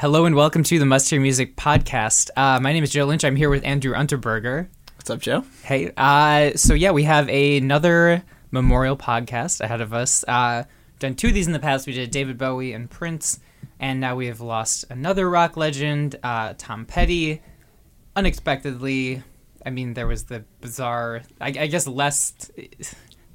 Hello 0.00 0.26
and 0.26 0.36
welcome 0.36 0.62
to 0.62 0.78
the 0.78 0.86
Must 0.86 1.10
Hear 1.10 1.20
Music 1.20 1.56
podcast. 1.56 2.30
Uh, 2.36 2.60
my 2.60 2.72
name 2.72 2.84
is 2.84 2.90
Joe 2.90 3.04
Lynch. 3.06 3.24
I'm 3.24 3.34
here 3.34 3.50
with 3.50 3.64
Andrew 3.64 3.94
Unterberger. 3.94 4.68
What's 4.94 5.10
up, 5.10 5.18
Joe? 5.18 5.42
Hey, 5.64 5.90
uh, 5.96 6.52
so 6.54 6.74
yeah, 6.74 6.92
we 6.92 7.02
have 7.02 7.28
another 7.28 8.22
memorial 8.52 8.96
podcast 8.96 9.60
ahead 9.60 9.80
of 9.80 9.92
us. 9.92 10.24
Uh, 10.28 10.62
done 11.00 11.16
two 11.16 11.26
of 11.26 11.34
these 11.34 11.48
in 11.48 11.52
the 11.52 11.58
past. 11.58 11.88
We 11.88 11.94
did 11.94 12.12
David 12.12 12.38
Bowie 12.38 12.74
and 12.74 12.88
Prince, 12.88 13.40
and 13.80 13.98
now 13.98 14.14
we 14.14 14.28
have 14.28 14.40
lost 14.40 14.84
another 14.88 15.28
rock 15.28 15.56
legend, 15.56 16.14
uh, 16.22 16.54
Tom 16.56 16.86
Petty. 16.86 17.42
Unexpectedly, 18.14 19.24
I 19.66 19.70
mean, 19.70 19.94
there 19.94 20.06
was 20.06 20.26
the 20.26 20.44
bizarre. 20.60 21.22
I, 21.40 21.48
I 21.48 21.66
guess 21.66 21.88
less. 21.88 22.52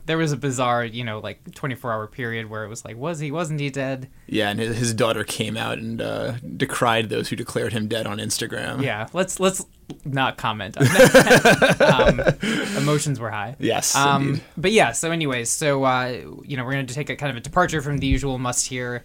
There 0.06 0.18
was 0.18 0.32
a 0.34 0.38
bizarre, 0.38 0.84
you 0.84 1.04
know, 1.04 1.20
like 1.20 1.54
24 1.56 1.92
hour 1.94 2.08
period 2.08 2.50
where 2.50 2.64
it 2.66 2.68
was 2.68 2.84
like, 2.84 2.98
was 2.98 3.20
he, 3.20 3.32
wasn't 3.32 3.60
he 3.62 3.70
dead? 3.70 4.10
Yeah, 4.28 4.50
and 4.50 4.60
his, 4.60 4.78
his 4.78 4.94
daughter 4.94 5.24
came 5.24 5.56
out 5.56 5.78
and 5.78 6.02
uh, 6.02 6.34
decried 6.58 7.10
those 7.10 7.30
who 7.30 7.36
declared 7.38 7.72
him 7.74 7.88
dead 7.88 8.06
on 8.06 8.18
Instagram. 8.18 8.82
Yeah, 8.84 9.08
let's 9.14 9.40
let's 9.40 9.66
not 10.04 10.38
comment 10.38 10.78
on 10.78 10.84
that. 10.88 11.82
um, 12.76 12.78
emotions 12.82 13.20
were 13.20 13.32
high. 13.32 13.56
Yes, 13.60 13.96
Um, 13.96 14.28
indeed. 14.30 14.44
but 14.58 14.72
yeah. 14.74 14.92
So, 14.92 15.12
anyways, 15.12 15.50
so 15.50 15.84
uh, 15.86 16.08
you 16.44 16.58
know, 16.58 16.66
we're 16.66 16.74
going 16.74 16.88
to 16.88 16.94
take 16.94 17.10
a 17.10 17.16
kind 17.16 17.30
of 17.30 17.38
a 17.38 17.42
departure 17.42 17.82
from 17.82 18.00
the 18.00 18.08
usual 18.08 18.38
must-hear 18.40 19.04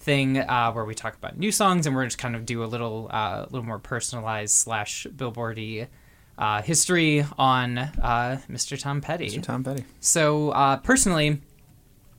thing, 0.00 0.38
uh, 0.38 0.72
where 0.72 0.84
we 0.84 0.94
talk 0.94 1.14
about 1.14 1.38
new 1.38 1.52
songs, 1.52 1.86
and 1.86 1.94
we're 1.94 2.06
just 2.06 2.18
kind 2.18 2.34
of 2.34 2.46
do 2.46 2.64
a 2.64 2.66
little, 2.66 3.08
uh, 3.12 3.44
a 3.46 3.48
little 3.50 3.66
more 3.66 3.78
personalized 3.78 4.54
slash 4.54 5.06
billboardy 5.14 5.86
uh, 6.40 6.62
history 6.62 7.24
on 7.38 7.78
uh, 7.78 8.40
Mr. 8.50 8.80
Tom 8.80 9.00
Petty. 9.00 9.28
Mr. 9.28 9.42
Tom 9.42 9.62
Petty. 9.62 9.84
So 10.00 10.50
uh, 10.50 10.78
personally, 10.78 11.40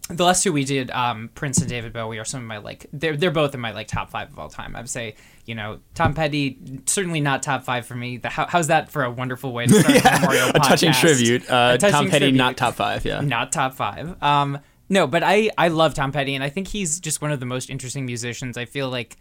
the 0.09 0.23
last 0.23 0.43
two 0.43 0.53
we 0.53 0.63
did, 0.63 0.91
um, 0.91 1.29
Prince 1.33 1.57
and 1.59 1.67
David 1.69 1.91
Bowie, 1.91 2.19
are 2.19 2.25
some 2.25 2.41
of 2.41 2.47
my 2.47 2.57
like 2.57 2.85
they're 2.93 3.17
they're 3.17 3.31
both 3.31 3.53
in 3.55 3.59
my 3.59 3.71
like 3.71 3.87
top 3.87 4.09
five 4.11 4.29
of 4.31 4.37
all 4.37 4.49
time. 4.49 4.75
I 4.75 4.81
would 4.81 4.89
say 4.89 5.15
you 5.45 5.55
know 5.55 5.79
Tom 5.95 6.13
Petty 6.13 6.59
certainly 6.85 7.19
not 7.19 7.41
top 7.43 7.63
five 7.63 7.85
for 7.85 7.95
me. 7.95 8.17
The, 8.17 8.29
how, 8.29 8.45
how's 8.45 8.67
that 8.67 8.91
for 8.91 9.03
a 9.03 9.09
wonderful 9.11 9.53
way 9.53 9.65
to 9.67 9.73
start 9.73 10.05
a 10.05 10.19
memorial 10.19 10.49
A 10.49 10.59
touching 10.59 10.93
tribute. 10.93 11.49
Uh, 11.49 11.71
A 11.73 11.77
touching 11.77 11.91
Tom 11.91 12.05
Petty, 12.05 12.25
tribute. 12.25 12.37
not 12.37 12.57
top 12.57 12.75
five. 12.75 13.03
Yeah. 13.05 13.21
Not 13.21 13.51
top 13.51 13.73
five. 13.73 14.21
Um, 14.21 14.59
no, 14.89 15.07
but 15.07 15.23
I 15.23 15.49
I 15.57 15.69
love 15.69 15.93
Tom 15.93 16.11
Petty, 16.11 16.35
and 16.35 16.43
I 16.43 16.49
think 16.49 16.67
he's 16.67 16.99
just 16.99 17.21
one 17.21 17.31
of 17.31 17.39
the 17.39 17.45
most 17.45 17.69
interesting 17.69 18.05
musicians. 18.05 18.57
I 18.57 18.65
feel 18.65 18.89
like 18.89 19.17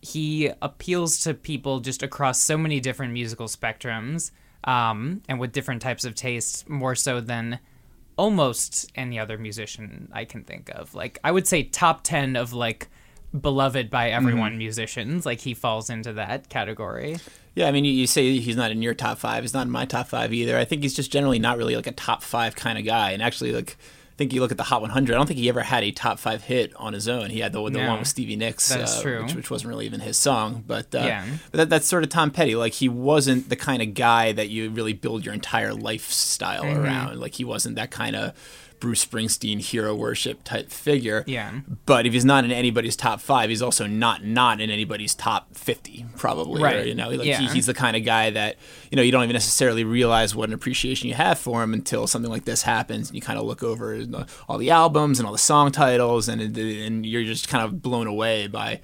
he 0.00 0.50
appeals 0.60 1.20
to 1.20 1.32
people 1.32 1.78
just 1.78 2.02
across 2.02 2.42
so 2.42 2.58
many 2.58 2.80
different 2.80 3.12
musical 3.12 3.46
spectrums, 3.46 4.32
um, 4.64 5.22
and 5.28 5.40
with 5.40 5.52
different 5.52 5.82
types 5.82 6.04
of 6.04 6.14
tastes, 6.14 6.68
more 6.68 6.94
so 6.94 7.20
than 7.20 7.58
almost 8.16 8.90
any 8.94 9.18
other 9.18 9.38
musician 9.38 10.08
I 10.12 10.24
can 10.24 10.44
think 10.44 10.70
of. 10.70 10.94
Like 10.94 11.18
I 11.24 11.32
would 11.32 11.46
say 11.46 11.62
top 11.62 12.02
ten 12.04 12.36
of 12.36 12.52
like 12.52 12.88
beloved 13.38 13.90
by 13.90 14.10
everyone 14.10 14.58
musicians. 14.58 15.24
Like 15.24 15.40
he 15.40 15.54
falls 15.54 15.88
into 15.90 16.12
that 16.14 16.48
category. 16.48 17.16
Yeah, 17.54 17.68
I 17.68 17.70
mean, 17.72 17.84
you, 17.84 17.92
you 17.92 18.06
say 18.06 18.38
he's 18.38 18.56
not 18.56 18.70
in 18.70 18.82
your 18.82 18.94
top 18.94 19.18
five. 19.18 19.42
He's 19.44 19.54
not 19.54 19.66
in 19.66 19.72
my 19.72 19.84
top 19.84 20.08
five 20.08 20.32
either. 20.32 20.56
I 20.56 20.64
think 20.64 20.82
he's 20.82 20.94
just 20.94 21.12
generally 21.12 21.38
not 21.38 21.58
really 21.58 21.76
like 21.76 21.86
a 21.86 21.92
top 21.92 22.22
five 22.22 22.56
kind 22.56 22.78
of 22.78 22.84
guy. 22.84 23.10
And 23.10 23.22
actually, 23.22 23.52
like, 23.52 23.76
I 24.12 24.14
think 24.16 24.34
you 24.34 24.40
look 24.42 24.50
at 24.50 24.58
the 24.58 24.64
Hot 24.64 24.82
100. 24.82 25.14
I 25.14 25.16
don't 25.16 25.26
think 25.26 25.40
he 25.40 25.48
ever 25.48 25.62
had 25.62 25.82
a 25.82 25.90
top 25.90 26.18
five 26.18 26.44
hit 26.44 26.74
on 26.76 26.92
his 26.92 27.08
own. 27.08 27.30
He 27.30 27.40
had 27.40 27.52
the, 27.52 27.62
the 27.64 27.70
No. 27.70 27.88
one 27.88 27.98
with 28.00 28.08
Stevie 28.08 28.36
Nicks, 28.36 28.70
uh. 28.70 28.86
Which, 29.24 29.34
which 29.34 29.50
wasn't 29.50 29.70
really 29.70 29.86
even 29.86 30.00
his 30.00 30.18
song. 30.18 30.62
But, 30.66 30.94
uh, 30.94 30.98
Yeah. 30.98 31.24
but 31.50 31.56
that, 31.58 31.70
that's 31.70 31.86
sort 31.86 32.02
of 32.04 32.10
Tom 32.10 32.30
Petty. 32.30 32.54
Like, 32.54 32.74
he 32.74 32.88
wasn't 32.90 33.48
the 33.48 33.56
kind 33.56 33.80
of 33.80 33.94
guy 33.94 34.32
that 34.32 34.50
you 34.50 34.68
really 34.70 34.92
build 34.92 35.24
your 35.24 35.32
entire 35.34 35.72
lifestyle 35.72 36.62
Mm-hmm. 36.64 36.80
around. 36.84 37.20
Like, 37.20 37.34
he 37.36 37.44
wasn't 37.44 37.76
that 37.76 37.90
kind 37.90 38.14
of 38.14 38.34
Bruce 38.82 39.04
Springsteen 39.06 39.60
hero 39.60 39.94
worship 39.94 40.42
type 40.42 40.68
figure. 40.68 41.22
Yeah. 41.28 41.60
But 41.86 42.04
if 42.04 42.12
he's 42.12 42.24
not 42.24 42.44
in 42.44 42.50
anybody's 42.50 42.96
top 42.96 43.20
five, 43.20 43.48
he's 43.48 43.62
also 43.62 43.86
not 43.86 44.24
not 44.24 44.60
in 44.60 44.70
anybody's 44.70 45.14
top 45.14 45.54
fifty, 45.54 46.04
probably. 46.16 46.60
Or, 46.60 46.64
Right. 46.64 46.86
you 46.88 46.96
know, 46.96 47.08
like 47.10 47.24
Yeah. 47.24 47.38
he, 47.38 47.46
he's 47.46 47.66
the 47.66 47.74
kind 47.74 47.96
of 47.96 48.04
guy 48.04 48.30
that 48.30 48.56
you 48.90 48.96
know 48.96 49.02
you 49.02 49.12
don't 49.12 49.22
even 49.22 49.34
necessarily 49.34 49.84
realize 49.84 50.34
what 50.34 50.48
an 50.48 50.52
appreciation 50.52 51.08
you 51.08 51.14
have 51.14 51.38
for 51.38 51.62
him 51.62 51.74
until 51.74 52.08
something 52.08 52.28
like 52.28 52.44
this 52.44 52.62
happens, 52.62 53.08
and 53.08 53.14
you 53.14 53.22
kind 53.22 53.38
of 53.38 53.44
look 53.44 53.62
over 53.62 54.04
all 54.48 54.58
the 54.58 54.70
albums 54.70 55.20
and 55.20 55.26
all 55.26 55.32
the 55.32 55.38
song 55.38 55.70
titles, 55.70 56.28
and 56.28 56.40
and 56.58 57.06
you're 57.06 57.22
just 57.22 57.46
kind 57.48 57.64
of 57.64 57.80
blown 57.82 58.08
away 58.08 58.48
by. 58.48 58.80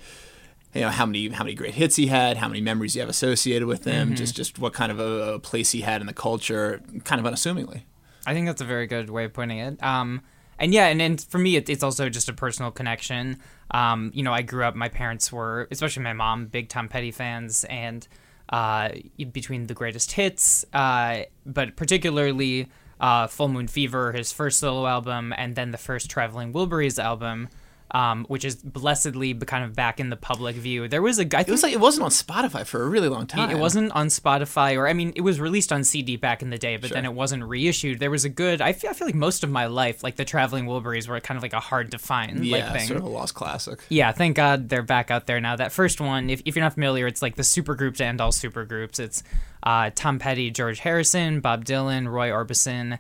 You 0.75 0.83
know 0.83 0.91
how 0.91 1.07
many 1.07 1.29
how 1.31 1.43
many 1.43 1.57
great 1.57 1.75
hits 1.75 1.97
he 1.97 2.07
had, 2.07 2.37
how 2.37 2.47
many 2.47 2.61
memories 2.61 2.95
you 2.95 3.01
have 3.01 3.09
associated 3.09 3.67
with 3.67 3.85
him, 3.85 4.09
mm-hmm. 4.09 4.15
just 4.15 4.37
just 4.37 4.61
what 4.61 4.75
kind 4.75 4.93
of 4.93 5.01
a, 5.01 5.35
a 5.35 5.39
place 5.41 5.73
he 5.73 5.81
had 5.81 6.01
in 6.01 6.07
the 6.07 6.13
culture, 6.13 6.81
kind 7.03 7.19
of 7.19 7.27
unassumingly. 7.27 7.85
I 8.29 8.35
think 8.35 8.47
that's 8.47 8.61
a 8.61 8.67
very 8.67 8.87
good 8.87 9.09
way 9.09 9.25
of 9.25 9.33
putting 9.33 9.59
it. 9.59 9.83
Um, 9.83 10.21
and 10.59 10.75
yeah, 10.75 10.89
and, 10.89 11.01
and 11.01 11.21
for 11.21 11.39
me, 11.39 11.57
it, 11.57 11.69
it's 11.69 11.83
also 11.83 12.09
just 12.11 12.29
a 12.29 12.33
personal 12.35 12.71
connection. 12.71 13.39
Um, 13.71 14.11
you 14.15 14.23
know, 14.23 14.33
I 14.33 14.43
grew 14.43 14.65
up, 14.65 14.75
my 14.75 14.89
parents 14.89 15.33
were, 15.33 15.67
especially 15.71 16.03
my 16.03 16.13
mom, 16.13 16.47
big 16.47 16.69
Tom 16.69 16.89
Petty 16.89 17.11
fans, 17.11 17.65
and 17.65 18.07
uh, 18.51 18.91
between 19.33 19.67
the 19.67 19.75
greatest 19.75 20.13
hits, 20.13 20.67
uh, 20.73 21.23
but 21.47 21.77
particularly 21.77 22.69
uh, 23.01 23.27
Full 23.29 23.49
Moon 23.49 23.67
Fever, 23.67 24.13
his 24.13 24.31
first 24.33 24.59
solo 24.59 24.87
album, 24.87 25.33
and 25.37 25.55
then 25.55 25.71
the 25.71 25.79
first 25.79 26.11
Traveling 26.11 26.53
Wilburys 26.53 27.03
album. 27.03 27.49
Um, 27.91 28.27
which 28.29 28.45
is 28.45 28.57
blessedly 28.57 29.33
kind 29.33 29.65
of 29.65 29.75
back 29.75 29.99
in 29.99 30.11
the 30.11 30.17
public 30.17 30.57
view. 30.57 30.89
There 30.89 31.01
was 31.01 31.19
a 31.19 31.25
guy. 31.25 31.41
It 31.41 31.49
was 31.49 31.63
like 31.63 31.73
it 31.73 31.81
wasn't 31.81 32.05
on 32.05 32.11
Spotify 32.11 32.67
for 32.67 32.83
a 32.83 32.87
really 32.87 33.09
long 33.09 33.27
time. 33.27 33.51
It 33.51 33.59
wasn't 33.59 33.93
on 33.93 34.09
Spotify, 34.09 34.77
or 34.77 34.87
I 34.87 34.93
mean, 34.93 35.15
it 35.17 35.23
was 35.23 35.41
released 35.41 35.73
on 35.73 35.85
CD 35.85 36.17
back 36.17 36.43
in 36.43 36.51
the 36.51 36.59
day, 36.59 36.77
but 36.77 36.91
then 36.91 37.07
it 37.07 37.15
wasn't 37.15 37.45
reissued. 37.45 37.99
There 37.99 38.11
was 38.11 38.27
a 38.27 38.29
good. 38.29 38.61
I 38.61 38.75
feel, 38.75 38.91
I 38.91 38.93
feel 38.93 39.09
like 39.09 39.15
most 39.15 39.43
of 39.43 39.49
my 39.49 39.67
life, 39.67 40.03
like 40.03 40.17
the 40.17 40.27
Traveling 40.27 40.67
Wilburys, 40.67 41.09
were 41.09 41.19
kind 41.21 41.39
of 41.39 41.43
like 41.43 41.55
a 41.55 41.61
hard 41.61 41.93
to 41.93 41.99
find 41.99 42.45
yeah, 42.45 42.57
like 42.59 42.79
thing. 42.79 42.89
sort 42.89 42.99
of 42.99 43.07
a 43.07 43.09
lost 43.09 43.35
classic. 43.35 43.81
Yeah, 43.89 44.13
thank 44.13 44.37
God 44.37 44.69
they're 44.69 44.83
back 44.83 45.11
out 45.11 45.27
there 45.27 45.41
now. 45.41 45.57
That 45.57 45.73
first 45.73 45.99
one, 45.99 46.29
if, 46.29 46.43
if 46.45 46.57
you're 46.57 46.65
not 46.65 46.75
familiar, 46.75 47.07
it's 47.07 47.23
like 47.23 47.37
the 47.37 47.43
supergroup 47.43 47.97
to 47.97 48.05
end 48.05 48.21
all 48.21 48.33
supergroups. 48.33 49.01
It's 49.01 49.23
uh, 49.63 49.91
Tom 49.95 50.19
Petty, 50.19 50.51
George 50.51 50.81
Harrison, 50.81 51.41
Bob 51.41 51.65
Dylan, 51.65 52.11
Roy 52.11 52.29
Orbison, 52.29 52.99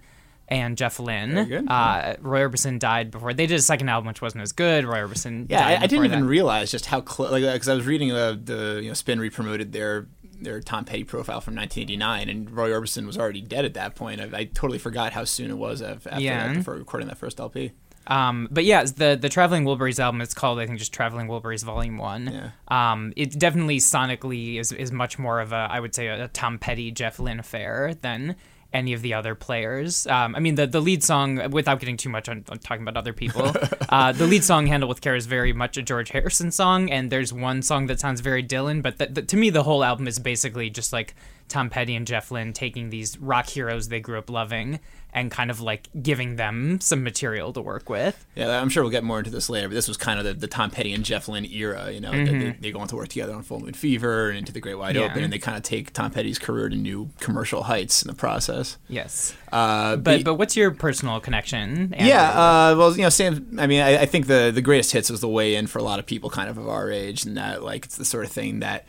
and 0.49 0.77
Jeff 0.77 0.99
Lynne. 0.99 1.37
Uh, 1.69 2.17
Roy 2.21 2.41
Orbison 2.41 2.79
died 2.79 3.11
before 3.11 3.33
they 3.35 3.47
did 3.47 3.59
a 3.59 3.63
second 3.63 3.89
album, 3.89 4.09
which 4.09 4.23
wasn't 4.23 4.43
as 4.43 4.53
good. 4.53 4.85
Roy 4.85 4.99
Orbison. 4.99 5.47
Yeah, 5.49 5.61
died 5.61 5.79
I, 5.81 5.85
I 5.85 5.87
didn't 5.87 6.07
even 6.07 6.21
that. 6.23 6.27
realize 6.27 6.71
just 6.71 6.87
how 6.87 7.01
close. 7.01 7.31
Like, 7.31 7.43
because 7.43 7.69
I 7.69 7.75
was 7.75 7.87
reading 7.87 8.09
the 8.09 8.39
the 8.43 8.81
you 8.83 8.89
know 8.89 8.95
Spin 8.95 9.21
re-promoted 9.21 9.73
their 9.73 10.07
their 10.41 10.61
Tom 10.61 10.85
Petty 10.85 11.05
profile 11.05 11.41
from 11.41 11.55
1989, 11.57 12.29
and 12.29 12.51
Roy 12.51 12.71
Orbison 12.71 13.07
was 13.07 13.19
already 13.19 13.41
dead 13.41 13.65
at 13.65 13.75
that 13.75 13.95
point. 13.97 14.21
I, 14.21 14.29
I 14.33 14.45
totally 14.45 14.79
forgot 14.79 15.13
how 15.13 15.25
soon 15.25 15.51
it 15.51 15.59
was 15.59 15.83
after 15.83 16.11
Yeah. 16.19 16.55
after 16.57 16.73
recording 16.73 17.09
that 17.09 17.19
first 17.19 17.41
LP. 17.41 17.73
Um, 18.07 18.49
but 18.51 18.65
yeah, 18.65 18.85
the 18.85 19.19
the 19.21 19.29
Traveling 19.29 19.65
Wilburys 19.65 19.99
album. 20.01 20.23
It's 20.23 20.33
called 20.33 20.59
I 20.61 20.67
think 20.67 20.79
just 20.79 20.95
Traveling 20.95 21.27
Wilburys 21.29 21.63
Volume 21.63 21.99
One. 21.99 22.27
Yeah. 22.33 22.93
Um, 22.93 23.13
it 23.17 23.39
definitely 23.39 23.79
sonically 23.81 24.59
is 24.59 24.73
is 24.73 24.91
much 24.93 25.19
more 25.19 25.41
of 25.41 25.53
a 25.53 25.69
I 25.71 25.79
would 25.81 25.95
say 25.95 26.07
a, 26.07 26.29
Tom 26.29 26.59
Petty 26.59 26.91
Jeff 26.91 27.19
Lynne 27.19 27.39
affair 27.41 27.95
than 28.01 28.37
any 28.73 28.93
of 28.93 29.03
the 29.03 29.15
other 29.15 29.35
players. 29.35 30.07
Um, 30.07 30.35
I 30.35 30.41
mean, 30.41 30.55
the 30.55 30.67
the 30.67 30.81
lead 30.81 31.03
song, 31.03 31.51
without 31.51 31.81
getting 31.81 31.97
too 31.97 32.09
much 32.09 32.29
on, 32.29 32.45
on 32.49 32.59
talking 32.59 32.83
about 32.83 32.97
other 32.97 33.13
people, 33.13 33.53
uh, 33.89 34.13
the 34.13 34.27
lead 34.27 34.45
song 34.45 34.67
"Handle 34.67 34.89
with 34.89 35.01
Care" 35.01 35.17
is 35.17 35.27
very 35.27 35.53
much 35.53 35.77
a 35.77 35.83
George 35.83 36.11
Harrison 36.11 36.51
song, 36.51 36.91
and 36.91 37.11
there's 37.11 37.33
one 37.33 37.63
song 37.63 37.87
that 37.87 38.01
sounds 38.01 38.21
very 38.21 38.43
Dylan. 38.43 38.83
But 38.83 38.99
th- 38.99 39.15
th- 39.15 39.27
to 39.29 39.37
me, 39.37 39.51
the 39.51 39.63
whole 39.63 39.83
album 39.83 40.07
is 40.07 40.19
basically 40.19 40.71
just 40.71 40.93
like 40.93 41.15
Tom 41.49 41.71
Petty 41.71 41.95
and 41.97 42.07
Jeff 42.07 42.31
Lynne 42.31 42.53
taking 42.53 42.91
these 42.91 43.19
rock 43.19 43.49
heroes 43.49 43.89
they 43.89 44.01
grew 44.01 44.19
up 44.19 44.29
loving 44.31 44.81
and 45.15 45.31
kind 45.31 45.51
of 45.51 45.59
like 45.59 45.89
giving 46.03 46.37
them 46.37 46.79
some 46.83 47.03
material 47.03 47.51
to 47.55 47.63
work 47.63 47.89
with. 47.89 48.27
Yeah, 48.37 48.61
I'm 48.61 48.69
sure 48.69 48.83
we'll 48.83 48.93
get 48.93 49.03
more 49.05 49.19
into 49.19 49.31
this 49.31 49.49
later, 49.49 49.67
but 49.67 49.75
this 49.75 49.89
was 49.89 49.97
kind 49.97 50.19
of 50.19 50.27
the, 50.27 50.35
the 50.35 50.47
Tom 50.47 50.71
Petty 50.71 50.93
and 50.93 51.03
Jeff 51.03 51.29
Lynne 51.29 51.47
era. 51.47 51.91
You 51.91 52.01
know, 52.01 52.11
they, 52.13 52.51
they 52.61 52.71
go 52.71 52.81
on 52.81 52.89
to 52.89 52.97
work 52.97 53.09
together 53.09 53.33
on 53.33 53.43
Full 53.43 53.61
Moon 53.61 53.73
Fever 53.73 54.29
and 54.29 54.37
Into 54.39 54.53
the 54.53 54.61
Great 54.61 54.75
Wide 54.75 54.97
Yeah. 54.97 55.05
Open, 55.05 55.25
and 55.25 55.33
they 55.33 55.39
kind 55.39 55.57
of 55.57 55.63
take 55.63 55.95
Tom 55.95 56.11
Petty's 56.11 56.39
career 56.39 56.69
to 56.69 56.77
new 56.77 57.09
commercial 57.21 57.63
heights 57.63 58.03
in 58.03 58.09
the 58.09 58.15
process. 58.15 58.77
Yes. 58.87 59.35
Uh, 59.51 59.97
But 59.97 60.25
but 60.25 60.35
what's 60.35 60.57
your 60.57 60.73
personal 60.73 61.21
connection? 61.21 61.95
Andrew? 61.95 62.07
Yeah, 62.07 62.29
uh, 62.29 62.75
well, 62.77 62.95
you 62.95 63.03
know, 63.03 63.09
Sam. 63.09 63.57
I 63.59 63.67
mean, 63.67 63.81
I, 63.81 64.03
I 64.03 64.07
think 64.07 64.27
the 64.27 64.51
the 64.55 64.63
greatest 64.63 64.93
hits 64.93 65.09
was 65.09 65.23
the 65.23 65.29
way 65.29 65.55
in 65.55 65.69
for 65.69 65.79
a 65.79 65.83
lot 65.83 65.99
of 65.99 66.05
people, 66.05 66.29
kind 66.29 66.51
of 66.51 66.59
of 66.59 66.69
our 66.69 66.91
age, 66.91 67.25
and 67.25 67.35
that 67.39 67.63
like 67.63 67.87
it's 67.87 67.97
the 67.97 68.05
sort 68.05 68.27
of 68.27 68.31
thing 68.31 68.61
that. 68.61 68.87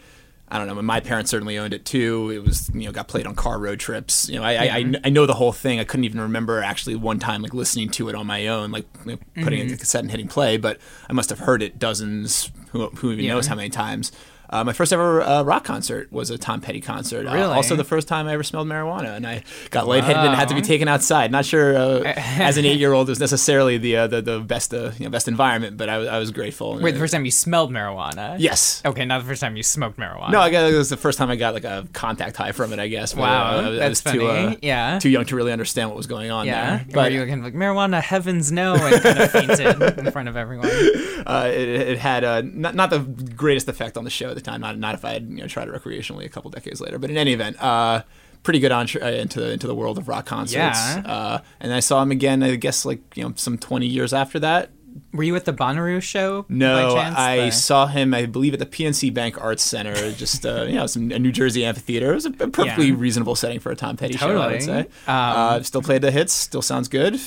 I 0.51 0.57
don't 0.57 0.68
know. 0.68 0.81
My 0.81 1.00
parents 1.00 1.30
certainly 1.30 1.57
owned 1.57 1.74
it 1.74 1.86
too. 1.86 2.31
It 2.31 2.44
was, 2.44 2.72
you 2.74 2.86
know, 2.86 2.92
got 2.92 3.07
played 3.07 3.28
on 3.28 3.36
car 3.36 3.60
road 3.60 3.80
trips. 3.80 4.28
You 4.30 4.40
know, 4.40 4.44
I, 4.44 4.54
I, 4.54 4.75
I, 4.78 4.84
mm-hmm. 4.84 4.96
I 5.04 5.10
know 5.10 5.25
the 5.25 5.36
whole 5.36 5.51
thing. 5.51 5.80
I 5.80 5.84
couldn't 5.84 6.06
even 6.06 6.22
remember 6.22 6.62
actually 6.63 6.96
one 6.96 7.19
time 7.19 7.42
like 7.44 7.54
listening 7.54 7.90
to 7.92 8.10
it 8.10 8.16
on 8.16 8.25
my 8.25 8.48
own, 8.48 8.72
like 8.72 8.86
you 9.06 9.12
know, 9.12 9.18
putting 9.44 9.60
it 9.60 9.62
in 9.62 9.68
mm-hmm. 9.68 9.75
the 9.75 9.80
cassette 9.80 10.01
and 10.01 10.10
hitting 10.12 10.28
play. 10.28 10.57
But 10.57 10.80
I 11.07 11.13
must 11.13 11.30
have 11.30 11.40
heard 11.40 11.62
it 11.62 11.78
dozens. 11.78 12.51
Who, 12.72 12.88
who 12.90 13.12
even 13.12 13.25
Yeah. 13.25 13.34
knows 13.34 13.48
how 13.48 13.56
many 13.56 13.69
times? 13.69 14.12
Uh, 14.50 14.63
my 14.63 14.74
first 14.74 14.92
ever 14.92 15.22
uh, 15.22 15.44
rock 15.44 15.63
concert 15.63 16.12
was 16.12 16.30
a 16.31 16.38
Tom 16.38 16.60
Petty 16.60 16.81
concert. 16.81 17.28
Uh, 17.28 17.34
Really? 17.34 17.54
also, 17.54 17.75
the 17.75 17.84
first 17.84 18.07
time 18.07 18.28
I 18.28 18.34
ever 18.34 18.42
smelled 18.44 18.68
marijuana, 18.68 19.16
and 19.16 19.25
I 19.28 19.44
got 19.69 19.88
lightheaded 19.88 20.18
and 20.25 20.36
had 20.36 20.50
to 20.50 20.56
be 20.56 20.62
taken 20.62 20.88
outside. 20.88 21.31
Not 21.31 21.46
sure 21.46 21.78
uh, 21.78 22.01
as 22.16 22.57
an 22.57 22.66
eight-year-old 22.69 23.07
it 23.10 23.12
was 23.12 23.19
necessarily 23.19 23.78
the 23.78 23.96
uh, 23.98 24.07
the, 24.07 24.22
the 24.22 24.40
best 24.40 24.74
uh, 24.74 24.92
you 24.98 25.06
know, 25.06 25.12
best 25.12 25.28
environment, 25.28 25.78
but 25.78 25.88
I, 25.90 25.98
was- 26.00 26.07
I 26.07 26.18
was 26.18 26.31
grateful. 26.31 26.80
Wait, 26.80 26.92
the 26.94 27.00
first 27.00 27.13
time 27.13 27.25
you 27.25 27.31
smelled 27.31 27.72
marijuana? 27.72 28.38
yes. 28.40 28.81
Okay, 28.86 29.06
not 29.06 29.19
the 29.22 29.28
first 29.28 29.42
time 29.42 29.56
you 29.56 29.62
smoked 29.63 29.98
marijuana. 30.00 30.31
No, 30.31 30.40
I 30.40 30.50
guess 30.50 30.72
it 30.74 30.75
was 30.75 30.90
the 30.90 30.98
first 30.98 31.18
time 31.19 31.30
I 31.30 31.36
got 31.36 31.54
like 31.54 31.63
a 31.66 31.88
contact 31.94 32.36
high 32.36 32.52
from 32.52 32.74
it. 32.74 32.80
I 32.80 32.88
guess. 32.88 33.16
Wow, 33.16 33.45
I, 33.45 33.56
was- 33.57 33.66
I 33.66 33.69
that's 33.90 34.04
was 34.04 34.13
too, 34.13 34.28
funny. 34.28 34.56
uh, 34.56 34.60
Yeah. 34.63 35.00
too 35.00 35.10
young 35.10 35.25
to 35.25 35.36
really 35.36 35.52
understand 35.52 35.90
what 35.90 35.98
was 35.98 36.07
going 36.07 36.31
on 36.31 36.48
Yeah. 36.48 36.78
there. 36.78 36.86
But 36.92 37.12
you 37.12 37.19
were 37.19 37.28
kind 37.28 37.40
of 37.40 37.45
like 37.45 37.54
marijuana, 37.54 38.02
heavens 38.02 38.52
no, 38.52 38.74
and 38.75 39.02
kind 39.04 39.19
of 39.19 39.31
fainted 39.57 40.00
in 40.00 40.12
front 40.12 40.28
of 40.28 40.36
everyone. 40.36 40.68
uh, 41.28 41.50
it, 41.54 41.69
it 41.69 41.98
had 42.00 42.24
uh, 42.24 42.42
not 42.44 42.74
not 42.74 42.90
the 42.90 43.00
greatest 43.36 43.68
effect 43.68 43.95
on 43.95 44.04
the 44.06 44.10
show 44.10 44.34
the 44.44 44.50
time. 44.52 44.62
Not 44.62 44.78
not 44.78 44.96
if 44.96 45.06
I 45.06 45.14
had 45.14 45.24
you 45.30 45.38
know 45.38 45.48
tried 45.48 45.68
it 45.68 45.74
recreationally 45.74 46.26
a 46.26 46.30
couple 46.30 46.50
decades 46.52 46.82
later. 46.82 46.98
But 47.00 47.10
in 47.12 47.18
any 47.18 47.34
event, 47.34 47.62
uh, 47.62 48.04
pretty 48.44 48.60
good 48.60 48.72
entry 48.72 49.02
uh, 49.02 49.10
into 49.12 49.50
into 49.52 49.68
the 49.68 49.76
world 49.76 49.98
of 49.98 50.08
rock 50.08 50.26
concerts. 50.26 50.54
Yeah. 50.56 51.04
Uh, 51.06 51.42
and 51.60 51.74
I 51.74 51.80
saw 51.80 52.02
him 52.02 52.12
again. 52.12 52.42
I 52.44 52.56
guess 52.56 52.86
like 52.86 53.00
you 53.16 53.24
know 53.24 53.34
some 53.36 53.58
twenty 53.58 53.88
years 53.88 54.14
after 54.14 54.40
that. 54.40 54.72
Were 55.14 55.24
you 55.24 55.36
at 55.36 55.46
the 55.46 55.54
Bonnaroo 55.54 56.02
show? 56.02 56.46
No, 56.50 56.96
by 56.96 57.02
chance? 57.04 57.16
I 57.18 57.36
The- 57.46 57.52
saw 57.52 57.86
him. 57.88 58.14
I 58.14 58.26
believe 58.26 58.54
at 58.54 58.60
the 58.60 58.66
PNC 58.66 59.14
Bank 59.14 59.40
Arts 59.40 59.64
Center, 59.64 60.12
just 60.14 60.46
uh, 60.46 60.64
you 60.64 60.74
know, 60.76 60.88
some 60.88 61.12
a 61.12 61.20
New 61.20 61.32
Jersey 61.32 61.64
amphitheater. 61.64 62.12
It 62.12 62.16
was 62.16 62.26
a, 62.26 62.32
perfectly 62.32 62.88
Yeah. 62.88 62.96
reasonable 62.98 63.36
setting 63.36 63.60
for 63.60 63.72
a 63.72 63.76
Tom 63.76 63.98
Petty 63.98 64.18
show. 64.18 64.26
I 64.28 64.48
would 64.52 64.60
Totally. 64.60 64.62
say. 64.62 64.80
Um, 64.80 64.88
uh, 65.08 65.62
still 65.64 65.84
played 65.84 66.02
the 66.02 66.10
hits. 66.12 66.34
Still 66.34 66.64
sounds 66.64 66.88
good. 66.88 67.20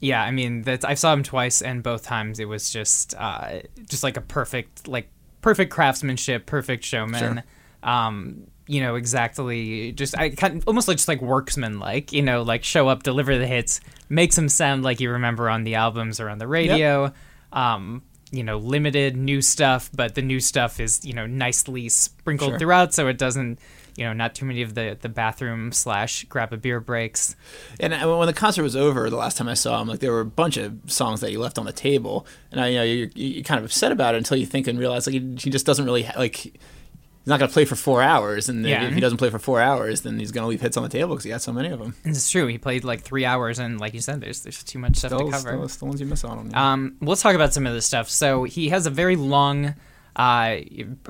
Yeah, 0.00 0.22
I 0.22 0.30
mean, 0.32 0.62
that's 0.62 0.84
I 0.84 0.94
saw 0.94 1.12
him 1.12 1.22
twice, 1.22 1.62
and 1.62 1.82
both 1.82 2.02
times 2.02 2.40
it 2.40 2.46
was 2.48 2.70
just, 2.70 3.14
uh, 3.18 3.60
just 3.88 4.02
like 4.02 4.16
a 4.16 4.20
perfect, 4.22 4.88
like 4.88 5.08
perfect 5.40 5.72
craftsmanship, 5.72 6.46
perfect 6.46 6.84
showman. 6.84 7.42
Um, 7.82 8.46
you 8.66 8.80
know, 8.80 8.94
exactly. 8.94 9.92
Just 9.92 10.16
I 10.16 10.30
kind 10.30 10.58
of, 10.58 10.68
almost 10.68 10.86
like 10.86 10.96
just 10.96 11.08
like 11.08 11.20
worksman, 11.20 11.80
like 11.80 12.12
you 12.12 12.22
know, 12.22 12.42
like 12.42 12.62
show 12.62 12.88
up, 12.88 13.02
deliver 13.02 13.36
the 13.36 13.46
hits, 13.46 13.80
makes 14.08 14.36
them 14.36 14.48
sound 14.48 14.82
like 14.84 15.00
you 15.00 15.10
remember 15.10 15.48
on 15.50 15.64
the 15.64 15.74
albums 15.74 16.20
or 16.20 16.28
on 16.28 16.38
the 16.38 16.46
radio. 16.46 17.12
Um, 17.52 18.02
you 18.30 18.44
know, 18.44 18.58
limited 18.58 19.16
new 19.16 19.42
stuff, 19.42 19.90
but 19.92 20.14
the 20.14 20.22
new 20.22 20.38
stuff 20.38 20.78
is 20.78 21.04
you 21.04 21.14
know 21.14 21.26
nicely 21.26 21.88
sprinkled 21.88 22.52
Sure. 22.52 22.58
throughout, 22.60 22.94
so 22.94 23.08
it 23.08 23.18
doesn't. 23.18 23.58
You 24.00 24.06
know, 24.06 24.12
not 24.14 24.34
too 24.34 24.46
many 24.46 24.62
of 24.62 24.74
the 24.74 24.96
the 24.98 25.10
bathroom 25.10 25.72
slash 25.72 26.24
grab 26.24 26.52
a 26.54 26.56
beer 26.56 26.80
breaks. 26.80 27.36
And 27.78 27.92
when 27.92 28.26
the 28.26 28.32
concert 28.32 28.62
was 28.62 28.74
over, 28.74 29.10
the 29.10 29.16
last 29.16 29.36
time 29.36 29.46
I 29.46 29.52
saw 29.54 29.80
him, 29.80 29.88
like 29.88 30.00
there 30.00 30.10
were 30.10 30.20
a 30.20 30.24
bunch 30.24 30.56
of 30.56 30.78
songs 30.86 31.20
that 31.20 31.28
he 31.28 31.36
left 31.36 31.58
on 31.58 31.66
the 31.66 31.72
table, 31.72 32.26
and 32.50 32.60
I, 32.62 32.68
you 32.68 32.76
know, 32.78 32.82
you're, 32.84 33.10
you're 33.14 33.44
kind 33.44 33.58
of 33.58 33.66
upset 33.66 33.92
about 33.92 34.14
it 34.14 34.18
until 34.18 34.38
you 34.38 34.46
think 34.46 34.66
and 34.66 34.78
realize 34.78 35.06
like 35.06 35.12
he, 35.14 35.20
he 35.38 35.50
just 35.50 35.66
doesn't 35.66 35.84
really 35.84 36.04
ha- 36.04 36.18
like. 36.18 36.36
He's 37.22 37.28
not 37.28 37.38
going 37.38 37.50
to 37.50 37.52
play 37.52 37.66
for 37.66 37.76
four 37.76 38.00
hours, 38.00 38.48
and 38.48 38.64
Yeah. 38.64 38.84
if 38.84 38.94
he 38.94 39.00
doesn't 39.00 39.18
play 39.18 39.28
for 39.28 39.38
four 39.38 39.60
hours, 39.60 40.00
then 40.00 40.18
he's 40.18 40.32
going 40.32 40.42
to 40.42 40.48
leave 40.48 40.62
hits 40.62 40.78
on 40.78 40.82
the 40.82 40.88
table 40.88 41.08
because 41.08 41.24
he 41.24 41.28
got 41.28 41.42
so 41.42 41.52
many 41.52 41.68
of 41.68 41.78
them. 41.78 41.94
It's 42.02 42.30
true. 42.30 42.46
He 42.46 42.56
played 42.56 42.82
like 42.82 43.02
three 43.02 43.26
hours, 43.26 43.58
and 43.58 43.78
like 43.78 43.92
you 43.92 44.00
said, 44.00 44.22
there's 44.22 44.40
there's 44.42 44.64
too 44.64 44.78
much 44.78 44.96
stuff 44.96 45.10
to 45.18 45.30
cover. 45.30 45.54
those 45.58 45.76
the 45.76 45.84
ones 45.84 46.00
you 46.00 46.06
miss 46.06 46.24
on. 46.24 46.54
Um, 46.54 46.96
let's 47.02 47.20
talk 47.20 47.34
about 47.34 47.52
some 47.52 47.66
of 47.66 47.74
this 47.74 47.84
stuff. 47.84 48.08
So 48.08 48.44
he 48.44 48.70
has 48.70 48.86
a 48.86 48.90
very 48.90 49.16
long, 49.16 49.74
uh, 50.16 50.56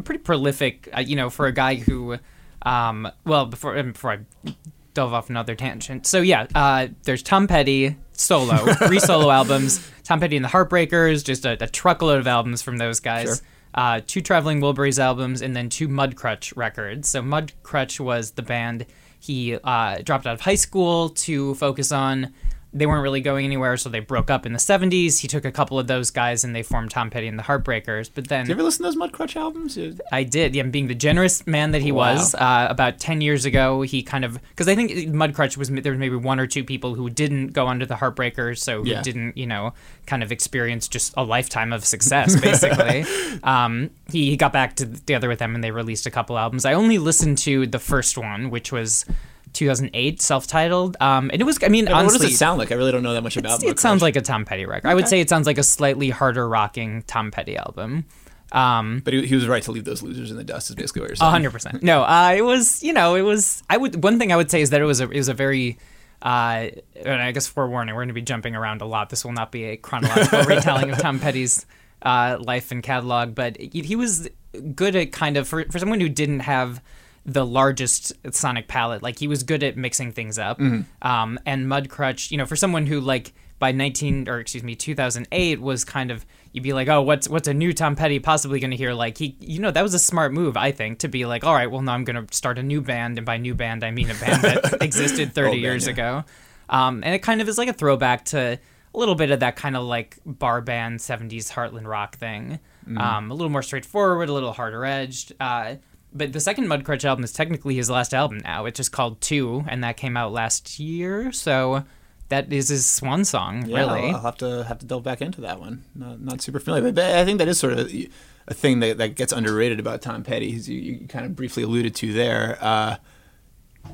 pretty 0.02 0.18
prolific. 0.18 0.88
Uh, 0.94 0.98
you 1.00 1.14
know, 1.14 1.30
for 1.30 1.46
a 1.46 1.52
guy 1.52 1.76
who, 1.76 2.16
um, 2.62 3.08
well, 3.24 3.46
before 3.46 3.82
before 3.82 4.12
I 4.12 4.54
dove 4.94 5.12
off 5.12 5.30
another 5.30 5.54
tangent. 5.54 6.06
So 6.06 6.20
yeah, 6.20 6.46
uh, 6.54 6.88
there's 7.04 7.22
Tom 7.22 7.46
Petty 7.46 7.96
solo, 8.12 8.56
three 8.86 9.00
solo 9.00 9.30
albums. 9.30 9.88
Tom 10.04 10.20
Petty 10.20 10.36
and 10.36 10.44
the 10.44 10.48
Heartbreakers, 10.48 11.24
just 11.24 11.44
a, 11.46 11.62
a 11.62 11.68
truckload 11.68 12.18
of 12.18 12.26
albums 12.26 12.62
from 12.62 12.76
those 12.78 13.00
guys. 13.00 13.24
Sure. 13.24 13.36
Uh, 13.72 14.00
two 14.04 14.20
Traveling 14.20 14.60
Wilburys 14.60 14.98
albums, 14.98 15.42
and 15.42 15.54
then 15.54 15.68
two 15.68 15.86
Mudcrutch 15.88 16.52
records. 16.56 17.08
So 17.08 17.22
Mudcrutch 17.22 18.00
was 18.00 18.32
the 18.32 18.42
band 18.42 18.86
he 19.20 19.56
uh, 19.62 19.98
dropped 20.02 20.26
out 20.26 20.34
of 20.34 20.40
high 20.40 20.56
school 20.56 21.10
to 21.10 21.54
focus 21.54 21.92
on. 21.92 22.32
They 22.72 22.86
weren't 22.86 23.02
really 23.02 23.20
going 23.20 23.44
anywhere, 23.44 23.76
so 23.76 23.88
they 23.88 23.98
broke 23.98 24.30
up 24.30 24.46
in 24.46 24.52
the 24.52 24.58
70s. 24.60 25.18
He 25.18 25.26
took 25.26 25.44
a 25.44 25.50
couple 25.50 25.76
of 25.76 25.88
those 25.88 26.12
guys 26.12 26.44
and 26.44 26.54
they 26.54 26.62
formed 26.62 26.92
Tom 26.92 27.10
Petty 27.10 27.26
and 27.26 27.36
the 27.36 27.42
Heartbreakers. 27.42 28.08
But 28.14 28.28
then 28.28 28.44
Did 28.44 28.50
you 28.50 28.54
ever 28.54 28.62
listen 28.62 28.84
to 28.84 28.92
those 28.92 28.96
Mudcrutch 29.10 29.34
albums? 29.34 29.76
I 30.12 30.22
did. 30.22 30.54
Yeah, 30.54 30.62
being 30.62 30.86
the 30.86 30.94
generous 30.94 31.44
man 31.48 31.72
that 31.72 31.82
he 31.82 31.90
Wow. 31.90 32.14
was. 32.14 32.32
Uh, 32.36 32.68
about 32.70 33.00
ten 33.00 33.20
years 33.20 33.44
ago, 33.44 33.82
he 33.82 34.04
kind 34.04 34.24
of 34.24 34.38
because 34.50 34.68
I 34.68 34.76
think 34.76 34.92
Mudcrutch 34.92 35.56
was 35.56 35.68
there 35.68 35.90
was 35.92 35.98
maybe 35.98 36.14
one 36.14 36.38
or 36.38 36.46
two 36.46 36.62
people 36.62 36.94
who 36.94 37.10
didn't 37.10 37.48
go 37.48 37.66
under 37.66 37.84
the 37.86 37.96
Heartbreakers, 37.96 38.58
so 38.58 38.84
who 38.84 38.90
Yeah. 38.90 39.02
didn't 39.02 39.36
you 39.36 39.46
know 39.48 39.74
kind 40.06 40.22
of 40.22 40.30
experience 40.30 40.86
just 40.86 41.12
a 41.16 41.24
lifetime 41.24 41.72
of 41.72 41.84
success 41.84 42.40
basically. 42.40 43.04
um, 43.42 43.90
he, 44.12 44.30
he 44.30 44.36
got 44.36 44.52
back 44.52 44.76
together 44.76 45.28
with 45.28 45.40
them 45.40 45.56
and 45.56 45.64
they 45.64 45.72
released 45.72 46.06
a 46.06 46.10
couple 46.10 46.38
albums. 46.38 46.64
I 46.64 46.74
only 46.74 46.98
listened 46.98 47.38
to 47.38 47.66
the 47.66 47.80
first 47.80 48.16
one, 48.16 48.48
which 48.50 48.70
was. 48.70 49.04
2008, 49.52 50.20
self-titled, 50.20 50.96
um, 51.00 51.30
and 51.32 51.40
it 51.40 51.44
was. 51.44 51.58
I 51.62 51.68
mean, 51.68 51.86
what 51.86 51.94
honestly, 51.94 52.26
does 52.26 52.34
it 52.34 52.38
sound 52.38 52.58
like? 52.58 52.72
I 52.72 52.74
really 52.74 52.92
don't 52.92 53.02
know 53.02 53.14
that 53.14 53.22
much 53.22 53.36
about. 53.36 53.62
it 53.62 53.78
sounds 53.78 54.02
like 54.02 54.16
a 54.16 54.20
Tom 54.20 54.44
Petty 54.44 54.66
record. 54.66 54.88
I 54.88 54.94
would 54.94 55.08
say 55.08 55.20
it 55.20 55.28
sounds 55.28 55.46
like 55.46 55.58
a 55.58 55.62
slightly 55.62 56.10
harder 56.10 56.48
rocking 56.48 57.02
Tom 57.02 57.30
Petty 57.30 57.56
album. 57.56 58.06
Um, 58.52 59.00
But 59.04 59.14
he, 59.14 59.26
he 59.26 59.34
was 59.34 59.46
right 59.46 59.62
to 59.62 59.70
leave 59.70 59.84
those 59.84 60.02
losers 60.02 60.30
in 60.30 60.36
the 60.36 60.44
dust. 60.44 60.70
Is 60.70 60.76
basically 60.76 61.02
what 61.02 61.10
you're 61.10 61.16
saying. 61.16 61.28
a 61.28 61.30
hundred 61.30 61.52
percent. 61.52 61.82
No, 61.82 62.02
uh, 62.02 62.34
it 62.36 62.42
was 62.42 62.82
you 62.82 62.92
know 62.92 63.14
it 63.14 63.22
was. 63.22 63.62
I 63.70 63.76
would 63.76 64.02
one 64.02 64.18
thing 64.18 64.32
I 64.32 64.36
would 64.36 64.50
say 64.50 64.60
is 64.60 64.70
that 64.70 64.80
it 64.80 64.84
was 64.86 65.00
a 65.00 65.04
it 65.10 65.16
was 65.16 65.28
a 65.28 65.34
very. 65.34 65.78
Uh, 66.22 66.68
and 67.02 67.22
I 67.22 67.32
guess 67.32 67.46
forewarning, 67.46 67.94
we're 67.94 68.00
going 68.02 68.08
to 68.08 68.14
be 68.14 68.20
jumping 68.20 68.54
around 68.54 68.82
a 68.82 68.84
lot. 68.84 69.08
This 69.08 69.24
will 69.24 69.32
not 69.32 69.50
be 69.50 69.64
a 69.64 69.76
chronological 69.78 70.42
retelling 70.46 70.90
of 70.90 70.98
Tom 70.98 71.18
Petty's 71.18 71.64
uh, 72.02 72.36
life 72.38 72.72
and 72.72 72.82
catalog, 72.82 73.34
but 73.34 73.56
he, 73.58 73.80
he 73.80 73.96
was 73.96 74.28
good 74.74 74.96
at 74.96 75.12
kind 75.12 75.38
of 75.38 75.48
for 75.48 75.64
for 75.70 75.78
someone 75.78 75.98
who 75.98 76.10
didn't 76.10 76.40
have 76.40 76.82
the 77.26 77.44
largest 77.44 78.12
sonic 78.32 78.68
palette. 78.68 79.02
Like 79.02 79.18
he 79.18 79.28
was 79.28 79.42
good 79.42 79.62
at 79.62 79.76
mixing 79.76 80.12
things 80.12 80.38
up. 80.38 80.58
Um, 81.02 81.38
and 81.46 81.66
Mudcrutch, 81.66 82.30
you 82.30 82.38
know, 82.38 82.46
for 82.46 82.56
someone 82.56 82.86
who 82.86 83.00
like 83.00 83.32
by 83.60 83.70
19 83.72 84.26
or 84.26 84.40
excuse 84.40 84.64
me 84.64 84.74
2008 84.74 85.60
was 85.60 85.84
kind 85.84 86.10
of 86.10 86.24
you'd 86.52 86.64
be 86.64 86.72
like 86.72 86.88
oh 86.88 87.02
what's 87.02 87.28
what's 87.28 87.46
a 87.46 87.54
new 87.54 87.72
Tom 87.72 87.94
Petty 87.94 88.18
possibly 88.18 88.58
going 88.58 88.70
to 88.72 88.76
hear 88.76 88.94
like 88.94 89.18
he 89.18 89.36
you 89.38 89.60
know 89.60 89.70
that 89.70 89.82
was 89.82 89.94
a 89.94 89.98
smart 89.98 90.32
move 90.32 90.56
I 90.56 90.72
think 90.72 91.00
to 91.00 91.08
be 91.08 91.26
like 91.26 91.44
all 91.44 91.54
right 91.54 91.70
well 91.70 91.82
now 91.82 91.92
I'm 91.92 92.04
going 92.04 92.26
to 92.26 92.34
start 92.34 92.58
a 92.58 92.62
new 92.62 92.80
band 92.80 93.18
and 93.18 93.26
by 93.26 93.36
new 93.36 93.54
band 93.54 93.84
I 93.84 93.92
mean 93.92 94.10
a 94.10 94.14
band 94.14 94.42
that 94.42 94.78
existed 94.82 95.34
30 95.34 95.46
Old 95.46 95.52
band, 95.52 95.62
years 95.62 95.86
yeah. 95.86 95.92
ago 95.92 96.24
um, 96.70 97.04
and 97.04 97.14
it 97.14 97.18
kind 97.18 97.42
of 97.42 97.48
is 97.48 97.58
like 97.58 97.68
a 97.68 97.74
throwback 97.74 98.24
to 98.26 98.58
a 98.92 98.98
little 98.98 99.14
bit 99.14 99.30
of 99.30 99.40
that 99.40 99.56
kind 99.56 99.76
of 99.76 99.84
like 99.84 100.18
bar 100.24 100.62
band 100.62 100.98
70s 100.98 101.52
Heartland 101.52 101.86
rock 101.86 102.16
thing 102.16 102.58
um, 102.96 103.30
a 103.30 103.34
little 103.34 103.50
more 103.50 103.62
straightforward 103.62 104.30
a 104.30 104.32
little 104.32 104.54
harder 104.54 104.86
edged 104.86 105.34
uh, 105.38 105.74
but 106.12 106.32
the 106.32 106.40
second 106.40 106.66
Mudcrutch 106.66 107.04
album 107.04 107.24
is 107.24 107.32
technically 107.32 107.76
his 107.76 107.90
last 107.90 108.12
album 108.12 108.38
now. 108.38 108.66
It's 108.66 108.76
just 108.76 108.92
called 108.92 109.20
Two, 109.20 109.64
and 109.68 109.82
that 109.84 109.96
came 109.96 110.16
out 110.16 110.32
last 110.32 110.78
year. 110.78 111.32
So 111.32 111.84
that 112.28 112.52
is 112.52 112.68
his 112.68 112.86
swan 112.86 113.24
song, 113.24 113.66
Yeah, 113.66 113.78
really. 113.78 114.08
I'll, 114.08 114.16
I'll 114.16 114.22
have 114.22 114.38
to 114.38 114.64
have 114.64 114.78
to 114.80 114.86
delve 114.86 115.04
back 115.04 115.20
into 115.20 115.40
that 115.42 115.60
one. 115.60 115.84
Not, 115.94 116.20
not 116.20 116.40
super 116.40 116.60
familiar, 116.60 116.90
but, 116.92 117.04
I 117.04 117.24
think 117.24 117.38
that 117.38 117.48
is 117.48 117.58
sort 117.58 117.74
of 117.74 117.92
a, 117.92 118.08
a 118.48 118.54
thing 118.54 118.80
that, 118.80 118.98
that 118.98 119.14
gets 119.16 119.32
underrated 119.32 119.78
about 119.78 120.00
Tom 120.00 120.22
Petty. 120.22 120.54
As 120.54 120.68
you, 120.68 120.80
you 120.80 121.06
kind 121.08 121.26
of 121.26 121.36
briefly 121.36 121.62
alluded 121.62 121.94
to 121.96 122.12
there. 122.12 122.58
Uh, 122.60 122.96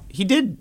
he 0.09 0.25
did 0.25 0.59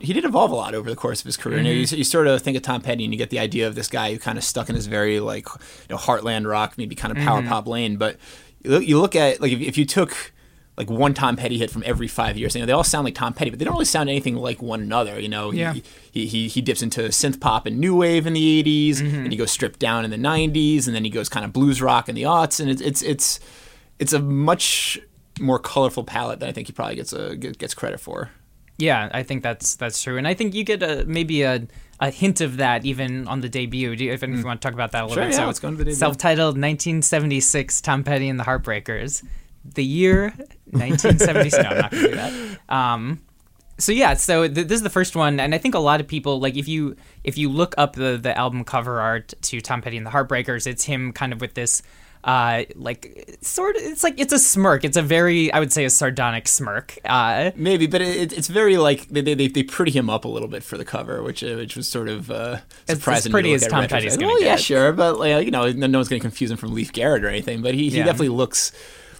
he 0.00 0.12
did 0.12 0.24
evolve 0.24 0.50
a 0.50 0.54
lot 0.54 0.74
over 0.74 0.88
the 0.88 0.96
course 0.96 1.20
of 1.20 1.26
his 1.26 1.36
career. 1.36 1.58
You, 1.58 1.64
know, 1.64 1.70
you, 1.70 1.80
you 1.80 2.04
sort 2.04 2.28
of 2.28 2.40
think 2.40 2.56
of 2.56 2.62
Tom 2.62 2.80
Petty 2.80 3.04
and 3.04 3.12
you 3.12 3.18
get 3.18 3.30
the 3.30 3.40
idea 3.40 3.66
of 3.66 3.74
this 3.74 3.88
guy 3.88 4.12
who 4.12 4.18
kind 4.18 4.38
of 4.38 4.44
stuck 4.44 4.68
in 4.68 4.76
his 4.76 4.86
very 4.86 5.20
like 5.20 5.46
you 5.48 5.88
know 5.90 5.96
heartland 5.96 6.48
rock, 6.48 6.78
maybe 6.78 6.94
kind 6.94 7.16
of 7.16 7.22
power 7.24 7.42
pop 7.42 7.66
lane. 7.66 7.96
But 7.96 8.16
you 8.62 8.70
look, 8.70 8.86
you 8.86 9.00
look 9.00 9.16
at 9.16 9.40
like 9.40 9.52
if, 9.52 9.60
if 9.60 9.78
you 9.78 9.84
took 9.84 10.32
like 10.78 10.88
one 10.88 11.12
Tom 11.12 11.36
Petty 11.36 11.58
hit 11.58 11.70
from 11.70 11.82
every 11.84 12.06
five 12.06 12.38
years. 12.38 12.54
You 12.54 12.60
know, 12.60 12.66
they 12.66 12.72
all 12.72 12.84
sound 12.84 13.04
like 13.04 13.16
Tom 13.16 13.34
Petty, 13.34 13.50
but 13.50 13.58
they 13.58 13.64
don't 13.64 13.74
really 13.74 13.84
sound 13.84 14.08
anything 14.08 14.36
like 14.36 14.62
one 14.62 14.80
another. 14.80 15.18
You 15.18 15.28
know, 15.28 15.50
Yeah. 15.50 15.74
he, 15.74 16.26
he, 16.26 16.48
he, 16.48 16.60
dips 16.60 16.82
into 16.82 17.00
synth 17.08 17.40
pop 17.40 17.66
and 17.66 17.78
new 17.78 17.96
wave 17.96 18.26
in 18.26 18.32
the 18.32 18.62
80s, 18.62 18.96
mm-hmm. 18.98 19.16
and 19.16 19.32
he 19.32 19.36
goes 19.36 19.50
stripped 19.50 19.80
down 19.80 20.04
in 20.04 20.10
the 20.10 20.16
90s, 20.16 20.86
and 20.86 20.94
then 20.94 21.02
he 21.02 21.10
goes 21.10 21.28
kind 21.28 21.44
of 21.44 21.52
blues 21.52 21.82
rock 21.82 22.08
in 22.08 22.14
the 22.14 22.22
aughts, 22.22 22.60
and 22.60 22.70
it's 22.70 22.80
it's 22.80 23.02
it's 23.02 23.40
it's 23.98 24.12
a 24.12 24.20
much 24.20 25.00
more 25.40 25.58
colorful 25.58 26.04
palette 26.04 26.40
than 26.40 26.48
I 26.48 26.52
think 26.52 26.68
he 26.68 26.72
probably 26.72 26.94
gets 26.94 27.12
a 27.12 27.36
gets 27.36 27.74
credit 27.74 27.98
for. 28.00 28.30
Yeah, 28.76 29.08
I 29.12 29.24
think 29.24 29.42
that's 29.42 29.74
that's 29.74 30.00
true, 30.00 30.16
and 30.16 30.28
I 30.28 30.34
think 30.34 30.54
you 30.54 30.62
get 30.62 30.82
a 30.84 31.04
maybe 31.04 31.42
a, 31.42 31.66
a 31.98 32.10
hint 32.10 32.40
of 32.40 32.58
that 32.58 32.84
even 32.84 33.26
on 33.26 33.40
the 33.40 33.48
debut. 33.48 33.96
Do 33.96 34.04
you, 34.04 34.12
if, 34.12 34.22
if 34.22 34.30
mm. 34.30 34.38
you 34.38 34.44
want 34.44 34.60
to 34.60 34.66
talk 34.66 34.74
about 34.74 34.92
that 34.92 35.02
a 35.02 35.06
little 35.06 35.16
Sure, 35.16 35.24
bit, 35.24 35.32
yeah, 35.32 35.40
so 35.40 35.46
let's 35.46 35.58
go 35.58 35.68
into 35.68 35.78
the 35.78 35.84
debut. 35.86 35.96
self-titled 35.96 36.54
1976 36.54 37.80
Tom 37.80 38.04
Petty 38.04 38.28
and 38.28 38.38
the 38.38 38.44
Heartbreakers, 38.44 39.24
the 39.74 39.84
year 39.84 40.34
1976. 40.72 41.62
no, 41.62 41.68
I'm 41.70 41.78
not 41.78 41.90
gonna 41.90 42.08
do 42.08 42.14
that. 42.14 42.58
Um, 42.74 43.20
so 43.78 43.92
yeah, 43.92 44.14
so 44.14 44.48
th- 44.48 44.66
this 44.66 44.76
is 44.76 44.82
the 44.82 44.90
first 44.90 45.14
one, 45.14 45.38
and 45.40 45.54
I 45.54 45.58
think 45.58 45.74
a 45.74 45.78
lot 45.78 46.00
of 46.00 46.08
people 46.08 46.40
like 46.40 46.56
if 46.56 46.66
you 46.68 46.96
if 47.24 47.38
you 47.38 47.48
look 47.48 47.74
up 47.78 47.94
the 47.94 48.18
the 48.20 48.36
album 48.36 48.64
cover 48.64 49.00
art 49.00 49.34
to 49.42 49.60
Tom 49.60 49.82
Petty 49.82 49.96
and 49.96 50.04
the 50.06 50.10
Heartbreakers, 50.10 50.66
it's 50.66 50.84
him 50.84 51.12
kind 51.12 51.32
of 51.32 51.40
with 51.40 51.54
this 51.54 51.82
uh 52.24 52.64
like 52.74 53.38
sort 53.42 53.76
of 53.76 53.82
it's 53.84 54.02
like 54.02 54.18
it's 54.18 54.32
a 54.32 54.38
smirk. 54.40 54.84
It's 54.84 54.96
a 54.96 55.02
very 55.02 55.52
I 55.52 55.60
would 55.60 55.72
say 55.72 55.84
a 55.84 55.90
sardonic 55.90 56.48
smirk. 56.48 56.98
Uh, 57.04 57.52
Maybe, 57.54 57.86
but 57.86 58.02
it, 58.02 58.32
it's 58.36 58.48
very 58.48 58.76
like 58.76 59.06
they, 59.10 59.20
they 59.20 59.46
they 59.46 59.62
pretty 59.62 59.92
him 59.92 60.10
up 60.10 60.24
a 60.24 60.28
little 60.28 60.48
bit 60.48 60.64
for 60.64 60.76
the 60.76 60.84
cover, 60.84 61.22
which 61.22 61.44
uh, 61.44 61.54
which 61.54 61.76
was 61.76 61.86
sort 61.86 62.08
of 62.08 62.32
uh, 62.32 62.58
as 62.88 62.98
surprising. 62.98 63.30
pretty 63.30 63.50
to 63.50 63.54
as 63.54 63.66
Tom. 63.68 63.86
Petty's 63.86 64.16
gonna 64.16 64.32
Well, 64.32 64.42
yeah, 64.42 64.56
sure, 64.56 64.92
but 64.92 65.20
like, 65.20 65.44
you 65.44 65.52
know, 65.52 65.70
no 65.70 65.86
one's 65.98 66.08
going 66.08 66.18
to 66.20 66.24
confuse 66.24 66.50
him 66.50 66.56
from 66.56 66.74
Leif 66.74 66.92
Garrett 66.92 67.22
or 67.24 67.28
anything. 67.28 67.62
But 67.62 67.74
he, 67.74 67.88
he 67.90 67.98
Yeah. 67.98 68.04
definitely 68.06 68.30
looks 68.30 68.72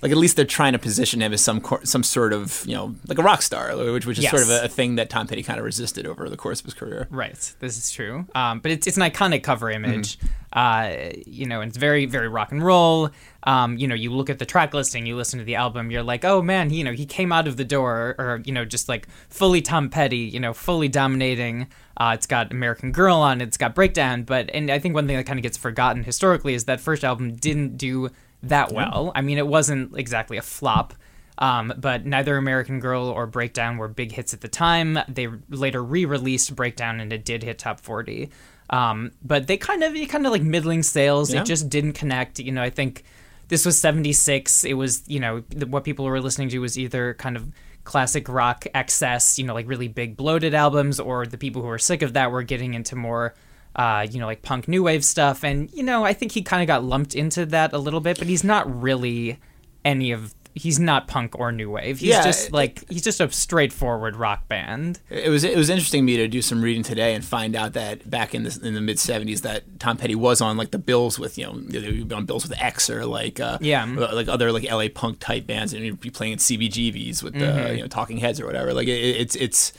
like 0.02 0.12
at 0.12 0.18
least 0.18 0.36
they're 0.36 0.44
trying 0.44 0.72
to 0.72 0.78
position 0.78 1.20
him 1.20 1.32
as 1.32 1.40
some 1.42 1.60
cor- 1.60 1.84
some 1.84 2.02
sort 2.02 2.32
of 2.32 2.64
you 2.66 2.74
know 2.74 2.94
like 3.08 3.18
a 3.18 3.22
rock 3.22 3.42
star, 3.42 3.76
which 3.76 4.06
which 4.06 4.18
is 4.18 4.28
sort 4.28 4.42
of 4.42 4.50
a, 4.50 4.64
a 4.64 4.68
thing 4.68 4.96
that 4.96 5.10
Tom 5.10 5.26
Petty 5.26 5.42
kind 5.42 5.58
of 5.58 5.64
resisted 5.64 6.06
over 6.06 6.28
the 6.28 6.36
course 6.36 6.60
of 6.60 6.66
his 6.66 6.74
career. 6.74 7.08
Right, 7.10 7.54
this 7.58 7.76
is 7.76 7.90
true. 7.90 8.26
Um, 8.34 8.60
but 8.60 8.70
it's 8.70 8.86
it's 8.86 8.96
an 8.96 9.02
iconic 9.02 9.42
cover 9.42 9.70
image. 9.70 10.18
Mm-hmm. 10.18 10.28
Uh, 10.50 11.10
you 11.26 11.44
know, 11.46 11.60
and 11.60 11.68
it's 11.68 11.76
very 11.76 12.06
very 12.06 12.28
rock 12.28 12.52
and 12.52 12.64
roll. 12.64 13.10
Um, 13.44 13.76
you 13.76 13.86
know, 13.86 13.94
you 13.94 14.12
look 14.12 14.30
at 14.30 14.38
the 14.38 14.46
track 14.46 14.72
listing, 14.74 15.06
you 15.06 15.16
listen 15.16 15.38
to 15.38 15.44
the 15.44 15.54
album, 15.56 15.90
you're 15.90 16.02
like, 16.02 16.24
oh 16.24 16.42
man, 16.42 16.70
you 16.70 16.84
know, 16.84 16.92
he 16.92 17.06
came 17.06 17.32
out 17.32 17.48
of 17.48 17.56
the 17.56 17.64
door, 17.64 18.14
or 18.18 18.40
you 18.44 18.52
know, 18.52 18.64
just 18.64 18.88
like 18.88 19.08
fully 19.28 19.60
Tom 19.62 19.90
Petty, 19.90 20.18
you 20.18 20.40
know, 20.40 20.52
fully 20.52 20.88
dominating. 20.88 21.68
Uh, 21.96 22.12
it's 22.14 22.26
got 22.26 22.52
American 22.52 22.92
Girl 22.92 23.16
on, 23.16 23.40
it, 23.40 23.48
it's 23.48 23.56
got 23.56 23.74
Breakdown, 23.74 24.22
but 24.22 24.48
and 24.54 24.70
I 24.70 24.78
think 24.78 24.94
one 24.94 25.06
thing 25.06 25.16
that 25.16 25.26
kind 25.26 25.38
of 25.38 25.42
gets 25.42 25.56
forgotten 25.56 26.04
historically 26.04 26.54
is 26.54 26.64
that 26.66 26.80
first 26.80 27.04
album 27.04 27.34
didn't 27.34 27.76
do 27.76 28.10
that 28.42 28.72
well. 28.72 29.12
I 29.14 29.20
mean, 29.20 29.38
it 29.38 29.46
wasn't 29.46 29.96
exactly 29.96 30.36
a 30.36 30.42
flop. 30.42 30.94
Um, 31.40 31.72
but 31.78 32.04
neither 32.04 32.36
American 32.36 32.80
Girl 32.80 33.06
or 33.06 33.26
Breakdown 33.26 33.76
were 33.76 33.86
big 33.86 34.10
hits 34.10 34.34
at 34.34 34.40
the 34.40 34.48
time. 34.48 34.98
They 35.06 35.28
later 35.48 35.84
re-released 35.84 36.56
Breakdown, 36.56 36.98
and 36.98 37.12
it 37.12 37.24
did 37.24 37.44
hit 37.44 37.60
top 37.60 37.78
forty. 37.78 38.30
Um, 38.70 39.12
but 39.22 39.46
they 39.46 39.56
kind 39.56 39.84
of, 39.84 39.94
kind 40.08 40.26
of 40.26 40.32
like 40.32 40.42
middling 40.42 40.82
sales. 40.82 41.32
Yeah. 41.32 41.42
It 41.42 41.46
just 41.46 41.70
didn't 41.70 41.92
connect. 41.92 42.40
You 42.40 42.50
know, 42.50 42.62
I 42.62 42.70
think 42.70 43.04
this 43.46 43.64
was 43.64 43.78
seventy 43.78 44.12
six. 44.12 44.64
It 44.64 44.74
was, 44.74 45.04
you 45.06 45.20
know, 45.20 45.44
what 45.68 45.84
people 45.84 46.06
were 46.06 46.20
listening 46.20 46.48
to 46.48 46.58
was 46.58 46.76
either 46.76 47.14
kind 47.14 47.36
of 47.36 47.52
classic 47.84 48.28
rock 48.28 48.66
excess, 48.74 49.38
you 49.38 49.44
know, 49.44 49.54
like 49.54 49.68
really 49.68 49.88
big 49.88 50.16
bloated 50.16 50.54
albums, 50.54 50.98
or 50.98 51.24
the 51.24 51.38
people 51.38 51.62
who 51.62 51.68
were 51.68 51.78
sick 51.78 52.02
of 52.02 52.14
that 52.14 52.32
were 52.32 52.42
getting 52.42 52.74
into 52.74 52.96
more 52.96 53.34
uh, 53.78 54.04
you 54.10 54.18
know, 54.18 54.26
like 54.26 54.42
punk 54.42 54.66
new 54.68 54.82
wave 54.82 55.04
stuff. 55.04 55.44
And, 55.44 55.72
you 55.72 55.82
know, 55.84 56.04
I 56.04 56.12
think 56.12 56.32
he 56.32 56.42
kind 56.42 56.60
of 56.62 56.66
got 56.66 56.82
lumped 56.84 57.14
into 57.14 57.46
that 57.46 57.72
a 57.72 57.78
little 57.78 58.00
bit, 58.00 58.18
but 58.18 58.26
he's 58.26 58.42
not 58.44 58.66
really 58.82 59.38
any 59.84 60.10
of, 60.10 60.34
he's 60.54 60.80
not 60.80 61.06
punk 61.06 61.38
or 61.38 61.52
new 61.52 61.70
wave. 61.70 62.00
He's 62.00 62.08
Yeah, 62.08 62.24
just 62.24 62.48
it- 62.48 62.52
like, 62.52 62.82
he's 62.90 63.02
just 63.02 63.20
a 63.20 63.30
straightforward 63.30 64.16
rock 64.16 64.48
band. 64.48 64.98
It 65.08 65.28
was 65.30 65.44
it 65.44 65.56
was 65.56 65.70
interesting 65.70 66.00
to 66.00 66.04
me 66.04 66.16
to 66.16 66.26
do 66.26 66.42
some 66.42 66.60
reading 66.60 66.82
today 66.82 67.14
and 67.14 67.24
find 67.24 67.54
out 67.54 67.74
that 67.74 68.10
back 68.10 68.34
in 68.34 68.42
the 68.42 68.58
in 68.64 68.74
the 68.74 68.80
mid 68.80 68.96
'70s 68.96 69.42
that 69.42 69.78
Tom 69.78 69.96
Petty 69.96 70.16
was 70.16 70.40
on 70.40 70.56
like 70.56 70.72
the 70.72 70.78
bills 70.78 71.16
with 71.16 71.38
you 71.38 71.44
know 71.44 71.56
they 71.60 71.78
would 71.92 72.08
be 72.08 72.14
on 72.16 72.26
bills 72.26 72.48
with 72.48 72.60
X 72.60 72.90
or 72.90 73.06
like 73.06 73.38
uh, 73.38 73.58
Yeah. 73.60 73.84
like 73.84 74.26
other 74.26 74.50
like 74.50 74.64
LA 74.68 74.88
punk 74.92 75.20
type 75.20 75.46
bands 75.46 75.72
and 75.72 75.84
he'd 75.84 76.00
be 76.00 76.10
playing 76.10 76.32
in 76.32 76.38
CBGBs 76.40 77.22
with 77.22 77.34
the 77.34 77.44
Mm-hmm. 77.44 77.76
you 77.76 77.82
know 77.82 77.86
Talking 77.88 78.16
Heads 78.16 78.40
or 78.40 78.46
whatever. 78.46 78.74
Like 78.74 78.88
it, 78.88 78.98
it's 78.98 79.36
it's 79.36 79.72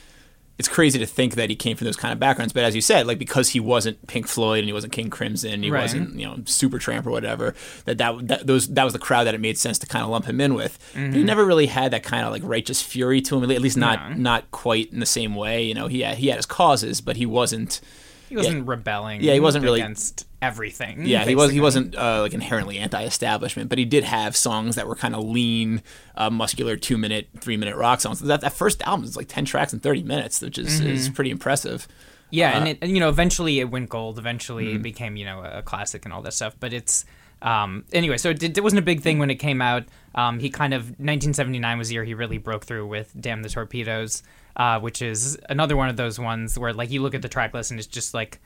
it's 0.59 0.67
crazy 0.67 0.99
to 0.99 1.05
think 1.05 1.33
that 1.35 1.49
he 1.49 1.55
came 1.55 1.75
from 1.77 1.85
those 1.85 1.95
kind 1.95 2.11
of 2.11 2.19
backgrounds. 2.19 2.53
But 2.53 2.63
as 2.65 2.75
you 2.75 2.81
said, 2.81 3.07
like 3.07 3.17
because 3.17 3.49
he 3.49 3.59
wasn't 3.59 4.05
Pink 4.07 4.27
Floyd 4.27 4.59
and 4.59 4.67
he 4.67 4.73
wasn't 4.73 4.93
King 4.93 5.09
Crimson, 5.09 5.51
and 5.53 5.63
he 5.63 5.71
Right. 5.71 5.81
wasn't 5.83 6.15
you 6.19 6.25
know 6.27 6.35
Supertramp 6.43 7.05
or 7.07 7.11
whatever. 7.11 7.55
That 7.85 7.97
that, 7.97 8.27
that 8.27 8.45
those 8.47 8.67
that 8.67 8.83
was 8.83 8.93
the 8.93 8.99
crowd 8.99 9.23
that 9.23 9.33
it 9.33 9.39
made 9.41 9.57
sense 9.57 9.79
to 9.79 9.87
kind 9.87 10.03
of 10.03 10.11
lump 10.11 10.25
him 10.25 10.39
in 10.41 10.53
with. 10.53 10.77
Mm-hmm. 10.93 11.13
he 11.13 11.23
never 11.23 11.45
really 11.45 11.67
had 11.67 11.91
that 11.93 12.03
kind 12.03 12.25
of 12.25 12.31
like 12.31 12.41
righteous 12.45 12.81
fury 12.81 13.21
to 13.21 13.37
him. 13.37 13.49
At 13.49 13.61
least 13.61 13.77
not 13.77 14.17
not 14.19 14.51
quite 14.51 14.91
in 14.93 14.99
the 14.99 15.05
same 15.05 15.33
way. 15.33 15.63
You 15.63 15.73
know, 15.73 15.87
he 15.87 16.01
had 16.01 16.17
he 16.17 16.27
had 16.27 16.35
his 16.37 16.45
causes, 16.45 17.01
but 17.01 17.15
he 17.17 17.25
wasn't. 17.25 17.79
He 18.27 18.35
wasn't 18.35 18.67
rebelling. 18.67 19.23
Yeah, 19.23 19.33
he 19.33 19.39
wasn't 19.39 19.63
really- 19.63 19.81
against 19.81 20.27
everything. 20.41 21.05
Yeah, 21.05 21.25
he 21.25 21.35
was 21.35 21.51
he 21.51 21.59
wasn't 21.59 21.95
uh, 21.95 22.21
like 22.21 22.33
inherently 22.33 22.77
anti-establishment, 22.77 23.69
but 23.69 23.77
he 23.77 23.85
did 23.85 24.03
have 24.03 24.35
songs 24.37 24.75
that 24.75 24.87
were 24.87 24.95
kind 24.95 25.15
of 25.15 25.23
lean, 25.23 25.81
uh, 26.15 26.29
muscular, 26.29 26.75
two-minute, 26.75 27.29
three-minute 27.39 27.75
rock 27.75 28.01
songs. 28.01 28.19
That 28.19 28.41
that 28.41 28.53
first 28.53 28.81
album 28.83 29.03
is 29.05 29.15
like 29.17 29.27
ten 29.27 29.45
tracks 29.45 29.73
in 29.73 29.79
thirty 29.79 30.03
minutes, 30.03 30.41
which 30.41 30.57
is, 30.57 30.79
Mm-hmm. 30.79 30.89
is 30.89 31.09
pretty 31.09 31.31
impressive. 31.31 31.87
Yeah, 32.31 32.51
Uh, 32.51 32.59
and 32.59 32.67
it, 32.69 32.77
and, 32.81 32.91
you 32.91 32.99
know, 32.99 33.09
eventually 33.09 33.59
it 33.59 33.71
went 33.71 33.89
gold. 33.89 34.19
Eventually 34.19 34.65
Mm-hmm. 34.67 34.75
it 34.77 34.83
became, 34.83 35.15
you 35.17 35.25
know, 35.25 35.43
a 35.43 35.61
classic 35.63 36.05
and 36.05 36.13
all 36.13 36.21
that 36.21 36.33
stuff. 36.33 36.55
But 36.59 36.73
it's 36.73 37.05
um, 37.41 37.85
anyway. 37.93 38.17
So 38.17 38.29
it, 38.31 38.43
it 38.57 38.61
wasn't 38.61 38.79
a 38.79 38.83
big 38.83 39.01
thing 39.01 39.17
when 39.19 39.29
it 39.29 39.35
came 39.35 39.61
out. 39.61 39.85
Um, 40.15 40.39
he 40.39 40.49
kind 40.49 40.73
of 40.73 40.83
1979 40.99 41.77
was 41.77 41.87
the 41.89 41.93
year 41.95 42.03
he 42.03 42.13
really 42.13 42.37
broke 42.37 42.65
through 42.65 42.85
with 42.87 43.13
"Damn 43.19 43.41
the 43.43 43.49
Torpedoes," 43.49 44.23
uh, 44.57 44.79
which 44.79 45.01
is 45.01 45.37
another 45.49 45.75
one 45.77 45.89
of 45.89 45.97
those 45.97 46.19
ones 46.19 46.57
where 46.59 46.73
like 46.73 46.91
you 46.91 47.01
look 47.01 47.15
at 47.15 47.21
the 47.21 47.29
track 47.29 47.53
list 47.53 47.71
and 47.71 47.79
it's 47.79 47.87
just 47.87 48.13
like. 48.13 48.39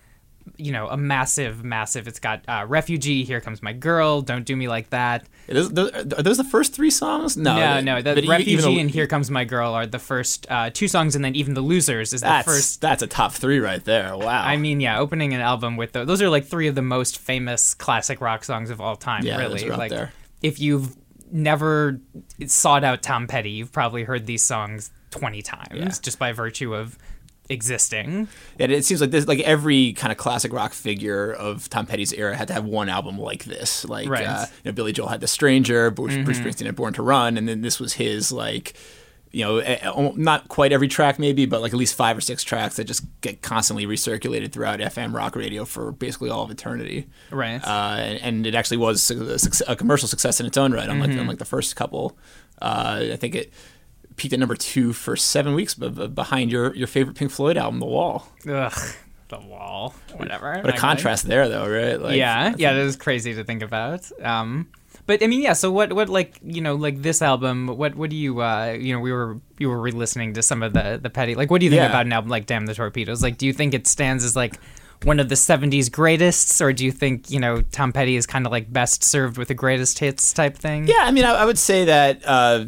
You 0.58 0.72
know, 0.72 0.88
a 0.88 0.98
massive, 0.98 1.64
massive. 1.64 2.08
It's 2.08 2.20
got 2.20 2.44
uh, 2.48 2.66
"Refugee," 2.68 3.24
"Here 3.24 3.40
Comes 3.42 3.62
My 3.64 3.74
Girl," 3.74 4.22
"Don't 4.22 4.46
Do 4.46 4.56
Me 4.56 4.68
Like 4.68 4.90
That." 4.92 5.26
Are 5.50 5.54
those, 5.54 5.72
are 5.94 6.04
those 6.22 6.38
the 6.38 6.44
first 6.44 6.74
three 6.74 6.90
songs? 6.90 7.36
No, 7.38 7.56
no, 7.56 7.80
no. 7.82 8.02
The 8.02 8.26
"Refugee" 8.28 8.56
though- 8.58 8.78
and 8.78 8.90
"Here 8.92 9.08
Comes 9.08 9.32
My 9.32 9.46
Girl" 9.46 9.74
are 9.74 9.86
the 9.88 10.00
first 10.00 10.46
uh, 10.50 10.70
two 10.72 10.88
songs, 10.88 11.16
and 11.16 11.24
then 11.26 11.36
even 11.36 11.54
"The 11.54 11.62
Losers" 11.62 12.14
is 12.14 12.22
the 12.22 12.42
first 12.46 12.82
that's 12.82 13.02
a 13.02 13.08
top 13.08 13.34
three 13.34 13.60
right 13.60 13.84
there. 13.84 14.16
Wow. 14.18 14.44
I 14.44 14.58
mean, 14.58 14.80
yeah, 14.80 15.00
opening 15.00 15.34
an 15.34 15.42
album 15.42 15.76
with 15.78 15.94
those, 15.94 16.08
those 16.08 16.22
are 16.22 16.30
like 16.30 16.46
three 16.46 16.68
of 16.68 16.76
the 16.76 16.82
most 16.82 17.18
famous 17.20 17.74
classic 17.74 18.22
rock 18.22 18.44
songs 18.44 18.70
of 18.70 18.80
all 18.82 18.96
time. 18.96 19.26
Yeah, 19.26 19.38
really, 19.38 19.62
those 19.62 19.70
are 19.70 19.74
up 19.74 19.78
like 19.80 19.92
there. 19.92 20.12
if 20.42 20.60
you've 20.60 20.96
never 21.32 22.00
sought 22.46 22.84
out 22.84 23.02
Tom 23.02 23.28
Petty, 23.28 23.52
you've 23.52 23.72
probably 23.72 24.04
heard 24.04 24.26
these 24.26 24.44
songs 24.44 24.92
twenty 25.10 25.42
times 25.42 25.68
Yeah. 25.74 25.90
just 26.02 26.20
by 26.20 26.32
virtue 26.32 26.74
of 26.76 26.98
existing. 27.50 28.28
Yeah, 28.58 28.68
it 28.68 28.86
seems 28.86 29.02
like 29.02 29.12
this, 29.12 29.28
like 29.28 29.40
every 29.42 29.94
kind 29.94 30.12
of 30.12 30.18
classic 30.18 30.54
rock 30.54 30.74
figure 30.74 31.32
of 31.34 31.70
Tom 31.70 31.86
Petty's 31.86 32.14
era 32.14 32.36
had 32.36 32.48
to 32.48 32.54
have 32.54 32.66
one 32.66 32.90
album 32.90 33.18
like 33.20 33.44
this. 33.46 33.86
Like, 33.86 34.10
Right. 34.10 34.26
uh, 34.26 34.46
you 34.64 34.72
know, 34.72 34.74
Billy 34.74 34.92
Joel 34.94 35.08
had 35.10 35.22
The 35.22 35.28
Stranger, 35.28 35.92
Bruce, 35.92 36.16
Bruce 36.24 36.40
Springsteen 36.40 36.66
had 36.66 36.76
Born 36.76 36.94
to 36.94 37.02
Run, 37.04 37.38
and 37.38 37.48
then 37.48 37.62
this 37.62 37.80
was 37.80 37.94
his 37.94 38.32
like, 38.32 38.74
you 39.32 39.44
know, 39.44 40.14
not 40.16 40.48
quite 40.48 40.72
every 40.72 40.88
track 40.88 41.18
maybe, 41.18 41.48
but 41.48 41.60
like 41.60 41.74
at 41.74 41.78
least 41.80 41.96
five 41.96 42.16
or 42.16 42.22
six 42.22 42.44
tracks 42.44 42.76
that 42.76 42.84
just 42.84 43.04
get 43.22 43.42
constantly 43.42 43.86
recirculated 43.88 44.52
throughout 44.52 44.80
FM 44.80 45.12
rock 45.12 45.36
radio 45.36 45.66
for 45.66 45.92
basically 45.92 46.30
all 46.30 46.44
of 46.44 46.52
eternity. 46.52 47.08
Right. 47.32 47.60
Uh, 47.64 47.96
and, 47.98 48.20
and 48.22 48.46
it 48.48 48.54
actually 48.54 48.78
was 48.78 49.10
a, 49.10 49.72
a 49.72 49.76
commercial 49.76 50.08
success 50.08 50.40
in 50.40 50.46
its 50.46 50.56
own 50.56 50.72
right. 50.72 50.88
Unlike, 50.88 51.12
unlike 51.12 51.38
the 51.40 51.46
first 51.46 51.76
couple, 51.76 52.16
uh, 52.62 53.00
I 53.12 53.16
think 53.16 53.34
it 53.34 53.52
peaked 54.16 54.34
at 54.34 54.40
number 54.40 54.56
two 54.56 54.94
for 54.94 55.16
seven 55.16 55.54
weeks, 55.54 55.74
b- 55.74 55.90
b- 55.90 56.08
behind 56.08 56.52
your 56.52 56.76
your 56.76 56.88
favorite 56.88 57.16
Pink 57.16 57.32
Floyd 57.32 57.58
album, 57.58 57.80
The 57.80 57.86
Wall. 57.86 58.28
Ugh, 58.48 58.74
the 59.30 59.40
wall, 59.40 59.96
whatever. 60.18 60.54
What 60.62 60.74
a 60.74 60.78
contrast 60.78 61.26
there, 61.28 61.50
though, 61.50 61.68
right? 61.68 62.00
Like, 62.00 62.18
yeah, 62.18 62.54
yeah, 62.58 62.74
that 62.74 62.82
is 62.82 62.96
crazy 62.96 63.34
to 63.36 63.44
think 63.44 63.64
about. 63.64 64.10
Um, 64.22 64.68
but 65.08 65.24
I 65.24 65.28
mean, 65.28 65.42
yeah. 65.42 65.54
So 65.54 65.72
what, 65.72 65.92
what, 65.94 66.08
like, 66.08 66.40
you 66.44 66.62
know, 66.62 66.76
like 66.76 67.02
this 67.02 67.22
album? 67.22 67.68
What, 67.68 67.96
what 67.96 68.10
do 68.10 68.16
you, 68.16 68.42
uh, 68.42 68.78
you 68.80 68.94
know, 68.94 69.00
we 69.00 69.12
were, 69.12 69.40
you 69.58 69.70
were 69.70 69.80
re-listening 69.82 70.34
to 70.36 70.42
some 70.44 70.62
of 70.62 70.74
the, 70.74 71.00
the 71.02 71.10
petty. 71.10 71.34
Like, 71.36 71.50
what 71.50 71.60
do 71.60 71.66
you 71.66 71.72
think 71.72 71.82
Yeah. 71.82 71.90
about 71.90 72.06
an 72.06 72.14
album 72.14 72.30
like 72.30 72.46
"Damn 72.46 72.68
the 72.68 72.76
Torpedoes"? 72.76 73.24
Like, 73.24 73.38
do 73.38 73.46
you 73.48 73.54
think 73.54 73.74
it 73.74 73.88
stands 73.88 74.24
as 74.24 74.36
like 74.36 74.60
one 75.04 75.20
of 75.20 75.28
the 75.30 75.36
'70s 75.36 75.92
greatest, 75.92 76.62
or 76.62 76.72
do 76.72 76.86
you 76.86 76.92
think 76.92 77.32
you 77.32 77.40
know 77.40 77.62
Tom 77.72 77.92
Petty 77.92 78.16
is 78.16 78.26
kind 78.28 78.46
of 78.46 78.52
like 78.52 78.72
best 78.72 79.04
served 79.04 79.38
with 79.38 79.48
the 79.50 79.54
greatest 79.56 79.98
hits 80.00 80.32
type 80.32 80.56
thing? 80.58 80.88
Yeah, 80.88 81.00
I 81.02 81.12
mean, 81.12 81.26
I, 81.26 81.32
I 81.34 81.46
would 81.46 81.58
say 81.58 81.86
that. 81.86 82.22
Uh, 82.26 82.66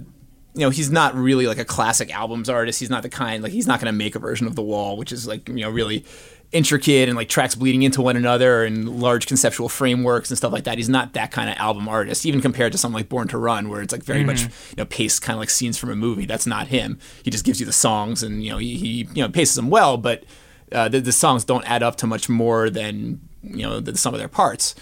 you 0.55 0.61
know, 0.61 0.69
he's 0.69 0.89
not 0.89 1.15
really 1.15 1.47
like 1.47 1.57
a 1.57 1.65
classic 1.65 2.13
albums 2.13 2.49
artist. 2.49 2.79
He's 2.79 2.89
not 2.89 3.03
the 3.03 3.09
kind 3.09 3.43
like 3.43 3.51
he's 3.51 3.67
not 3.67 3.79
going 3.79 3.91
to 3.91 3.97
make 3.97 4.15
a 4.15 4.19
version 4.19 4.47
of 4.47 4.55
The 4.55 4.61
Wall, 4.61 4.97
which 4.97 5.11
is 5.11 5.27
like 5.27 5.47
you 5.49 5.55
know 5.55 5.69
really 5.69 6.05
intricate 6.51 7.09
and 7.09 7.17
like 7.17 7.27
tracks 7.27 7.55
bleeding 7.55 7.83
into 7.83 8.01
one 8.01 8.15
another 8.15 8.63
and 8.63 9.01
large 9.01 9.27
conceptual 9.27 9.67
frameworks 9.67 10.29
and 10.29 10.37
stuff 10.37 10.53
like 10.53 10.63
that. 10.63 10.77
He's 10.77 10.87
not 10.87 11.13
that 11.13 11.31
kind 11.31 11.49
of 11.49 11.57
album 11.57 11.89
artist, 11.89 12.25
even 12.25 12.39
compared 12.39 12.71
to 12.71 12.77
something 12.77 12.95
like 12.95 13.09
Born 13.09 13.27
to 13.27 13.37
Run, 13.37 13.67
where 13.67 13.81
it's 13.81 13.91
like 13.91 14.03
very 14.03 14.23
much 14.23 14.43
you 14.43 14.77
know 14.77 14.85
paced 14.85 15.21
kind 15.21 15.35
of 15.35 15.41
like 15.41 15.49
scenes 15.49 15.77
from 15.77 15.89
a 15.89 15.95
movie. 15.95 16.25
That's 16.25 16.47
not 16.47 16.67
him. 16.67 16.99
He 17.23 17.31
just 17.31 17.43
gives 17.43 17.59
you 17.59 17.65
the 17.65 17.73
songs 17.73 18.23
and 18.23 18.41
you 18.43 18.51
know 18.51 18.57
he, 18.57 18.77
he 18.77 18.87
you 19.13 19.23
know 19.23 19.29
paces 19.29 19.55
them 19.55 19.69
well, 19.69 19.97
but 19.97 20.23
uh, 20.71 20.87
the, 20.87 21.01
the 21.01 21.11
songs 21.11 21.43
don't 21.43 21.69
add 21.69 21.83
up 21.83 21.97
to 21.97 22.07
much 22.07 22.29
more 22.29 22.69
than 22.69 23.19
you 23.43 23.63
know 23.63 23.81
the, 23.81 23.91
the 23.91 23.97
sum 23.97 24.13
of 24.13 24.19
their 24.19 24.29
parts. 24.29 24.73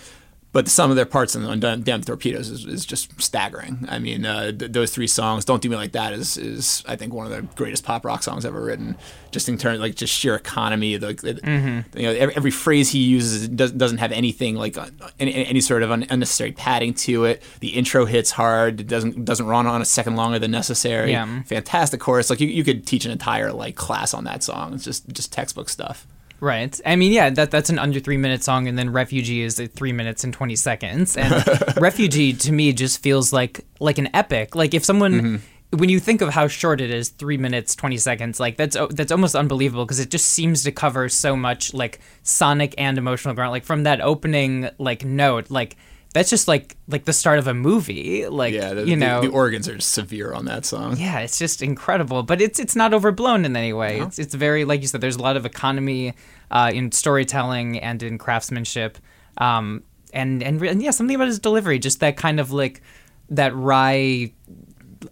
But 0.53 0.69
some 0.69 0.89
of 0.89 0.95
their 0.95 1.05
parts 1.05 1.35
on, 1.35 1.59
Damn 1.59 2.01
Torpedoes 2.01 2.49
is, 2.49 2.65
is 2.65 2.85
just 2.85 3.19
staggering. 3.21 3.85
I 3.89 3.99
mean, 3.99 4.25
uh, 4.25 4.51
th- 4.51 4.71
those 4.71 4.91
three 4.91 5.07
songs, 5.07 5.43
"Don't 5.45 5.61
Do 5.61 5.69
Me 5.69 5.75
Like 5.75 5.91
That," 5.91 6.13
is 6.13 6.37
is 6.37 6.83
I 6.87 6.95
think 6.95 7.13
one 7.13 7.25
of 7.25 7.31
the 7.31 7.41
greatest 7.55 7.83
pop 7.83 8.05
rock 8.05 8.23
songs 8.23 8.45
ever 8.45 8.61
written. 8.63 8.95
Just 9.31 9.49
in 9.49 9.57
terms 9.57 9.79
like 9.79 9.95
just 9.95 10.13
sheer 10.13 10.35
economy, 10.35 10.97
like 10.99 11.17
Mm-hmm. 11.21 11.97
you 11.97 12.03
know, 12.03 12.11
every, 12.11 12.35
every 12.35 12.51
phrase 12.51 12.91
he 12.91 12.99
uses 12.99 13.47
does, 13.49 13.71
doesn't 13.71 13.97
have 13.97 14.11
anything 14.11 14.55
like 14.55 14.77
uh, 14.77 14.85
any, 15.19 15.33
any 15.47 15.59
sort 15.59 15.81
of 15.81 15.89
un- 15.91 16.05
unnecessary 16.11 16.51
padding 16.51 16.93
to 16.93 17.25
it. 17.25 17.41
The 17.59 17.69
intro 17.69 18.05
hits 18.05 18.29
hard. 18.31 18.79
It 18.79 18.87
doesn't 18.87 19.25
doesn't 19.25 19.45
run 19.47 19.65
on 19.65 19.81
a 19.81 19.85
second 19.85 20.15
longer 20.15 20.37
than 20.37 20.51
necessary. 20.51 21.11
Yeah. 21.11 21.41
Fantastic 21.43 21.99
chorus. 21.99 22.29
Like 22.29 22.39
you, 22.41 22.47
you 22.47 22.63
could 22.63 22.85
teach 22.85 23.05
an 23.05 23.11
entire 23.11 23.51
like 23.51 23.75
class 23.75 24.13
on 24.13 24.23
that 24.25 24.43
song. 24.43 24.75
It's 24.75 24.83
just 24.83 25.09
just 25.09 25.31
textbook 25.33 25.67
stuff. 25.67 26.05
Right. 26.43 26.77
I 26.85 26.97
mean, 26.97 27.13
yeah, 27.13 27.29
that 27.29 27.51
that's 27.51 27.69
an 27.69 27.79
under 27.79 28.01
three 28.01 28.17
minute 28.17 28.43
song, 28.43 28.67
and 28.67 28.77
then 28.77 28.91
Refugee 28.91 29.43
is 29.43 29.61
three 29.75 29.93
minutes 29.93 30.25
and 30.25 30.33
twenty 30.33 30.57
seconds. 30.57 31.15
And 31.15 31.31
Refugee 31.81 32.33
to 32.33 32.51
me 32.51 32.73
just 32.73 33.01
feels 33.01 33.31
like 33.31 33.65
like 33.79 33.97
an 33.97 34.09
epic. 34.13 34.53
Like 34.53 34.73
if 34.73 34.83
someone. 34.83 35.13
Mm-hmm. 35.13 35.35
When 35.77 35.89
you 35.89 35.99
think 35.99 36.21
of 36.21 36.29
how 36.29 36.47
short 36.47 36.81
it 36.81 36.91
is, 36.91 37.09
three 37.09 37.37
minutes 37.37 37.75
twenty 37.75 37.97
seconds, 37.97 38.39
like 38.39 38.57
that's 38.57 38.77
that's 38.91 39.11
almost 39.11 39.35
unbelievable 39.35 39.85
because 39.85 39.99
it 39.99 40.11
just 40.11 40.27
seems 40.27 40.63
to 40.65 40.71
cover 40.71 41.09
so 41.09 41.35
much 41.35 41.73
like 41.73 41.99
sonic 42.21 42.75
and 42.77 42.97
emotional 42.97 43.33
ground. 43.33 43.51
Like 43.51 43.63
from 43.63 43.83
that 43.83 43.99
opening 43.99 44.69
like 44.77 45.03
note, 45.03 45.49
like 45.49 45.77
that's 46.13 46.29
just 46.29 46.47
like 46.47 46.77
like 46.87 47.05
the 47.05 47.13
start 47.13 47.39
of 47.39 47.47
a 47.47 47.53
movie. 47.53 48.27
Like 48.27 48.53
Yeah, 48.53 48.73
the, 48.75 48.87
you 48.87 48.95
know, 48.95 49.21
the, 49.21 49.27
organs 49.29 49.67
are 49.67 49.79
severe 49.79 50.33
on 50.33 50.45
that 50.45 50.63
song. 50.65 50.95
yeah, 50.97 51.19
it's 51.19 51.37
just 51.39 51.61
incredible, 51.61 52.23
but 52.23 52.39
it's 52.41 52.59
it's 52.59 52.75
not 52.75 52.93
overblown 52.93 53.45
in 53.45 53.55
any 53.55 53.73
way. 53.73 53.99
It's 53.99 54.19
it's 54.19 54.33
very 54.35 54.63
like 54.65 54.81
you 54.81 54.87
said. 54.87 55.01
There's 55.01 55.15
a 55.17 55.21
lot 55.21 55.35
of 55.37 55.45
economy 55.45 56.13
uh, 56.51 56.71
in 56.73 56.91
storytelling 56.91 57.79
and 57.79 58.01
in 58.03 58.17
craftsmanship, 58.17 58.97
um, 59.39 59.83
and 60.13 60.43
and 60.43 60.61
and 60.61 60.81
yeah, 60.83 60.91
something 60.91 61.15
about 61.15 61.27
his 61.27 61.39
delivery, 61.39 61.79
just 61.79 61.99
that 62.01 62.15
kind 62.15 62.39
of 62.39 62.51
like 62.51 62.81
that 63.29 63.55
wry, 63.55 64.31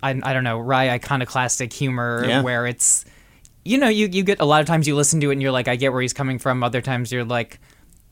I, 0.03 0.19
I 0.21 0.33
don't 0.33 0.43
know, 0.43 0.59
wry 0.59 0.89
iconoclastic 0.91 1.73
humor 1.73 2.23
Yeah. 2.27 2.41
where 2.43 2.67
it's, 2.67 3.05
you 3.65 3.77
know, 3.79 3.87
you 3.89 4.07
you 4.07 4.21
get 4.23 4.39
a 4.39 4.45
lot 4.45 4.61
of 4.61 4.67
times 4.67 4.87
you 4.87 4.95
listen 4.95 5.19
to 5.21 5.29
it 5.29 5.33
and 5.33 5.41
you're 5.41 5.51
like, 5.51 5.67
I 5.67 5.75
get 5.77 5.91
where 5.93 6.01
he's 6.03 6.13
coming 6.13 6.37
from. 6.37 6.63
Other 6.63 6.81
times 6.81 7.11
you're 7.11 7.25
like. 7.25 7.59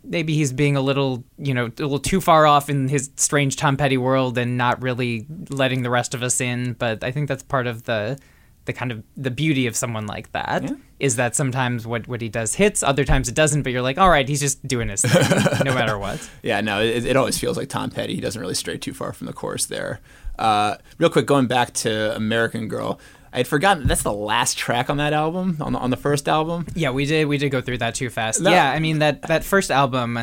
Maybe 0.03 0.34
he's 0.34 0.53
being 0.53 0.75
a 0.75 0.82
little, 0.82 1.24
you 1.38 1.53
know, 1.53 1.65
a 1.65 1.82
little 1.82 2.00
too 2.00 2.22
far 2.22 2.46
off 2.46 2.70
in 2.70 2.88
his 2.88 3.12
strange 3.18 3.56
Tom 3.56 3.77
Petty 3.77 3.98
world 3.98 4.38
and 4.38 4.58
not 4.58 4.82
really 4.82 5.25
letting 5.50 5.84
the 5.84 5.89
rest 5.89 6.13
of 6.13 6.24
us 6.24 6.39
in. 6.41 6.74
But 6.74 7.03
I 7.03 7.12
think 7.12 7.27
that's 7.27 7.44
part 7.44 7.68
of 7.68 7.84
the, 7.84 8.18
the 8.65 8.74
kind 8.74 8.91
of 8.91 9.03
the 9.18 9.32
beauty 9.32 9.68
of 9.68 9.75
someone 9.75 10.08
like 10.08 10.32
that 10.32 10.63
is 11.00 11.15
that 11.15 11.36
sometimes 11.36 11.88
what 11.88 12.08
what 12.08 12.22
he 12.22 12.29
does 12.29 12.56
hits, 12.56 12.84
other 12.84 13.03
times 13.06 13.27
it 13.27 13.36
doesn't. 13.36 13.63
But 13.63 13.72
you're 13.72 13.82
like, 13.82 13.98
all 13.98 14.10
right, 14.10 14.27
he's 14.27 14.39
just 14.41 14.65
doing 14.68 14.89
his 14.89 15.01
thing, 15.01 15.22
no 15.65 15.74
matter 15.74 15.98
what. 15.98 16.29
Yeah, 16.44 16.62
no, 16.62 16.82
it, 16.82 17.06
it 17.06 17.15
always 17.15 17.38
feels 17.38 17.58
like 17.58 17.70
Tom 17.70 17.89
Petty. 17.89 18.15
He 18.15 18.22
doesn't 18.22 18.39
really 18.39 18.56
stray 18.56 18.77
too 18.77 18.94
far 18.94 19.13
from 19.13 19.27
the 19.27 19.34
course 19.34 19.65
there. 19.65 20.01
Uh, 20.38 20.77
real 20.98 21.10
quick, 21.10 21.25
going 21.25 21.48
back 21.48 21.74
to 21.74 22.15
American 22.15 22.68
Girl, 22.68 23.00
I 23.31 23.38
had 23.38 23.48
forgotten 23.48 23.88
that's 23.88 24.03
the 24.03 24.13
last 24.13 24.57
track 24.57 24.89
on 24.89 24.98
that 24.98 25.13
album, 25.13 25.57
on 25.62 25.74
the, 25.74 25.79
on 25.79 25.89
the 25.89 25.98
first 25.98 26.27
album. 26.27 26.65
Yeah, 26.75 26.91
we 26.91 27.05
did 27.05 27.27
we 27.27 27.38
did 27.38 27.50
go 27.50 27.62
through 27.62 27.77
that 27.79 27.95
too 27.95 28.09
fast. 28.09 28.41
No. 28.41 28.50
Yeah, 28.50 28.71
I 28.71 28.79
mean 28.79 29.00
that 29.00 29.24
that 29.24 29.43
first 29.43 29.71
album, 29.71 30.19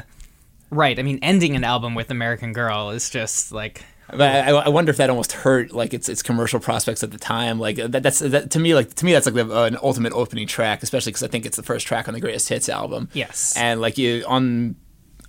right? 0.71 0.99
I 0.99 1.03
mean, 1.03 1.19
ending 1.23 1.55
an 1.57 1.65
album 1.65 1.95
with 1.95 2.11
American 2.11 2.53
Girl 2.53 2.91
is 2.91 3.09
just 3.11 3.53
like 3.53 3.85
But 4.09 4.21
I, 4.21 4.51
I 4.51 4.69
wonder 4.69 4.91
if 4.91 4.97
that 4.99 5.11
almost 5.11 5.33
hurt 5.33 5.73
like 5.73 5.93
its 5.95 6.09
its 6.09 6.23
commercial 6.23 6.61
prospects 6.61 7.03
at 7.03 7.11
the 7.11 7.19
time. 7.19 7.59
Like 7.59 7.77
that, 7.77 8.03
that's 8.03 8.21
that, 8.21 8.51
to 8.53 8.59
me 8.59 8.75
like 8.75 8.95
to 8.95 9.05
me 9.05 9.13
that's 9.13 9.27
like 9.27 9.35
the, 9.35 9.57
uh, 9.57 9.67
an 9.67 9.77
ultimate 9.83 10.13
opening 10.13 10.47
track, 10.47 10.83
especially 10.83 11.11
because 11.11 11.23
I 11.23 11.29
think 11.29 11.47
it's 11.47 11.57
the 11.57 11.63
first 11.63 11.87
track 11.87 12.09
on 12.09 12.15
the 12.15 12.21
Greatest 12.21 12.49
Hits 12.49 12.69
album. 12.69 13.09
Yes. 13.13 13.57
and 13.57 13.81
like 13.81 13.99
you 13.99 14.25
on 14.27 14.77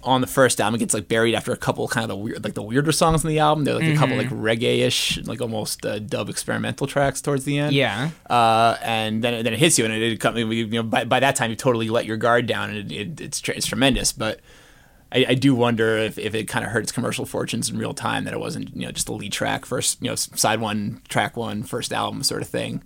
on 0.08 0.22
the 0.22 0.28
first 0.28 0.60
album, 0.62 0.76
it 0.76 0.80
gets 0.80 0.94
like 0.94 1.08
buried 1.08 1.36
after 1.36 1.52
a 1.52 1.58
couple 1.58 1.88
kind 1.88 2.04
of 2.04 2.10
the 2.10 2.16
weird 2.16 2.44
like 2.44 2.54
the 2.56 2.64
weirder 2.64 2.92
songs 2.92 3.24
in 3.24 3.30
the 3.30 3.40
album. 3.40 3.64
They're 3.66 3.76
like 3.76 3.84
a 3.84 3.96
couple 3.96 4.16
like 4.18 4.30
reggae-ish, 4.30 5.20
like 5.26 5.42
almost 5.42 5.86
uh, 5.86 6.00
dub 6.00 6.30
experimental 6.30 6.88
tracks 6.88 7.22
towards 7.22 7.44
the 7.46 7.60
end. 7.60 7.76
Yeah. 7.76 8.10
uh, 8.30 8.78
and 8.82 9.24
then 9.24 9.44
then 9.44 9.54
it 9.54 9.60
hits 9.60 9.78
you, 9.78 9.86
and 9.86 9.94
it, 9.94 10.02
it 10.14 10.20
come- 10.20 10.38
you 10.38 10.66
know 10.68 10.84
by, 10.84 11.04
by 11.04 11.20
that 11.20 11.36
time 11.36 11.50
you 11.52 11.56
totally 11.56 11.90
let 11.90 12.06
your 12.06 12.18
guard 12.18 12.48
down, 12.48 12.70
and 12.72 12.92
it, 12.92 12.96
it, 12.96 13.22
it's 13.22 13.40
tr- 13.42 13.52
it's 13.52 13.68
tremendous. 13.68 14.12
But 14.14 14.40
I, 15.12 15.26
I 15.30 15.34
do 15.36 15.54
wonder 15.56 15.98
if, 15.98 16.18
if 16.18 16.36
it 16.36 16.46
kind 16.48 16.66
of 16.66 16.72
hurt 16.72 16.84
its 16.84 16.92
commercial 16.92 17.26
fortunes 17.26 17.70
in 17.70 17.78
real 17.78 17.94
time 17.94 18.24
that 18.26 18.34
it 18.34 18.40
wasn't 18.40 18.76
you 18.76 18.86
know 18.86 18.92
just 18.92 19.08
a 19.10 19.14
lead 19.14 19.32
track 19.32 19.66
first 19.66 20.02
you 20.02 20.10
know 20.10 20.16
side 20.16 20.60
one 20.60 21.02
track 21.08 21.38
one 21.38 21.64
first 21.64 21.94
album 21.94 22.24
sort 22.24 22.42
of 22.42 22.48
thing. 22.48 22.82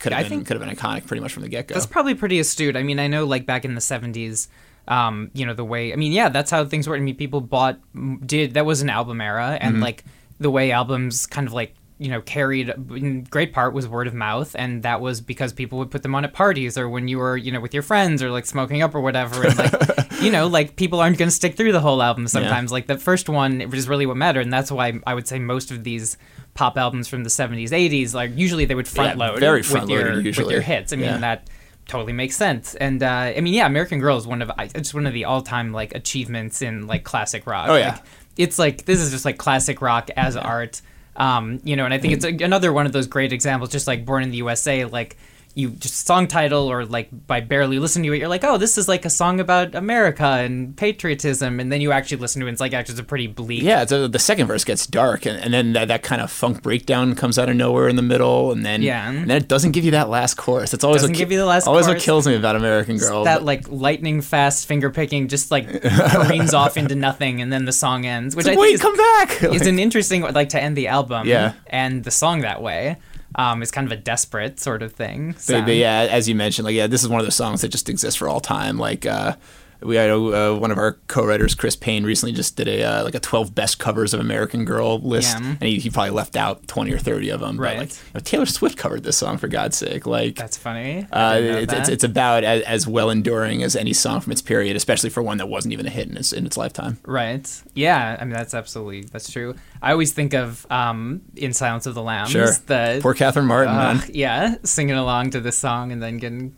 Could 0.00 0.12
have 0.12 0.24
been 0.24 0.30
think- 0.38 0.46
could 0.48 0.56
have 0.60 0.66
been 0.66 0.76
iconic 0.76 1.06
pretty 1.06 1.20
much 1.20 1.32
from 1.32 1.42
the 1.44 1.48
get 1.48 1.68
go. 1.68 1.74
That's 1.74 1.86
probably 1.86 2.14
pretty 2.16 2.40
astute. 2.40 2.76
I 2.76 2.82
mean, 2.82 2.98
I 2.98 3.06
know 3.06 3.24
like 3.24 3.46
back 3.46 3.64
in 3.64 3.74
the 3.76 3.80
70s, 3.80 4.48
um, 4.88 5.30
you 5.34 5.44
know, 5.46 5.54
the 5.54 5.64
way, 5.64 5.92
I 5.92 5.96
mean, 5.96 6.12
yeah, 6.12 6.28
that's 6.28 6.50
how 6.50 6.64
things 6.64 6.88
worked. 6.88 7.00
I 7.00 7.04
mean, 7.04 7.16
people 7.16 7.40
bought, 7.40 7.78
did, 8.26 8.54
that 8.54 8.64
was 8.66 8.82
an 8.82 8.90
album 8.90 9.20
era, 9.20 9.58
and 9.60 9.80
like 9.80 10.04
the 10.38 10.50
way 10.50 10.70
albums 10.70 11.26
kind 11.26 11.46
of 11.46 11.52
like, 11.52 11.74
you 11.98 12.10
know, 12.10 12.20
carried 12.20 12.68
in 12.90 13.24
great 13.24 13.54
part 13.54 13.72
was 13.72 13.88
word 13.88 14.06
of 14.06 14.12
mouth, 14.12 14.54
and 14.58 14.82
that 14.82 15.00
was 15.00 15.22
because 15.22 15.52
people 15.54 15.78
would 15.78 15.90
put 15.90 16.02
them 16.02 16.14
on 16.14 16.24
at 16.26 16.34
parties 16.34 16.76
or 16.76 16.90
when 16.90 17.08
you 17.08 17.16
were, 17.18 17.38
you 17.38 17.50
know, 17.50 17.58
with 17.60 17.72
your 17.72 17.82
friends 17.82 18.22
or 18.22 18.30
like 18.30 18.44
smoking 18.44 18.82
up 18.82 18.94
or 18.94 19.00
whatever. 19.00 19.46
And 19.46 19.56
like, 19.58 19.72
you 20.20 20.30
know, 20.30 20.46
like 20.46 20.76
people 20.76 21.00
aren't 21.00 21.16
going 21.16 21.28
to 21.30 21.34
stick 21.34 21.56
through 21.56 21.72
the 21.72 21.80
whole 21.80 22.02
album 22.02 22.28
sometimes. 22.28 22.70
Like 22.70 22.86
the 22.86 22.98
first 22.98 23.30
one 23.30 23.62
is 23.62 23.88
really 23.88 24.04
what 24.04 24.18
mattered, 24.18 24.42
and 24.42 24.52
that's 24.52 24.70
why 24.70 25.00
I 25.06 25.14
would 25.14 25.26
say 25.26 25.38
most 25.38 25.70
of 25.70 25.84
these 25.84 26.18
pop 26.52 26.76
albums 26.76 27.08
from 27.08 27.24
the 27.24 27.30
70s, 27.30 27.70
80s, 27.70 28.12
like 28.12 28.30
usually 28.36 28.66
they 28.66 28.74
would 28.74 28.88
front 28.88 29.18
Yeah, 29.18 29.26
load 29.30 29.40
very 29.40 29.60
with 29.60 29.66
front-loaded 29.66 30.36
your, 30.36 30.44
with 30.44 30.52
your 30.52 30.60
hits. 30.60 30.92
I 30.92 30.96
mean, 30.96 31.06
Yeah. 31.06 31.18
that 31.18 31.48
totally 31.86 32.12
makes 32.12 32.36
sense. 32.36 32.74
And 32.74 33.02
uh, 33.02 33.06
I 33.36 33.40
mean, 33.40 33.54
yeah, 33.54 33.66
American 33.66 33.98
Girl 33.98 34.16
is 34.16 34.26
one 34.26 34.42
of 34.42 34.50
I- 34.50 34.70
it's 34.74 34.92
one 34.92 35.06
of 35.06 35.12
the 35.12 35.24
all-time 35.24 35.72
like 35.72 35.94
achievements 35.94 36.62
in 36.62 36.86
like 36.86 37.04
classic 37.04 37.46
rock. 37.46 37.68
Oh, 37.68 37.76
yeah. 37.76 37.92
Like, 37.92 38.02
it's 38.36 38.58
like 38.58 38.84
this 38.84 39.00
is 39.00 39.10
just 39.10 39.24
like 39.24 39.38
classic 39.38 39.80
rock 39.80 40.10
as 40.16 40.36
art. 40.36 40.82
Um, 41.16 41.60
you 41.64 41.76
know, 41.76 41.86
and 41.86 41.94
I 41.94 41.98
think 41.98 42.12
it's 42.12 42.24
another 42.24 42.72
one 42.72 42.84
of 42.84 42.92
those 42.92 43.06
great 43.06 43.32
examples, 43.32 43.70
just 43.70 43.86
like 43.86 44.04
Born 44.04 44.22
in 44.22 44.30
the 44.30 44.36
USA, 44.38 44.84
like 44.84 45.16
you 45.56 45.70
just 45.70 46.06
song 46.06 46.26
title 46.28 46.70
or 46.70 46.84
like 46.84 47.08
by 47.26 47.40
barely 47.40 47.78
listening 47.78 48.04
to 48.10 48.12
it, 48.14 48.18
you're 48.18 48.28
like, 48.28 48.44
oh, 48.44 48.58
this 48.58 48.76
is 48.76 48.88
like 48.88 49.06
a 49.06 49.10
song 49.10 49.40
about 49.40 49.74
America 49.74 50.22
and 50.26 50.76
patriotism, 50.76 51.58
and 51.60 51.72
then 51.72 51.80
you 51.80 51.92
actually 51.92 52.18
listen 52.18 52.40
to 52.40 52.46
it, 52.46 52.50
and 52.50 52.54
it's 52.54 52.60
like 52.60 52.74
actually 52.74 52.92
it's 52.92 53.00
a 53.00 53.04
pretty 53.04 53.26
bleak. 53.26 53.62
Yeah, 53.62 53.80
it's 53.80 53.90
a, 53.90 54.06
the 54.06 54.18
second 54.18 54.48
verse 54.48 54.64
gets 54.64 54.86
dark, 54.86 55.24
and, 55.24 55.42
and 55.42 55.54
then 55.54 55.72
that, 55.72 55.88
that 55.88 56.02
kind 56.02 56.20
of 56.20 56.30
funk 56.30 56.62
breakdown 56.62 57.14
comes 57.14 57.38
out 57.38 57.48
of 57.48 57.56
nowhere 57.56 57.88
in 57.88 57.96
the 57.96 58.02
middle, 58.02 58.52
and 58.52 58.66
then 58.66 58.82
Yeah. 58.82 59.08
and 59.10 59.30
then 59.30 59.38
it 59.38 59.48
doesn't 59.48 59.72
give 59.72 59.82
you 59.84 59.92
that 59.92 60.10
last 60.10 60.34
chorus. 60.36 60.74
It's 60.74 60.84
always 60.84 61.00
Doesn't 61.00 61.14
what 61.14 61.18
give 61.18 61.32
you 61.32 61.38
the 61.38 61.46
last 61.46 61.66
always 61.66 61.86
chorus. 61.86 62.00
what 62.00 62.04
kills 62.04 62.26
me 62.28 62.34
about 62.36 62.54
American 62.56 62.98
Girl. 62.98 63.24
that 63.24 63.38
but- 63.38 63.44
like 63.46 63.66
lightning 63.70 64.20
fast 64.20 64.68
finger 64.68 64.90
picking 64.90 65.26
just 65.26 65.50
like 65.50 65.80
careens 65.82 66.52
off 66.52 66.76
into 66.76 66.94
nothing 67.08 67.40
and 67.40 67.50
then 67.50 67.64
the 67.64 67.72
song 67.72 68.04
ends 68.04 68.36
which 68.36 68.44
It's 68.46 68.48
i 68.48 68.52
like, 68.52 68.58
think 68.58 68.62
wait, 68.66 68.74
is, 68.74 68.82
come 68.82 68.96
back! 68.96 69.42
is 69.54 69.60
Like- 69.62 69.68
an 69.70 69.78
interesting 69.78 70.20
like 70.22 70.50
to 70.50 70.60
end 70.62 70.76
the 70.76 70.88
album 70.88 71.26
Yeah. 71.26 71.54
and 71.66 72.04
the 72.04 72.10
song 72.10 72.42
that 72.42 72.60
way 72.60 72.96
um 73.36 73.62
is 73.62 73.70
kind 73.70 73.86
of 73.86 73.92
a 73.92 74.00
desperate 74.00 74.58
sort 74.60 74.82
of 74.82 74.92
thing 74.92 75.34
But, 75.60 75.66
but 75.66 75.76
yeah, 75.76 76.08
as 76.10 76.28
you 76.28 76.34
mentioned, 76.34 76.64
like 76.64 76.74
yeah, 76.74 76.86
this 76.86 77.02
is 77.02 77.08
one 77.08 77.20
of 77.20 77.26
those 77.26 77.36
songs 77.36 77.60
that 77.60 77.68
just 77.68 77.88
exists 77.88 78.18
for 78.18 78.28
all 78.28 78.40
time. 78.40 78.78
Like 78.78 79.06
uh, 79.06 79.36
we 79.82 79.96
had 79.96 80.10
uh, 80.10 80.54
one 80.54 80.70
of 80.70 80.78
our 80.78 80.92
co-writers, 81.06 81.54
Chris 81.54 81.76
Payne, 81.76 82.04
recently 82.04 82.32
just 82.32 82.56
did 82.56 82.68
a 82.68 82.82
uh, 82.82 83.04
like 83.04 83.14
a 83.14 83.20
twelve 83.20 83.54
best 83.54 83.78
covers 83.78 84.14
of 84.14 84.20
American 84.20 84.64
Girl 84.64 84.98
list, 85.00 85.36
Yeah. 85.38 85.46
and 85.60 85.62
he, 85.62 85.78
he 85.78 85.90
probably 85.90 86.10
left 86.10 86.36
out 86.36 86.66
twenty 86.66 86.92
or 86.92 86.98
thirty 86.98 87.28
of 87.30 87.40
them. 87.40 87.58
Right. 87.60 87.78
But 87.78 87.80
like, 87.80 87.90
you 87.90 87.98
know, 88.14 88.20
Taylor 88.20 88.46
Swift 88.46 88.76
covered 88.78 89.02
this 89.02 89.16
song 89.16 89.38
for 89.38 89.48
God's 89.48 89.76
sake. 89.76 90.06
Like 90.06 90.36
that's 90.36 90.56
funny 90.56 91.06
Uh, 91.12 91.38
it's, 91.42 91.72
it's 91.72 91.88
it's 91.88 92.04
about 92.04 92.44
as, 92.44 92.62
as 92.62 92.86
well 92.86 93.10
enduring 93.10 93.62
as 93.62 93.76
any 93.76 93.92
song 93.92 94.20
from 94.20 94.32
its 94.32 94.42
period, 94.42 94.76
especially 94.76 95.10
for 95.10 95.22
one 95.22 95.38
that 95.38 95.48
wasn't 95.48 95.72
even 95.72 95.86
a 95.86 95.90
hit 95.90 96.08
in 96.08 96.16
its 96.16 96.32
in 96.32 96.46
its 96.46 96.56
lifetime. 96.56 96.98
Right. 97.04 97.46
Yeah. 97.74 98.16
I 98.20 98.24
mean, 98.24 98.32
that's 98.34 98.54
absolutely 98.54 99.02
that's 99.02 99.30
true. 99.30 99.54
I 99.82 99.92
always 99.92 100.12
think 100.12 100.32
of 100.34 100.66
um, 100.70 101.22
"In 101.36 101.52
Silence 101.52 101.86
of 101.86 101.94
the 101.94 102.02
Lambs." 102.02 102.30
Sure. 102.30 102.46
The 102.66 102.98
Poor 103.02 103.14
Catherine 103.14 103.46
Martin, 103.46 103.74
uh, 103.74 103.94
man, 103.94 104.02
yeah, 104.12 104.56
singing 104.62 104.96
along 104.96 105.30
to 105.30 105.40
this 105.40 105.56
song 105.58 105.92
and 105.92 106.02
then 106.02 106.16
getting 106.18 106.56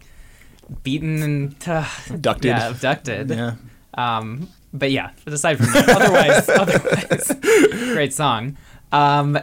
beaten 0.83 1.23
and 1.23 1.55
uh, 1.69 1.85
abducted. 2.11 2.45
yeah, 2.51 2.69
abducted. 2.71 3.31
Yeah. 3.31 3.55
Um, 3.95 4.49
but 4.73 4.91
yeah, 4.91 5.11
but 5.25 5.33
aside 5.33 5.57
from 5.59 5.67
that, 5.67 5.89
otherwise, 5.89 6.49
otherwise, 6.49 7.93
great 7.95 8.13
song. 8.13 8.57
Um, 8.93 9.39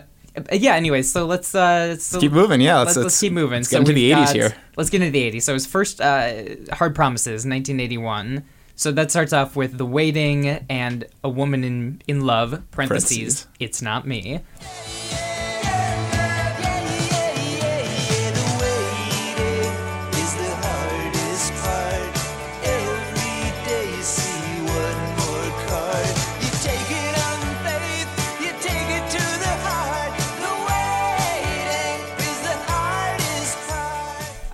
yeah. 0.52 0.76
Anyway, 0.76 1.02
so 1.02 1.26
let's 1.26 1.56
uh, 1.56 1.96
so 1.98 2.20
keep 2.20 2.32
moving, 2.32 2.62
yeah, 2.62 2.78
let's- 2.78 2.88
Let's, 2.90 2.98
let's 2.98 3.04
let's- 3.06 3.20
keep 3.22 3.34
moving. 3.34 3.60
let's 3.60 3.70
so 3.70 3.78
get 3.80 3.90
into 3.90 3.94
the 3.94 4.12
80s 4.12 4.26
got- 4.26 4.36
here. 4.36 4.56
Let's 4.78 4.90
get 4.90 5.02
into 5.02 5.12
the 5.12 5.32
'80s. 5.32 5.42
So 5.44 5.54
his 5.54 5.66
first 5.66 6.02
uh, 6.02 6.34
"Hard 6.74 6.94
Promises," 6.96 7.46
1981. 7.46 8.44
So 8.76 8.92
that 8.92 9.10
starts 9.10 9.32
off 9.34 9.56
with 9.56 9.78
"The 9.78 9.86
Waiting" 9.86 10.48
and 10.70 11.06
"A 11.24 11.30
Woman 11.30 11.64
in 11.64 12.02
in 12.08 12.22
Love." 12.22 12.62
Parentheses. 12.72 13.10
Parentheses. 13.18 13.48
It's 13.60 13.82
not 13.82 14.06
me. 14.06 14.42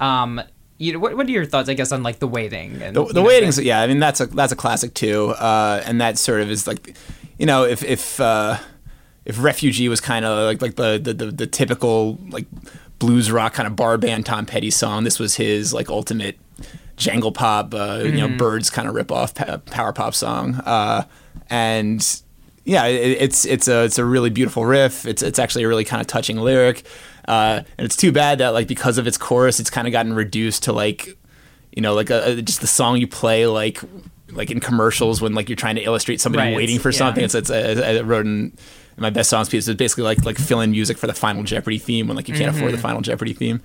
Um, 0.01 0.41
you 0.77 0.93
know, 0.93 0.99
what 0.99 1.15
what 1.15 1.27
are 1.27 1.31
your 1.31 1.45
thoughts? 1.45 1.69
I 1.69 1.75
guess 1.75 1.91
on 1.91 2.03
like 2.03 2.19
"The 2.19 2.27
Waiting." 2.27 2.81
And, 2.81 2.95
The, 2.95 3.05
the 3.05 3.13
know, 3.21 3.23
waiting's 3.23 3.59
yeah, 3.59 3.81
I 3.81 3.87
mean 3.87 3.99
that's 3.99 4.19
a 4.19 4.25
that's 4.25 4.51
a 4.51 4.55
classic 4.55 4.93
too, 4.95 5.29
uh, 5.29 5.81
and 5.85 6.01
that 6.01 6.17
sort 6.17 6.41
of 6.41 6.49
is 6.49 6.65
like 6.65 6.97
you 7.37 7.45
know, 7.45 7.63
if 7.63 7.83
if 7.83 8.19
uh, 8.19 8.57
if 9.25 9.41
Refugee 9.41 9.89
was 9.89 10.01
kind 10.01 10.25
of 10.25 10.45
like 10.45 10.61
like 10.61 10.75
the, 10.75 10.99
the 11.01 11.13
the 11.13 11.31
the 11.31 11.47
typical 11.47 12.19
like 12.29 12.45
blues 12.99 13.31
rock 13.31 13.53
kind 13.53 13.67
of 13.67 13.75
bar 13.75 13.97
band 13.97 14.25
Tom 14.25 14.45
Petty 14.45 14.71
song, 14.71 15.03
this 15.03 15.19
was 15.19 15.35
his 15.35 15.73
like 15.73 15.89
ultimate 15.89 16.39
jangle 16.97 17.31
pop, 17.31 17.73
uh, 17.73 18.01
you 18.03 18.11
know, 18.11 18.27
Byrds 18.37 18.69
kind 18.69 18.87
of 18.87 18.95
rip 18.95 19.11
off 19.11 19.33
power 19.65 19.93
pop 19.93 20.13
song. 20.13 20.55
Uh, 20.55 21.05
and 21.49 22.21
yeah, 22.63 22.85
it, 22.85 23.17
it's 23.19 23.45
it's 23.45 23.67
a 23.67 23.83
it's 23.85 23.97
a 23.97 24.05
really 24.05 24.29
beautiful 24.29 24.65
riff. 24.65 25.05
It's 25.05 25.23
it's 25.23 25.39
actually 25.39 25.63
a 25.63 25.67
really 25.67 25.85
kind 25.85 26.01
of 26.01 26.07
touching 26.07 26.37
lyric. 26.37 26.85
Uh, 27.27 27.61
and 27.77 27.85
it's 27.85 27.95
too 27.95 28.11
bad 28.11 28.39
that 28.39 28.49
like 28.49 28.67
because 28.67 28.97
of 28.97 29.07
its 29.07 29.17
chorus, 29.17 29.59
it's 29.59 29.69
kind 29.69 29.87
of 29.87 29.91
gotten 29.91 30.13
reduced 30.13 30.63
to 30.63 30.73
like, 30.73 31.17
you 31.75 31.81
know, 31.81 31.93
like 31.93 32.09
a, 32.09 32.31
a- 32.37 32.41
just 32.41 32.61
the 32.61 32.67
song 32.67 32.97
you 32.97 33.07
play 33.07 33.45
like 33.47 33.79
like 34.31 34.49
in 34.49 34.59
commercials 34.59 35.21
when 35.21 35.33
like 35.33 35.49
you're 35.49 35.55
trying 35.57 35.75
to 35.75 35.81
illustrate 35.83 36.21
somebody 36.21 36.49
Right, 36.51 36.55
waiting 36.55 36.79
for 36.79 36.89
yeah. 36.91 36.97
something. 36.97 37.23
It's, 37.23 37.35
it's 37.35 37.51
I 37.51 37.97
I 37.97 38.01
wrote 38.01 38.25
in 38.25 38.55
my 38.97 39.09
best 39.09 39.29
songs 39.29 39.49
piece. 39.49 39.67
is 39.67 39.75
basically 39.75 40.03
like 40.03 40.23
like 40.25 40.37
fill 40.37 40.61
in 40.61 40.71
music 40.71 40.97
for 40.97 41.07
the 41.07 41.13
Final 41.13 41.43
Jeopardy 41.43 41.77
theme 41.77 42.07
when 42.07 42.15
like 42.15 42.27
you 42.29 42.35
can't 42.35 42.55
afford 42.55 42.71
the 42.73 42.77
Final 42.77 43.01
Jeopardy 43.01 43.33
theme. 43.33 43.61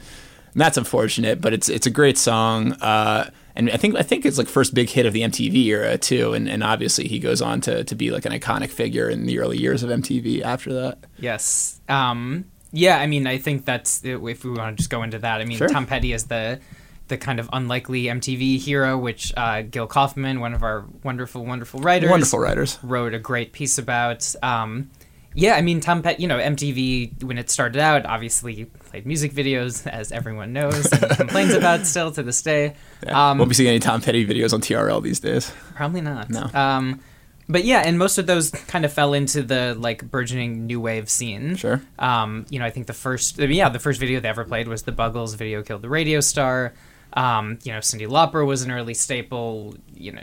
And 0.52 0.60
that's 0.60 0.76
unfortunate, 0.78 1.40
but 1.40 1.52
it's 1.52 1.68
it's 1.68 1.86
a 1.86 1.90
great 1.90 2.16
song. 2.18 2.72
Uh, 2.74 3.30
and 3.54 3.70
I 3.70 3.76
think 3.76 3.94
I 3.96 4.02
think 4.02 4.24
it's 4.26 4.38
like 4.38 4.48
first 4.48 4.74
big 4.74 4.88
hit 4.88 5.04
of 5.06 5.12
the 5.12 5.20
MTV 5.22 5.54
era 5.66 5.98
too. 5.98 6.32
And, 6.32 6.48
and 6.48 6.62
obviously 6.64 7.06
he 7.08 7.18
goes 7.18 7.40
on 7.42 7.60
to, 7.62 7.84
to 7.84 7.94
be 7.94 8.10
like 8.10 8.24
an 8.24 8.32
iconic 8.32 8.70
figure 8.70 9.08
in 9.08 9.26
the 9.26 9.38
early 9.38 9.58
years 9.58 9.82
of 9.82 9.90
MTV 9.90 10.42
after 10.42 10.72
that. 10.74 10.98
Yes. 11.18 11.80
Um, 11.88 12.46
yeah, 12.76 12.98
I 12.98 13.06
mean, 13.06 13.26
I 13.26 13.38
think 13.38 13.64
that's 13.64 14.04
if 14.04 14.44
we 14.44 14.50
want 14.50 14.76
to 14.76 14.80
just 14.82 14.90
go 14.90 15.02
into 15.02 15.18
that. 15.18 15.40
I 15.40 15.44
mean, 15.44 15.58
Sure. 15.58 15.68
Tom 15.68 15.86
Petty 15.86 16.12
is 16.12 16.24
the 16.24 16.60
the 17.08 17.16
kind 17.16 17.38
of 17.38 17.48
unlikely 17.52 18.04
MTV 18.04 18.58
hero, 18.58 18.98
which 18.98 19.32
uh, 19.36 19.62
Gil 19.62 19.86
Kaufman, 19.86 20.40
one 20.40 20.52
of 20.54 20.62
our 20.64 20.84
wonderful, 21.04 21.44
wonderful 21.46 21.78
writers, 21.80 22.10
Wonderful 22.10 22.40
writers. 22.40 22.78
wrote 22.82 23.14
a 23.14 23.18
great 23.20 23.52
piece 23.52 23.78
about. 23.78 24.34
Um, 24.42 24.90
yeah, 25.32 25.54
I 25.54 25.60
mean, 25.60 25.80
Tom 25.80 26.02
Petty, 26.02 26.22
you 26.22 26.28
know, 26.28 26.38
MTV, 26.38 27.22
when 27.22 27.36
it 27.38 27.48
started 27.50 27.78
out, 27.80 28.06
obviously 28.06 28.64
played 28.64 29.06
music 29.06 29.32
videos, 29.34 29.86
as 29.86 30.10
everyone 30.10 30.52
knows, 30.54 30.90
and 30.92 31.10
complains 31.16 31.52
about 31.54 31.86
still 31.86 32.10
to 32.12 32.22
this 32.22 32.40
day. 32.42 32.74
Um, 33.06 33.36
Won't 33.38 33.50
be 33.50 33.54
seeing 33.54 33.68
any 33.68 33.78
Tom 33.78 34.00
Petty 34.00 34.26
videos 34.26 34.52
on 34.54 34.60
TRL 34.62 35.00
these 35.02 35.20
days. 35.20 35.52
Probably 35.74 36.00
not. 36.00 36.28
No. 36.30 36.50
Um, 36.54 37.00
but 37.48 37.64
yeah, 37.64 37.82
and 37.84 37.98
most 37.98 38.18
of 38.18 38.26
those 38.26 38.50
kind 38.50 38.84
of 38.84 38.92
fell 38.92 39.14
into 39.14 39.42
the 39.42 39.74
like 39.78 40.10
burgeoning 40.10 40.66
new 40.66 40.80
wave 40.80 41.08
scene. 41.08 41.56
Sure. 41.56 41.80
Um, 41.98 42.46
you 42.50 42.58
know, 42.58 42.64
I 42.64 42.70
think 42.70 42.86
the 42.86 42.92
first, 42.92 43.40
I 43.40 43.46
mean, 43.46 43.56
yeah, 43.56 43.68
the 43.68 43.78
first 43.78 44.00
video 44.00 44.20
they 44.20 44.28
ever 44.28 44.44
played 44.44 44.68
was 44.68 44.82
the 44.82 44.92
Buggles 44.92 45.34
video 45.36 45.62
"Killed 45.62 45.82
the 45.82 45.88
Radio 45.88 46.20
Star." 46.20 46.74
Um, 47.12 47.58
you 47.62 47.72
know, 47.72 47.78
Cyndi 47.78 48.06
Lauper 48.06 48.44
was 48.44 48.62
an 48.62 48.70
early 48.70 48.92
staple. 48.94 49.74
You 49.94 50.12
know, 50.12 50.22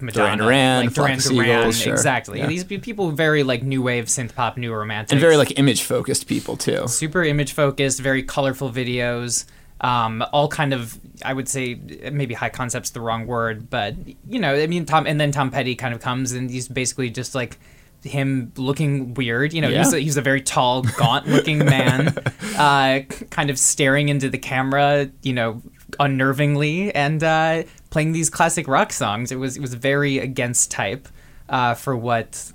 Madonna, 0.00 0.42
Duran, 0.42 0.86
like 0.86 0.94
Duran 0.94 1.18
Duran, 1.18 1.72
sure. 1.72 1.92
exactly. 1.92 2.38
Yeah. 2.38 2.46
These 2.46 2.64
people 2.64 3.10
very 3.10 3.42
like 3.42 3.62
new 3.62 3.82
wave 3.82 4.04
synth 4.04 4.34
pop, 4.34 4.56
new 4.56 4.72
romantic, 4.72 5.12
And 5.12 5.20
very 5.20 5.36
like 5.36 5.58
image 5.58 5.82
focused 5.82 6.26
people 6.26 6.56
too. 6.56 6.86
super 6.86 7.24
image 7.24 7.52
focused, 7.52 8.00
very 8.00 8.22
colorful 8.22 8.70
videos. 8.70 9.46
Um, 9.82 10.24
all 10.32 10.46
kind 10.46 10.72
of, 10.72 10.96
I 11.24 11.32
would 11.32 11.48
say, 11.48 11.74
maybe 12.12 12.34
high 12.34 12.50
concept's 12.50 12.90
the 12.90 13.00
wrong 13.00 13.26
word, 13.26 13.68
but 13.68 13.96
you 14.28 14.38
know, 14.38 14.54
I 14.54 14.68
mean, 14.68 14.86
Tom, 14.86 15.06
and 15.06 15.20
then 15.20 15.32
Tom 15.32 15.50
Petty 15.50 15.74
kind 15.74 15.92
of 15.92 16.00
comes 16.00 16.32
and 16.32 16.48
he's 16.48 16.68
basically 16.68 17.10
just 17.10 17.34
like 17.34 17.58
him 18.04 18.52
looking 18.56 19.14
weird. 19.14 19.52
You 19.52 19.60
know, 19.60 19.68
he's, 19.70 19.92
a, 19.92 19.98
he's 19.98 20.16
a 20.16 20.22
very 20.22 20.40
tall, 20.40 20.82
gaunt-looking 20.82 21.58
man, 21.58 22.14
uh, 22.56 23.00
kind 23.30 23.50
of 23.50 23.58
staring 23.58 24.08
into 24.08 24.28
the 24.28 24.38
camera. 24.38 25.10
You 25.22 25.32
know, 25.32 25.62
unnervingly, 26.00 26.92
and 26.94 27.22
uh, 27.22 27.64
playing 27.90 28.12
these 28.12 28.30
classic 28.30 28.68
rock 28.68 28.92
songs. 28.92 29.32
It 29.32 29.36
was 29.36 29.56
it 29.56 29.60
was 29.60 29.74
very 29.74 30.18
against 30.18 30.70
type 30.70 31.08
uh, 31.48 31.74
for 31.74 31.96
what. 31.96 32.52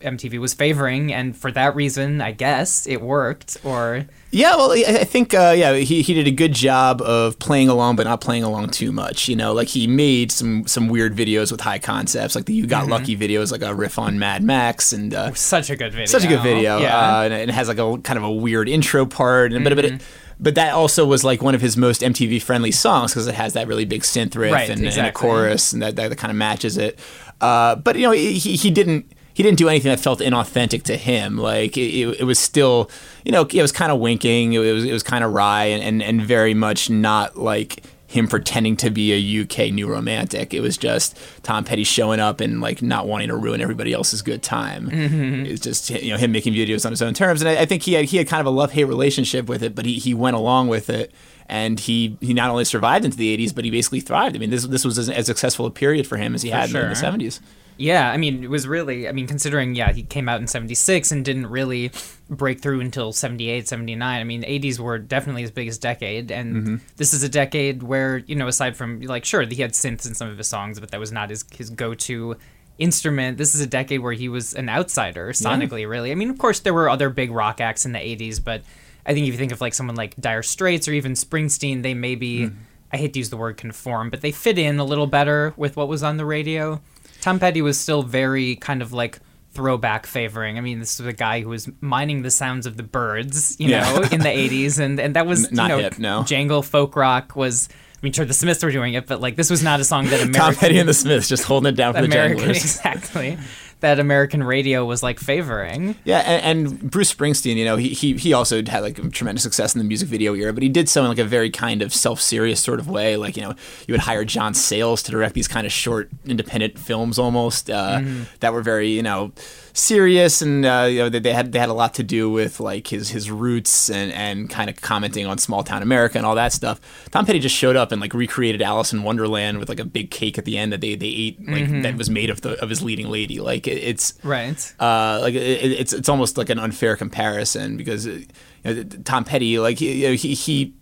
MTV 0.00 0.38
was 0.38 0.54
favoring, 0.54 1.12
and 1.12 1.36
for 1.36 1.50
that 1.52 1.74
reason, 1.74 2.20
I 2.20 2.32
guess 2.32 2.86
it 2.86 3.00
worked. 3.00 3.56
Or 3.64 4.06
Yeah, 4.30 4.56
well, 4.56 4.72
I 4.72 5.04
think 5.04 5.34
uh, 5.34 5.54
yeah, 5.56 5.74
he, 5.74 6.02
he 6.02 6.14
did 6.14 6.26
a 6.26 6.30
good 6.30 6.52
job 6.54 7.02
of 7.02 7.38
playing 7.38 7.68
along, 7.68 7.96
but 7.96 8.04
not 8.04 8.20
playing 8.20 8.44
along 8.44 8.70
too 8.70 8.92
much. 8.92 9.28
You 9.28 9.36
know, 9.36 9.52
like 9.52 9.68
he 9.68 9.86
made 9.86 10.30
some 10.30 10.66
some 10.66 10.88
weird 10.88 11.16
videos 11.16 11.50
with 11.50 11.60
high 11.60 11.78
concepts, 11.78 12.34
like 12.34 12.44
the 12.46 12.54
"You 12.54 12.66
Got 12.66 12.86
Lucky" 12.88 13.16
videos, 13.16 13.50
like 13.50 13.62
a 13.62 13.74
riff 13.74 13.98
on 13.98 14.18
Mad 14.18 14.42
Max, 14.42 14.92
and 14.92 15.12
uh, 15.14 15.32
such 15.34 15.70
a 15.70 15.76
good 15.76 15.92
video. 15.92 16.06
such 16.06 16.24
a 16.24 16.28
good 16.28 16.42
video. 16.42 16.78
Yeah. 16.78 16.96
Uh, 17.18 17.22
and 17.24 17.32
it 17.32 17.50
has 17.50 17.68
like 17.68 17.78
a 17.78 17.98
kind 17.98 18.16
of 18.16 18.22
a 18.22 18.32
weird 18.32 18.68
intro 18.68 19.06
part, 19.06 19.52
and 19.52 19.64
but 19.64 19.74
but 19.74 19.84
Mm-hmm. 19.84 19.96
it, 19.96 20.02
but 20.40 20.54
that 20.54 20.72
also 20.72 21.04
was 21.04 21.24
like 21.24 21.42
one 21.42 21.56
of 21.56 21.60
his 21.60 21.76
most 21.76 22.00
MTV 22.00 22.40
friendly 22.40 22.70
songs 22.70 23.10
because 23.12 23.26
it 23.26 23.34
has 23.34 23.54
that 23.54 23.66
really 23.66 23.84
big 23.84 24.02
synth 24.02 24.36
riff 24.36 24.52
Right, 24.52 24.70
and, 24.70 24.86
and 24.86 25.06
a 25.06 25.10
chorus, 25.10 25.72
and 25.72 25.82
that 25.82 25.96
that 25.96 26.16
kind 26.16 26.30
of 26.30 26.36
matches 26.36 26.76
it. 26.76 26.98
Uh, 27.40 27.74
but 27.74 27.96
you 27.96 28.02
know, 28.02 28.12
he 28.12 28.38
he 28.38 28.70
didn't. 28.70 29.10
He 29.38 29.44
didn't 29.44 29.58
do 29.58 29.68
anything 29.68 29.90
that 29.90 30.00
felt 30.00 30.18
inauthentic 30.18 30.82
to 30.82 30.96
him. 30.96 31.38
Like 31.38 31.76
it, 31.76 32.18
it, 32.18 32.24
was 32.24 32.40
still, 32.40 32.90
you 33.24 33.30
know, 33.30 33.42
it 33.42 33.62
was 33.62 33.70
kind 33.70 33.92
of 33.92 34.00
winking. 34.00 34.54
It 34.54 34.58
was 34.58 34.84
it 34.84 34.92
was 34.92 35.04
kind 35.04 35.22
of 35.22 35.32
wry 35.32 35.66
and, 35.66 35.80
and, 35.80 36.02
and 36.02 36.20
very 36.20 36.54
much 36.54 36.90
not 36.90 37.38
like 37.38 37.84
him 38.08 38.26
pretending 38.26 38.76
to 38.78 38.90
be 38.90 39.12
a 39.12 39.42
UK 39.42 39.72
new 39.72 39.86
romantic. 39.86 40.52
It 40.52 40.58
was 40.58 40.76
just 40.76 41.16
Tom 41.44 41.62
Petty 41.62 41.84
showing 41.84 42.18
up 42.18 42.40
and 42.40 42.60
like 42.60 42.82
not 42.82 43.06
wanting 43.06 43.28
to 43.28 43.36
ruin 43.36 43.60
everybody 43.60 43.92
else's 43.92 44.22
good 44.22 44.42
time. 44.42 44.90
Mm-hmm. 44.90 45.46
It's 45.46 45.60
just 45.60 45.88
you 45.90 46.10
know 46.10 46.16
him 46.16 46.32
making 46.32 46.54
videos 46.54 46.84
on 46.84 46.90
his 46.90 47.00
own 47.00 47.14
terms, 47.14 47.40
and 47.40 47.48
I, 47.48 47.62
I 47.62 47.64
think 47.64 47.84
he 47.84 47.92
had 47.92 48.06
he 48.06 48.16
had 48.16 48.26
kind 48.26 48.40
of 48.40 48.46
a 48.46 48.50
love 48.50 48.72
hate 48.72 48.86
relationship 48.86 49.46
with 49.46 49.62
it, 49.62 49.76
but 49.76 49.84
he, 49.84 50.00
he 50.00 50.14
went 50.14 50.34
along 50.34 50.66
with 50.66 50.90
it, 50.90 51.12
and 51.48 51.78
he 51.78 52.16
he 52.20 52.34
not 52.34 52.50
only 52.50 52.64
survived 52.64 53.04
into 53.04 53.16
the 53.16 53.36
'80s, 53.38 53.54
but 53.54 53.64
he 53.64 53.70
basically 53.70 54.00
thrived. 54.00 54.34
I 54.34 54.40
mean, 54.40 54.50
this 54.50 54.66
this 54.66 54.84
was 54.84 54.98
as, 54.98 55.08
as 55.08 55.26
successful 55.26 55.64
a 55.64 55.70
period 55.70 56.08
for 56.08 56.16
him 56.16 56.34
as 56.34 56.42
he 56.42 56.50
had 56.50 56.70
in 56.70 56.88
the 56.88 56.96
'70s. 56.96 57.38
Yeah, 57.78 58.10
I 58.10 58.16
mean, 58.16 58.42
it 58.42 58.50
was 58.50 58.66
really, 58.66 59.08
I 59.08 59.12
mean, 59.12 59.26
considering, 59.28 59.74
yeah, 59.76 59.92
he 59.92 60.02
came 60.02 60.28
out 60.28 60.40
in 60.40 60.48
76 60.48 61.12
and 61.12 61.24
didn't 61.24 61.46
really 61.46 61.92
break 62.28 62.60
through 62.60 62.80
until 62.80 63.12
78, 63.12 63.68
79. 63.68 64.20
I 64.20 64.24
mean, 64.24 64.42
80s 64.42 64.78
were 64.80 64.98
definitely 64.98 65.42
his 65.42 65.52
biggest 65.52 65.80
decade. 65.80 66.30
And 66.32 66.56
Mm-hmm. 66.56 66.76
this 66.96 67.14
is 67.14 67.22
a 67.22 67.28
decade 67.28 67.82
where, 67.84 68.18
you 68.18 68.34
know, 68.34 68.48
aside 68.48 68.76
from, 68.76 69.00
like, 69.02 69.24
sure, 69.24 69.42
he 69.42 69.62
had 69.62 69.72
synths 69.74 70.06
in 70.06 70.14
some 70.14 70.28
of 70.28 70.36
his 70.36 70.48
songs, 70.48 70.80
but 70.80 70.90
that 70.90 70.98
was 70.98 71.12
not 71.12 71.30
his, 71.30 71.44
his 71.56 71.70
go 71.70 71.94
to 71.94 72.36
instrument. 72.78 73.38
This 73.38 73.54
is 73.54 73.60
a 73.60 73.66
decade 73.66 74.00
where 74.00 74.12
he 74.12 74.28
was 74.28 74.54
an 74.54 74.68
outsider 74.68 75.28
sonically, 75.32 75.88
really. 75.88 76.10
I 76.10 76.14
mean, 76.16 76.30
of 76.30 76.38
course, 76.38 76.60
there 76.60 76.74
were 76.74 76.88
other 76.88 77.08
big 77.10 77.30
rock 77.30 77.60
acts 77.60 77.86
in 77.86 77.92
the 77.92 77.98
80s, 77.98 78.42
but 78.42 78.62
I 79.06 79.14
think 79.14 79.26
if 79.26 79.32
you 79.34 79.38
think 79.38 79.52
of, 79.52 79.60
like, 79.60 79.74
someone 79.74 79.96
like 79.96 80.16
Dire 80.16 80.42
Straits 80.42 80.88
or 80.88 80.92
even 80.92 81.12
Springsteen, 81.12 81.82
they 81.82 81.94
maybe, 81.94 82.46
Mm-hmm. 82.46 82.58
I 82.90 82.96
hate 82.96 83.12
to 83.12 83.18
use 83.18 83.28
the 83.28 83.36
word 83.36 83.58
conform, 83.58 84.08
but 84.08 84.22
they 84.22 84.32
fit 84.32 84.58
in 84.58 84.78
a 84.78 84.84
little 84.84 85.06
better 85.06 85.52
with 85.58 85.76
what 85.76 85.88
was 85.88 86.02
on 86.02 86.16
the 86.16 86.24
radio. 86.24 86.80
Tom 87.20 87.38
Petty 87.38 87.62
was 87.62 87.78
still 87.78 88.02
very 88.02 88.56
kind 88.56 88.82
of 88.82 88.92
like 88.92 89.18
throwback 89.52 90.06
favoring. 90.06 90.56
I 90.58 90.60
mean, 90.60 90.78
this 90.78 90.98
was 91.00 91.06
a 91.06 91.12
guy 91.12 91.40
who 91.40 91.48
was 91.48 91.68
mining 91.80 92.22
the 92.22 92.30
sounds 92.30 92.66
of 92.66 92.76
the 92.76 92.82
Byrds, 92.82 93.56
you 93.58 93.68
Yeah. 93.70 93.80
know, 93.92 94.02
in 94.12 94.20
the 94.20 94.28
80s. 94.28 94.78
And, 94.78 95.00
and 95.00 95.16
that 95.16 95.26
was, 95.26 95.46
N- 95.48 95.54
not 95.54 95.70
you 95.70 95.76
know, 95.76 95.82
hip, 95.82 95.98
no. 95.98 96.22
jangle 96.24 96.62
folk 96.62 96.94
rock 96.94 97.34
was, 97.34 97.68
I 97.70 97.98
mean, 98.02 98.12
sure, 98.12 98.24
the 98.24 98.34
Smiths 98.34 98.62
were 98.62 98.70
doing 98.70 98.94
it, 98.94 99.06
but 99.08 99.20
like 99.20 99.34
this 99.36 99.50
was 99.50 99.62
not 99.62 99.80
a 99.80 99.84
song 99.84 100.04
that 100.06 100.20
American. 100.20 100.32
Tom 100.40 100.54
Petty 100.54 100.78
and 100.78 100.88
the 100.88 100.94
Smiths 100.94 101.28
just 101.28 101.42
holding 101.44 101.72
it 101.72 101.76
down 101.76 101.94
for 101.94 102.02
the 102.02 102.06
American, 102.06 102.38
Janglers. 102.50 102.50
exactly. 102.50 103.38
That 103.80 104.00
American 104.00 104.42
radio 104.42 104.84
was 104.84 105.02
like 105.02 105.20
favoring. 105.20 105.94
Yeah, 106.04 106.18
and, 106.18 106.68
and 106.70 106.90
Bruce 106.90 107.12
Springsteen, 107.14 107.56
you 107.56 107.64
know, 107.64 107.76
he, 107.76 107.90
he 107.90 108.14
he 108.14 108.32
also 108.32 108.62
had 108.64 108.80
like 108.80 109.12
tremendous 109.12 109.42
success 109.42 109.74
in 109.74 109.78
the 109.78 109.84
music 109.84 110.08
video 110.08 110.34
era, 110.34 110.52
but 110.52 110.62
he 110.62 110.68
did 110.68 110.88
so 110.88 111.02
in 111.02 111.08
like 111.08 111.18
a 111.18 111.24
very 111.24 111.50
kind 111.50 111.82
of 111.82 111.94
self-serious 111.94 112.60
sort 112.60 112.80
of 112.80 112.88
way. 112.88 113.16
Like 113.16 113.36
you 113.36 113.42
know, 113.42 113.54
you 113.86 113.94
would 113.94 114.00
hire 114.00 114.24
John 114.24 114.52
Sayles 114.54 115.02
to 115.04 115.12
direct 115.12 115.34
these 115.34 115.48
kind 115.48 115.66
of 115.66 115.72
short, 115.72 116.10
independent 116.24 116.78
films 116.78 117.18
almost 117.18 117.70
uh, 117.70 118.02
that 118.40 118.52
were 118.52 118.62
very 118.62 118.88
you 118.88 119.02
know 119.02 119.32
serious, 119.72 120.42
and 120.42 120.64
uh, 120.64 120.86
you 120.90 120.98
know 120.98 121.08
they, 121.08 121.18
they 121.18 121.32
had 121.32 121.52
they 121.52 121.58
had 121.58 121.68
a 121.68 121.72
lot 121.74 121.94
to 121.94 122.02
do 122.02 122.30
with 122.30 122.60
like 122.60 122.86
his 122.88 123.10
his 123.10 123.30
roots 123.30 123.90
and 123.90 124.12
and 124.12 124.50
kind 124.50 124.68
of 124.70 124.80
commenting 124.80 125.26
on 125.26 125.38
small 125.38 125.62
town 125.62 125.82
America 125.82 126.18
and 126.18 126.26
all 126.26 126.34
that 126.34 126.52
stuff. 126.52 126.80
Tom 127.10 127.26
Petty 127.26 127.38
just 127.38 127.54
showed 127.54 127.76
up 127.76 127.92
and 127.92 128.00
like 128.00 128.14
recreated 128.14 128.62
Alice 128.62 128.92
in 128.92 129.02
Wonderland 129.02 129.58
with 129.58 129.68
like 129.68 129.80
a 129.80 129.84
big 129.84 130.10
cake 130.10 130.38
at 130.38 130.44
the 130.44 130.58
end 130.58 130.72
that 130.72 130.80
they 130.80 130.94
they 130.94 131.06
ate 131.06 131.48
like 131.48 131.82
that 131.82 131.96
was 131.96 132.10
made 132.10 132.30
of 132.30 132.40
the 132.40 132.60
of 132.62 132.68
his 132.68 132.82
leading 132.82 133.08
lady. 133.08 133.40
Like 133.40 133.66
it, 133.66 133.78
it's 133.82 134.14
Right. 134.22 134.74
uh, 134.80 135.18
like 135.22 135.34
it, 135.34 135.42
it- 135.42 135.80
it's 135.80 135.92
it's 135.92 136.08
almost 136.08 136.36
like 136.38 136.50
an 136.50 136.58
unfair 136.58 136.96
comparison 136.96 137.76
because 137.76 138.06
uh, 138.06 138.20
you 138.64 138.74
know, 138.74 138.82
Tom 139.04 139.24
Petty, 139.24 139.58
like 139.58 139.78
he, 139.78 140.02
you 140.02 140.08
know, 140.08 140.14
he 140.14 140.34
he 140.34 140.74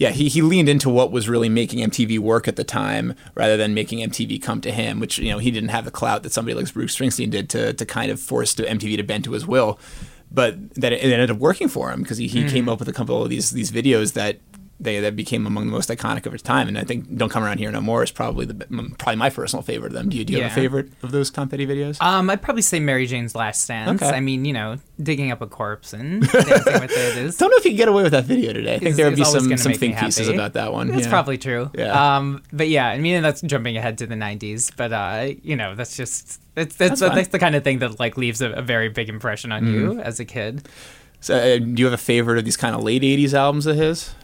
yeah 0.00 0.10
he, 0.10 0.28
he 0.28 0.42
leaned 0.42 0.68
into 0.68 0.90
what 0.90 1.12
was 1.12 1.28
really 1.28 1.48
making 1.48 1.78
MTV 1.88 2.18
work 2.18 2.48
at 2.48 2.56
the 2.56 2.64
time 2.64 3.14
rather 3.36 3.56
than 3.56 3.72
making 3.74 4.00
MTV 4.00 4.42
come 4.42 4.60
to 4.62 4.72
him, 4.72 4.98
which 4.98 5.18
you 5.18 5.30
know 5.30 5.38
he 5.38 5.52
didn't 5.52 5.68
have 5.68 5.84
the 5.84 5.92
clout 5.92 6.24
that 6.24 6.32
somebody 6.32 6.54
like 6.54 6.72
Bruce 6.72 6.96
Springsteen 6.96 7.30
did 7.30 7.48
to 7.50 7.72
to 7.74 7.86
kind 7.86 8.10
of 8.10 8.18
force 8.18 8.54
to 8.54 8.64
MTV 8.64 8.96
to 8.96 9.04
bend 9.04 9.22
to 9.24 9.32
his 9.32 9.46
will, 9.46 9.78
but 10.32 10.74
that 10.74 10.92
it 10.92 11.04
ended 11.04 11.30
up 11.30 11.36
working 11.36 11.68
for 11.68 11.92
him 11.92 12.02
because 12.02 12.18
he, 12.18 12.26
he 12.26 12.42
hmm. 12.42 12.48
came 12.48 12.68
up 12.68 12.80
with 12.80 12.88
a 12.88 12.92
couple 12.92 13.22
of 13.22 13.30
these 13.30 13.50
these 13.50 13.70
videos 13.70 14.14
that 14.14 14.40
they 14.80 14.98
that 15.00 15.14
became 15.14 15.46
among 15.46 15.66
the 15.66 15.72
most 15.72 15.90
iconic 15.90 16.24
of 16.26 16.32
its 16.34 16.42
time. 16.42 16.66
And 16.66 16.78
I 16.78 16.84
think 16.84 17.16
"Don't 17.16 17.28
Come 17.28 17.44
Around 17.44 17.58
Here 17.58 17.70
No 17.70 17.80
More" 17.80 18.02
is 18.02 18.10
probably 18.10 18.46
the 18.46 18.54
probably 18.98 19.16
my 19.16 19.30
personal 19.30 19.62
favorite 19.62 19.88
of 19.88 19.92
them. 19.94 20.08
Do 20.08 20.16
you, 20.16 20.24
do 20.24 20.32
you 20.32 20.42
have 20.42 20.52
a 20.52 20.54
favorite 20.54 20.90
of 21.02 21.12
those 21.12 21.30
Tom 21.30 21.48
Petty 21.48 21.66
videos? 21.66 22.00
Um, 22.02 22.30
I'd 22.30 22.42
probably 22.42 22.62
say 22.62 22.80
Mary 22.80 23.06
Jane's 23.06 23.34
Last 23.34 23.66
Dance. 23.68 24.02
Okay. 24.02 24.10
I 24.10 24.20
mean, 24.20 24.44
you 24.44 24.52
know, 24.52 24.78
digging 25.02 25.30
up 25.30 25.40
a 25.42 25.46
corpse 25.46 25.92
and 25.92 26.22
dancing 26.32 26.80
with 26.80 26.90
it 26.90 27.16
is. 27.18 27.36
Don't 27.36 27.50
know 27.50 27.56
if 27.58 27.64
you 27.64 27.72
could 27.72 27.76
get 27.76 27.88
away 27.88 28.02
with 28.02 28.12
that 28.12 28.24
video 28.24 28.52
today. 28.52 28.76
I 28.76 28.78
think 28.78 28.96
there 28.96 29.06
would 29.06 29.16
be 29.16 29.24
some 29.24 29.56
some 29.56 29.74
think 29.74 29.98
pieces 29.98 30.28
about 30.28 30.54
that 30.54 30.72
one. 30.72 30.88
That's 30.88 31.04
yeah. 31.04 31.10
probably 31.10 31.38
true. 31.38 31.70
Yeah. 31.74 32.16
Um, 32.16 32.42
but 32.52 32.68
yeah, 32.68 32.88
I 32.88 32.98
mean, 32.98 33.22
that's 33.22 33.40
jumping 33.42 33.76
ahead 33.76 33.98
to 33.98 34.06
the 34.06 34.14
'90s. 34.14 34.72
But 34.76 34.92
uh, 34.92 35.34
you 35.42 35.56
know, 35.56 35.74
that's 35.74 35.96
just 35.96 36.40
it's 36.56 36.76
That's 36.76 37.00
that's 37.00 37.14
that's 37.14 37.28
the 37.28 37.38
kind 37.38 37.54
of 37.54 37.64
thing 37.64 37.78
that 37.80 38.00
like 38.00 38.16
leaves 38.16 38.40
a, 38.40 38.50
a 38.52 38.62
very 38.62 38.88
big 38.88 39.08
impression 39.08 39.52
on 39.52 39.60
Mm-hmm. 39.64 39.74
you 39.74 40.00
as 40.00 40.18
a 40.20 40.24
kid. 40.24 40.66
So, 41.20 41.36
uh, 41.36 41.58
do 41.58 41.74
you 41.76 41.84
have 41.84 41.92
a 41.92 41.98
favorite 41.98 42.38
of 42.38 42.44
these 42.46 42.56
kind 42.56 42.74
of 42.74 42.82
late 42.82 43.02
'80s 43.02 43.34
albums 43.34 43.66
of 43.66 43.76
his? 43.76 44.14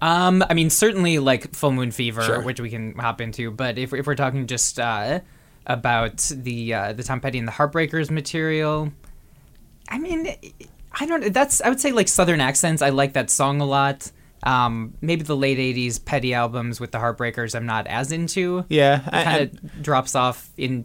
Um, 0.00 0.44
I 0.48 0.54
mean, 0.54 0.70
certainly 0.70 1.18
like 1.18 1.54
Full 1.54 1.72
Moon 1.72 1.90
Fever, 1.90 2.22
Sure. 2.22 2.40
which 2.42 2.60
we 2.60 2.68
can 2.70 2.94
hop 2.98 3.20
into. 3.20 3.50
But 3.50 3.78
if 3.78 3.92
if 3.94 4.06
we're 4.06 4.14
talking 4.14 4.46
just 4.46 4.78
uh, 4.78 5.20
about 5.66 6.18
the 6.34 6.74
uh, 6.74 6.92
the 6.92 7.02
Tom 7.02 7.20
Petty 7.20 7.38
and 7.38 7.48
the 7.48 7.52
Heartbreakers 7.52 8.10
material, 8.10 8.92
I 9.88 9.98
mean, 9.98 10.34
I 10.92 11.06
don't. 11.06 11.32
That's 11.32 11.60
I 11.62 11.68
would 11.68 11.80
say 11.80 11.92
like 11.92 12.08
Southern 12.08 12.40
accents. 12.40 12.82
I 12.82 12.90
like 12.90 13.14
that 13.14 13.30
song 13.30 13.60
a 13.60 13.66
lot. 13.66 14.10
Um, 14.42 14.92
maybe 15.00 15.22
the 15.22 15.36
late 15.36 15.56
'80s 15.58 16.04
Petty 16.04 16.34
albums 16.34 16.78
with 16.80 16.92
the 16.92 16.98
Heartbreakers, 16.98 17.54
I'm 17.54 17.64
not 17.66 17.86
as 17.86 18.12
into. 18.12 18.66
Yeah, 18.68 18.98
Kind 19.10 19.40
of 19.58 19.82
drops 19.82 20.14
off 20.14 20.50
in 20.58 20.84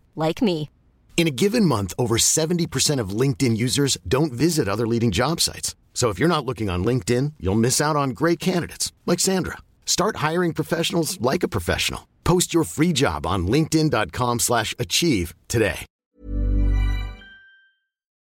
like 0.15 0.41
me. 0.41 0.71
In 1.17 1.27
a 1.27 1.37
given 1.43 1.65
month, 1.65 1.93
over 1.99 2.17
70% 2.17 2.99
of 2.99 3.09
LinkedIn 3.11 3.55
users 3.55 3.95
don't 4.07 4.33
visit 4.33 4.67
other 4.67 4.87
leading 4.87 5.11
job 5.11 5.39
sites. 5.39 5.75
So 5.93 6.09
if 6.09 6.17
you're 6.17 6.35
not 6.35 6.45
looking 6.45 6.67
on 6.67 6.83
LinkedIn, 6.83 7.33
you'll 7.39 7.53
miss 7.53 7.79
out 7.79 7.95
on 7.95 8.09
great 8.21 8.39
candidates 8.39 8.91
like 9.05 9.19
Sandra. 9.19 9.57
Start 9.85 10.15
hiring 10.15 10.53
professionals 10.53 11.21
like 11.21 11.43
a 11.43 11.47
professional. 11.47 12.07
Post 12.23 12.55
your 12.55 12.63
free 12.63 12.91
job 12.91 13.27
on 13.27 13.45
linkedin.com/achieve 13.45 14.39
slash 14.41 14.73
achieve 14.79 15.35
today. 15.47 15.85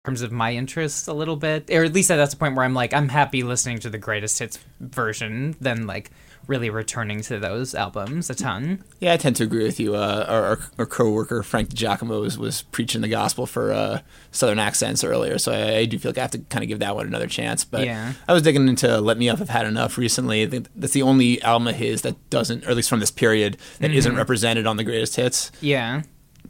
terms 0.04 0.22
of 0.22 0.32
my 0.32 0.54
interests 0.54 1.08
a 1.08 1.12
little 1.12 1.36
bit, 1.36 1.70
or 1.70 1.84
at 1.84 1.92
least 1.92 2.08
that's 2.08 2.32
the 2.32 2.38
point 2.38 2.56
where 2.56 2.64
I'm 2.64 2.74
like, 2.74 2.94
I'm 2.94 3.08
happy 3.08 3.42
listening 3.42 3.78
to 3.80 3.90
the 3.90 3.98
greatest 3.98 4.38
hits 4.38 4.58
version 4.80 5.54
than 5.60 5.86
like 5.86 6.10
really 6.50 6.68
returning 6.68 7.22
to 7.22 7.38
those 7.38 7.74
albums 7.74 8.28
a 8.28 8.34
ton. 8.34 8.82
yeah, 8.98 9.12
I 9.12 9.16
tend 9.16 9.36
to 9.36 9.44
agree 9.44 9.62
with 9.64 9.78
you. 9.78 9.94
Uh, 9.94 10.26
our, 10.28 10.58
our, 10.78 10.84
co-worker 10.86 11.42
Frank 11.44 11.72
Giacomo 11.72 12.20
was, 12.20 12.36
was 12.36 12.62
preaching 12.62 13.00
the 13.00 13.08
gospel 13.08 13.46
for 13.46 13.72
uh, 13.72 14.00
Southern 14.32 14.58
accents 14.58 15.04
earlier, 15.04 15.38
so 15.38 15.52
I, 15.52 15.76
I 15.76 15.84
do 15.84 15.98
feel 15.98 16.10
like 16.10 16.18
I 16.18 16.22
have 16.22 16.32
to 16.32 16.38
kind 16.40 16.62
of 16.64 16.68
give 16.68 16.80
that 16.80 16.94
one 16.96 17.06
another 17.06 17.28
chance. 17.28 17.64
But 17.64 17.84
Yeah. 17.86 18.12
I 18.28 18.32
was 18.32 18.42
digging 18.42 18.68
into 18.68 19.00
"Let 19.00 19.16
Me 19.16 19.28
Up," 19.28 19.40
I've 19.40 19.48
had 19.48 19.64
enough 19.66 19.96
recently. 19.96 20.42
I 20.42 20.46
think 20.48 20.66
that's 20.76 20.92
the 20.92 21.02
only 21.02 21.40
album 21.42 21.68
of 21.68 21.76
his 21.76 22.02
that 22.02 22.16
doesn't, 22.30 22.66
or 22.66 22.70
at 22.70 22.76
least 22.76 22.90
from 22.90 23.00
this 23.00 23.10
period, 23.12 23.56
that 23.78 23.90
Mm-hmm. 23.92 24.08
not 24.10 24.16
represented 24.18 24.66
on 24.66 24.76
the 24.76 24.84
greatest 24.84 25.16
hits. 25.16 25.52
Yeah. 25.60 26.02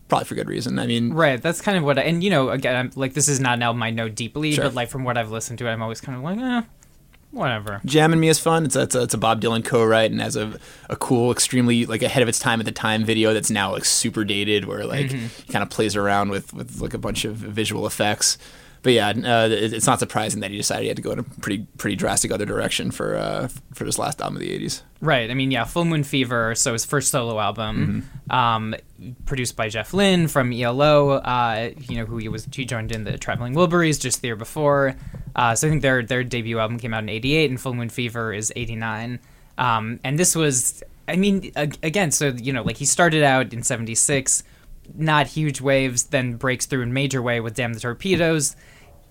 Probably 0.08 0.24
for 0.24 0.34
good 0.34 0.48
reason. 0.48 0.78
I 0.78 0.86
mean, 0.86 1.12
Right, 1.12 1.40
that's 1.40 1.60
kind 1.60 1.76
of 1.78 1.84
what 1.84 1.98
I, 1.98 2.02
and 2.02 2.24
you 2.24 2.30
know, 2.30 2.48
again, 2.48 2.74
I'm, 2.74 2.90
like 2.96 3.12
this 3.14 3.28
is 3.28 3.38
not 3.38 3.54
an 3.58 3.62
album 3.62 3.82
I 3.82 3.90
know 3.90 4.08
deeply, 4.08 4.52
Sure. 4.52 4.64
but 4.64 4.74
like 4.74 4.88
from 4.88 5.04
what 5.04 5.16
I've 5.18 5.30
listened 5.30 5.58
to, 5.60 5.68
I'm 5.68 5.82
always 5.82 6.00
kind 6.00 6.16
of 6.18 6.24
like, 6.24 6.38
eh, 6.38 6.62
whatever. 7.30 7.80
Jamming 7.84 8.20
Me 8.20 8.28
is 8.28 8.38
fun. 8.38 8.64
It's 8.64 8.76
a, 8.76 8.82
it's 8.82 8.94
a, 8.94 9.02
it's 9.02 9.14
a 9.14 9.18
Bob 9.18 9.40
Dylan 9.40 9.64
co-write 9.64 10.10
and 10.10 10.20
has 10.20 10.36
a, 10.36 10.58
a 10.88 10.96
cool, 10.96 11.30
extremely 11.30 11.86
like 11.86 12.02
ahead 12.02 12.22
of 12.22 12.28
its 12.28 12.38
time 12.38 12.60
at 12.60 12.66
the 12.66 12.72
time 12.72 13.04
video 13.04 13.32
that's 13.32 13.50
now 13.50 13.72
like 13.72 13.84
super 13.84 14.24
dated, 14.24 14.64
where 14.64 14.84
like 14.84 15.06
mm-hmm. 15.06 15.26
he 15.46 15.52
kind 15.52 15.62
of 15.62 15.70
plays 15.70 15.96
around 15.96 16.30
with 16.30 16.52
with 16.52 16.80
like 16.80 16.94
a 16.94 16.98
bunch 16.98 17.24
of 17.24 17.34
visual 17.36 17.86
effects. 17.86 18.38
But 18.82 18.94
yeah, 18.94 19.08
uh, 19.10 19.48
it, 19.48 19.72
it's 19.74 19.86
not 19.86 19.98
surprising 19.98 20.40
that 20.40 20.50
he 20.50 20.56
decided 20.56 20.82
he 20.82 20.88
had 20.88 20.96
to 20.96 21.02
go 21.02 21.10
in 21.10 21.18
a 21.18 21.22
pretty 21.22 21.66
pretty 21.76 21.96
drastic 21.96 22.30
other 22.32 22.46
direction 22.46 22.90
for 22.90 23.14
uh, 23.16 23.48
for 23.74 23.84
this 23.84 23.98
last 23.98 24.20
album 24.22 24.36
of 24.36 24.40
the 24.40 24.58
'80s. 24.58 24.82
Right. 25.02 25.30
I 25.30 25.34
mean, 25.34 25.50
yeah, 25.50 25.64
Full 25.64 25.84
Moon 25.84 26.02
Fever, 26.04 26.54
so 26.54 26.72
his 26.72 26.84
first 26.84 27.10
solo 27.10 27.38
album, 27.38 28.04
Mm-hmm. 28.30 28.32
um, 28.32 28.74
produced 29.26 29.56
by 29.56 29.68
Jeff 29.68 29.92
Lynne 29.94 30.28
from 30.28 30.52
ELO, 30.52 31.10
uh, 31.10 31.70
you 31.88 31.96
know, 31.98 32.04
who 32.06 32.18
he 32.18 32.28
was, 32.28 32.46
he 32.54 32.64
joined 32.66 32.92
in 32.92 33.04
the 33.04 33.16
Traveling 33.18 33.54
Wilburys 33.54 33.98
just 34.00 34.20
the 34.20 34.28
year 34.28 34.36
before. 34.36 34.94
Uh, 35.34 35.54
so 35.54 35.66
I 35.66 35.70
think 35.70 35.80
their, 35.82 36.02
their 36.02 36.22
debut 36.22 36.58
album 36.58 36.78
came 36.78 36.92
out 36.92 37.02
in 37.02 37.08
88 37.08 37.48
and 37.50 37.58
Full 37.60 37.72
Moon 37.72 37.88
Fever 37.88 38.32
is 38.34 38.52
89. 38.56 39.20
Um, 39.56 40.00
and 40.04 40.18
this 40.18 40.34
was, 40.36 40.82
I 41.08 41.16
mean, 41.16 41.50
ag- 41.56 41.78
again, 41.82 42.10
so, 42.10 42.28
you 42.28 42.52
know, 42.52 42.62
like 42.62 42.76
he 42.76 42.84
started 42.84 43.22
out 43.22 43.54
in 43.54 43.62
76, 43.62 44.42
not 44.96 45.26
huge 45.26 45.60
waves, 45.60 46.04
then 46.04 46.34
breaks 46.34 46.66
through 46.66 46.82
in 46.82 46.92
major 46.92 47.22
way 47.22 47.40
with 47.40 47.54
Damn 47.54 47.72
the 47.72 47.80
Torpedoes. 47.80 48.56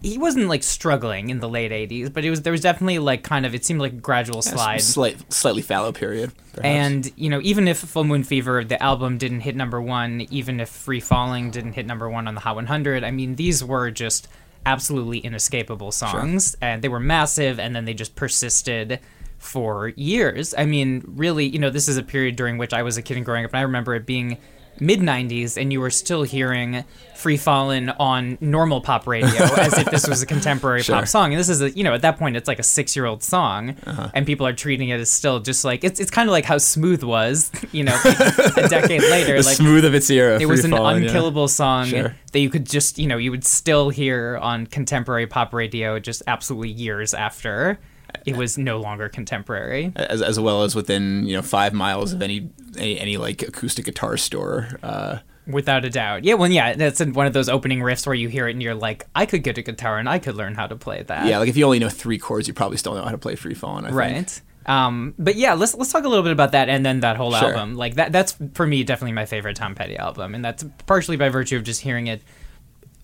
He 0.02 0.18
wasn't 0.18 0.48
like 0.48 0.63
struggling 0.63 1.30
in 1.30 1.39
the 1.39 1.50
late 1.50 1.72
80s, 1.72 2.13
but 2.13 2.24
it 2.24 2.30
was 2.30 2.44
there 2.44 2.54
was 2.54 2.62
definitely 2.62 3.00
like 3.00 3.24
kind 3.24 3.46
of 3.46 3.54
it 3.54 3.65
seemed 3.65 3.82
like 3.82 3.92
a 3.92 3.98
gradual 3.98 4.42
slide. 4.42 4.82
Slight, 4.82 5.32
slightly 5.34 5.62
fallow 5.62 5.92
period. 5.92 6.32
perhaps. 6.54 6.65
And 6.65 7.12
you 7.18 7.30
know, 7.30 7.42
even 7.44 7.68
if 7.68 7.80
Full 7.80 8.06
Moon 8.06 8.24
Fever, 8.24 8.63
the 8.63 8.82
album 8.82 9.18
didn't 9.18 9.42
hit 9.42 9.58
number 9.58 9.82
one, 9.82 10.22
even 10.32 10.62
if 10.62 10.70
Free 10.70 11.02
Falling 11.02 11.52
didn't 11.52 11.74
hit 11.74 11.86
number 11.86 12.10
one 12.10 12.30
on 12.30 12.34
the 12.36 12.42
Hot 12.42 12.56
100, 12.56 13.04
I 13.04 13.12
mean, 13.12 13.36
these 13.36 13.62
were 13.62 13.92
just 13.92 14.30
absolutely 14.65 15.20
inescapable 15.20 15.92
songs, 15.92 16.56
and 16.62 16.82
they 16.82 16.89
were 16.89 17.00
massive, 17.00 17.60
and 17.60 17.76
then 17.76 17.86
they 17.86 17.94
just 17.94 18.15
persisted 18.15 19.00
for 19.38 19.89
years. 19.89 20.54
I 20.58 20.65
mean, 20.65 21.04
really, 21.08 21.46
you 21.46 21.60
know, 21.60 21.70
this 21.70 21.88
is 21.88 21.98
a 21.98 22.04
period 22.04 22.36
during 22.36 22.58
which 22.58 22.74
I 22.74 22.84
was 22.84 22.98
a 22.98 23.02
kid 23.02 23.18
and 23.18 23.26
growing 23.26 23.46
up, 23.46 23.52
and 23.52 23.60
I 23.60 23.63
remember 23.63 23.96
it 23.96 24.06
being 24.06 24.38
mid 24.80 25.00
90s 25.00 25.60
and 25.60 25.72
you 25.74 25.80
were 25.80 25.89
still 25.89 26.24
hearing 26.24 26.84
Free 27.15 27.36
Fallin' 27.38 27.89
on 28.00 28.38
normal 28.39 28.80
pop 28.80 29.06
radio 29.06 29.30
as 29.58 29.78
if 29.78 29.92
this 29.92 30.08
was 30.08 30.22
a 30.22 30.26
contemporary 30.26 30.84
Sure. 30.84 30.96
pop 30.96 31.08
song 31.08 31.34
and 31.34 31.39
this 31.39 31.50
is 31.50 31.62
a 31.62 31.70
you 31.72 31.84
know 31.84 31.94
at 31.94 32.02
that 32.04 32.18
point 32.18 32.38
it's 32.38 32.48
like 32.48 32.60
a 32.60 32.63
six 32.63 32.96
year 32.96 33.06
old 33.06 33.22
song 33.24 33.76
Uh-huh. 33.86 34.10
and 34.13 34.26
people 34.26 34.48
are 34.48 34.54
treating 34.54 34.89
it 34.89 35.00
as 35.00 35.12
still 35.12 35.39
just 35.39 35.65
like 35.65 35.84
it's, 35.84 36.00
it's 36.00 36.12
kind 36.12 36.30
of 36.30 36.32
like 36.32 36.46
how 36.46 36.58
smooth 36.58 37.04
was 37.04 37.52
you 37.74 37.84
know 37.84 38.00
a 38.06 38.68
decade 38.70 39.02
later 39.12 39.38
the 39.42 39.48
like 39.48 39.58
smooth 39.58 39.84
of 39.86 39.94
its 39.94 40.10
era. 40.10 40.39
it 40.39 40.46
was 40.46 40.63
an 40.63 40.72
Fallin', 40.72 41.02
yeah. 41.04 41.08
unkillable 41.10 41.48
song 41.50 41.88
Sure. 41.88 42.15
that 42.32 42.39
you 42.39 42.50
could 42.50 42.65
just 42.65 42.98
you 42.98 43.08
know 43.08 43.18
you 43.18 43.32
would 43.32 43.44
still 43.46 43.89
hear 43.89 44.38
on 44.42 44.65
contemporary 44.68 45.28
pop 45.28 45.54
radio 45.54 46.00
just 46.00 46.24
absolutely 46.28 46.70
years 46.70 47.13
after 47.13 47.80
it 48.26 48.36
was 48.38 48.58
no 48.58 48.80
longer 48.80 49.10
contemporary 49.10 49.91
as, 49.95 50.22
as 50.22 50.39
well 50.39 50.63
as 50.63 50.76
within 50.76 51.26
you 51.26 51.36
know 51.36 51.41
five 51.41 51.74
miles 51.74 52.13
of 52.13 52.22
any 52.22 52.50
any, 52.78 53.00
any 53.00 53.17
like 53.17 53.41
acoustic 53.41 53.86
guitar 53.86 54.17
store. 54.17 54.67
Uh, 54.84 55.19
Without 55.48 55.84
a 55.84 55.89
doubt. 55.89 56.26
Yeah, 56.26 56.36
well, 56.36 56.52
yeah, 56.52 56.74
that's 56.76 57.04
one 57.04 57.26
of 57.26 57.34
those 57.34 57.50
opening 57.50 57.80
riffs 57.80 58.06
where 58.06 58.13
you 58.13 58.28
hear 58.30 58.48
it 58.48 58.52
and 58.52 58.62
you're 58.62 58.76
like, 58.76 59.08
I 59.15 59.26
could 59.26 59.41
get 59.41 59.58
a 59.58 59.63
guitar 59.63 59.98
and 59.98 60.08
I 60.08 60.19
could 60.19 60.36
learn 60.36 60.54
how 60.54 60.67
to 60.67 60.76
play 60.76 61.02
that. 61.02 61.26
yeah, 61.26 61.39
like 61.39 61.50
if 61.50 61.58
you 61.58 61.65
only 61.65 61.80
know 61.80 61.89
three 61.89 62.19
chords, 62.19 62.48
you 62.48 62.54
probably 62.54 62.78
still 62.78 62.93
know 62.93 63.04
how 63.04 63.10
to 63.10 63.17
play 63.17 63.36
Free. 63.36 63.56
I 63.56 63.82
think. 63.82 63.91
Right. 63.95 64.41
Um, 64.67 65.15
but 65.17 65.36
yeah, 65.36 65.54
let's 65.56 65.74
let's 65.74 65.91
talk 65.91 66.04
a 66.04 66.08
little 66.08 66.22
bit 66.22 66.32
about 66.34 66.52
that 66.52 66.69
and 66.69 66.86
then 66.86 67.00
that 67.00 67.17
whole 67.17 67.32
Sure. 67.34 67.50
album. 67.50 67.76
Like 67.76 67.95
that 67.95 68.12
that's 68.12 68.38
for 68.54 68.67
me 68.67 68.84
definitely 68.84 69.13
my 69.13 69.26
favorite 69.26 69.56
Tom 69.56 69.74
Petty 69.74 69.98
album, 69.98 70.36
and 70.36 70.45
that's 70.45 70.63
partially 70.86 71.17
by 71.17 71.30
virtue 71.30 71.58
of 71.58 71.63
just 71.63 71.82
hearing 71.82 72.06
it 72.06 72.22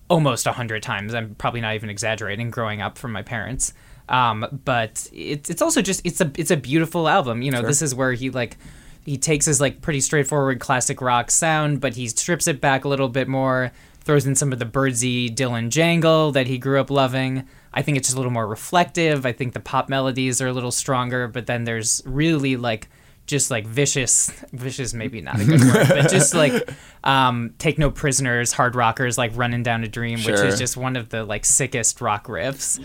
almost 0.08 0.46
a 0.46 0.52
hundred 0.52 0.84
times. 0.84 1.14
I'm 1.14 1.34
probably 1.34 1.60
not 1.60 1.74
even 1.74 1.90
exaggerating. 1.90 2.50
Growing 2.50 2.80
up 2.80 2.96
from 2.96 3.10
my 3.10 3.22
parents, 3.22 3.72
um, 4.08 4.60
but 4.64 5.08
it's 5.12 5.50
it's 5.50 5.62
also 5.62 5.82
just 5.82 6.00
it's 6.04 6.20
a 6.20 6.30
it's 6.36 6.50
a 6.50 6.56
beautiful 6.56 7.08
album. 7.08 7.42
You 7.42 7.50
know, 7.50 7.62
this 7.62 7.82
is 7.82 7.94
where 7.94 8.12
he 8.12 8.30
like 8.30 8.56
he 9.04 9.16
takes 9.16 9.46
his 9.46 9.60
like 9.60 9.82
pretty 9.82 10.00
straightforward 10.00 10.60
classic 10.60 11.00
rock 11.00 11.30
sound, 11.30 11.80
but 11.80 11.94
he 11.94 12.08
strips 12.08 12.46
it 12.46 12.60
back 12.60 12.84
a 12.84 12.88
little 12.88 13.08
bit 13.08 13.28
more. 13.28 13.72
Throws 14.00 14.26
in 14.26 14.36
some 14.36 14.52
of 14.52 14.60
the 14.60 14.66
Byrdsy 14.66 15.34
Dylan 15.34 15.70
jangle 15.70 16.30
that 16.32 16.46
he 16.46 16.58
grew 16.58 16.80
up 16.80 16.90
loving. 16.90 17.46
I 17.74 17.82
think 17.82 17.98
it's 17.98 18.08
just 18.08 18.16
a 18.16 18.18
little 18.18 18.32
more 18.32 18.46
reflective. 18.46 19.26
I 19.26 19.32
think 19.32 19.52
the 19.52 19.60
pop 19.60 19.88
melodies 19.88 20.40
are 20.40 20.46
a 20.46 20.52
little 20.52 20.70
stronger, 20.70 21.28
but 21.28 21.46
then 21.46 21.64
there's 21.64 22.02
really 22.06 22.56
like 22.56 22.88
just 23.26 23.50
like 23.50 23.66
vicious 23.66 24.30
vicious 24.52 24.94
maybe 24.94 25.20
not 25.20 25.40
a 25.40 25.44
good 25.44 25.60
word 25.60 25.88
but 25.88 26.08
just 26.10 26.32
like 26.32 26.70
um 27.02 27.52
take 27.58 27.76
no 27.76 27.90
prisoners 27.90 28.52
hard 28.52 28.76
rockers 28.76 29.18
like 29.18 29.32
running 29.34 29.64
down 29.64 29.82
a 29.82 29.88
dream 29.88 30.18
which 30.18 30.38
is 30.40 30.58
just 30.58 30.76
one 30.76 30.94
of 30.94 31.08
the 31.08 31.24
like 31.24 31.44
sickest 31.44 32.00
rock 32.00 32.28
riffs 32.28 32.78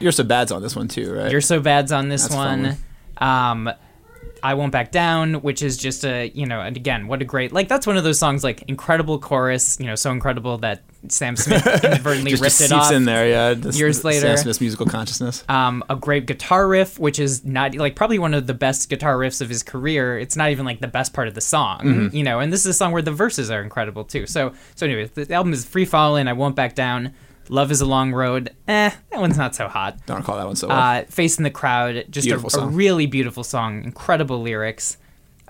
You're 0.00 0.12
so 0.12 0.24
bad's 0.24 0.52
on 0.52 0.62
this 0.62 0.76
one 0.76 0.88
too, 0.88 1.12
right? 1.14 1.30
You're 1.30 1.40
so 1.40 1.60
bad's 1.60 1.92
on 1.92 2.08
this 2.08 2.22
That's 2.22 2.34
one. 2.34 2.76
Um, 3.18 3.70
I 4.40 4.54
won't 4.54 4.70
back 4.70 4.92
down, 4.92 5.34
which 5.42 5.62
is 5.62 5.76
just 5.76 6.04
a 6.04 6.28
you 6.32 6.46
know, 6.46 6.60
and 6.60 6.76
again, 6.76 7.08
what 7.08 7.20
a 7.20 7.24
great 7.24 7.52
like 7.52 7.66
that's 7.66 7.86
one 7.88 7.96
of 7.96 8.04
those 8.04 8.20
songs 8.20 8.44
like 8.44 8.62
incredible 8.68 9.18
chorus, 9.18 9.78
you 9.80 9.86
know, 9.86 9.96
so 9.96 10.12
incredible 10.12 10.58
that 10.58 10.82
Sam 11.08 11.34
Smith 11.36 11.66
inadvertently 11.84 12.30
just, 12.30 12.42
ripped 12.42 12.58
just 12.58 12.70
it 12.70 12.74
off. 12.74 12.92
in 12.92 13.04
there, 13.04 13.28
yeah. 13.28 13.54
Years 13.70 14.04
later. 14.04 14.20
Sam 14.20 14.36
Smith's 14.36 14.60
musical 14.60 14.86
consciousness. 14.86 15.42
Um, 15.48 15.82
a 15.90 15.96
great 15.96 16.26
guitar 16.26 16.68
riff, 16.68 17.00
which 17.00 17.18
is 17.18 17.44
not 17.44 17.74
like 17.74 17.96
probably 17.96 18.20
one 18.20 18.32
of 18.32 18.46
the 18.46 18.54
best 18.54 18.88
guitar 18.88 19.16
riffs 19.16 19.40
of 19.40 19.48
his 19.48 19.64
career. 19.64 20.16
It's 20.20 20.36
not 20.36 20.50
even 20.50 20.64
like 20.64 20.78
the 20.80 20.86
best 20.88 21.12
part 21.14 21.26
of 21.26 21.34
the 21.34 21.40
song, 21.40 21.80
Mm-hmm. 21.80 22.16
you 22.16 22.22
know. 22.22 22.38
And 22.38 22.52
this 22.52 22.60
is 22.60 22.66
a 22.66 22.74
song 22.74 22.92
where 22.92 23.02
the 23.02 23.10
verses 23.12 23.50
are 23.50 23.60
incredible 23.62 24.04
too. 24.04 24.26
So, 24.26 24.52
so 24.76 24.86
anyway, 24.86 25.06
the 25.12 25.32
album 25.34 25.52
is 25.52 25.64
Free 25.64 25.84
Fallin', 25.86 26.28
I 26.28 26.32
Won't 26.34 26.54
Back 26.54 26.76
Down, 26.76 27.12
Love 27.50 27.70
Is 27.70 27.80
a 27.80 27.86
Long 27.86 28.12
Road. 28.12 28.50
Eh, 28.66 28.90
that 29.10 29.20
one's 29.20 29.38
not 29.38 29.54
so 29.54 29.68
hot. 29.68 30.04
Don't 30.06 30.18
recall 30.18 30.36
that 30.36 30.46
one 30.46 30.56
so 30.56 30.68
well. 30.68 30.78
Uh, 30.78 31.04
Face 31.04 31.38
in 31.38 31.44
the 31.44 31.50
Crowd, 31.50 32.06
just 32.10 32.28
a, 32.28 32.34
a 32.60 32.66
really 32.66 33.06
beautiful 33.06 33.44
song, 33.44 33.84
incredible 33.84 34.42
lyrics. 34.42 34.96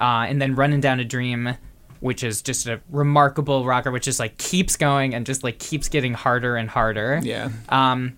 Uh, 0.00 0.26
and 0.28 0.40
then 0.40 0.54
Running 0.54 0.80
Down 0.80 1.00
a 1.00 1.04
Dream, 1.04 1.54
which 2.00 2.22
is 2.22 2.42
just 2.42 2.66
a 2.68 2.80
remarkable 2.90 3.64
rocker, 3.64 3.90
which 3.90 4.04
just 4.04 4.20
like 4.20 4.36
keeps 4.38 4.76
going 4.76 5.14
and 5.14 5.26
just 5.26 5.42
like 5.42 5.58
keeps 5.58 5.88
getting 5.88 6.14
harder 6.14 6.56
and 6.56 6.70
harder. 6.70 7.20
yeah. 7.22 7.50
Um, 7.68 8.16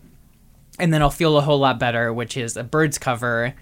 and 0.79 0.93
then 0.95 1.03
I'll 1.03 1.11
feel 1.11 1.37
a 1.37 1.41
whole 1.43 1.59
lot 1.59 1.79
better, 1.79 2.13
which 2.13 2.37
is 2.37 2.57
a 2.57 2.65
Byrds 2.65 2.97
cover, 2.99 3.55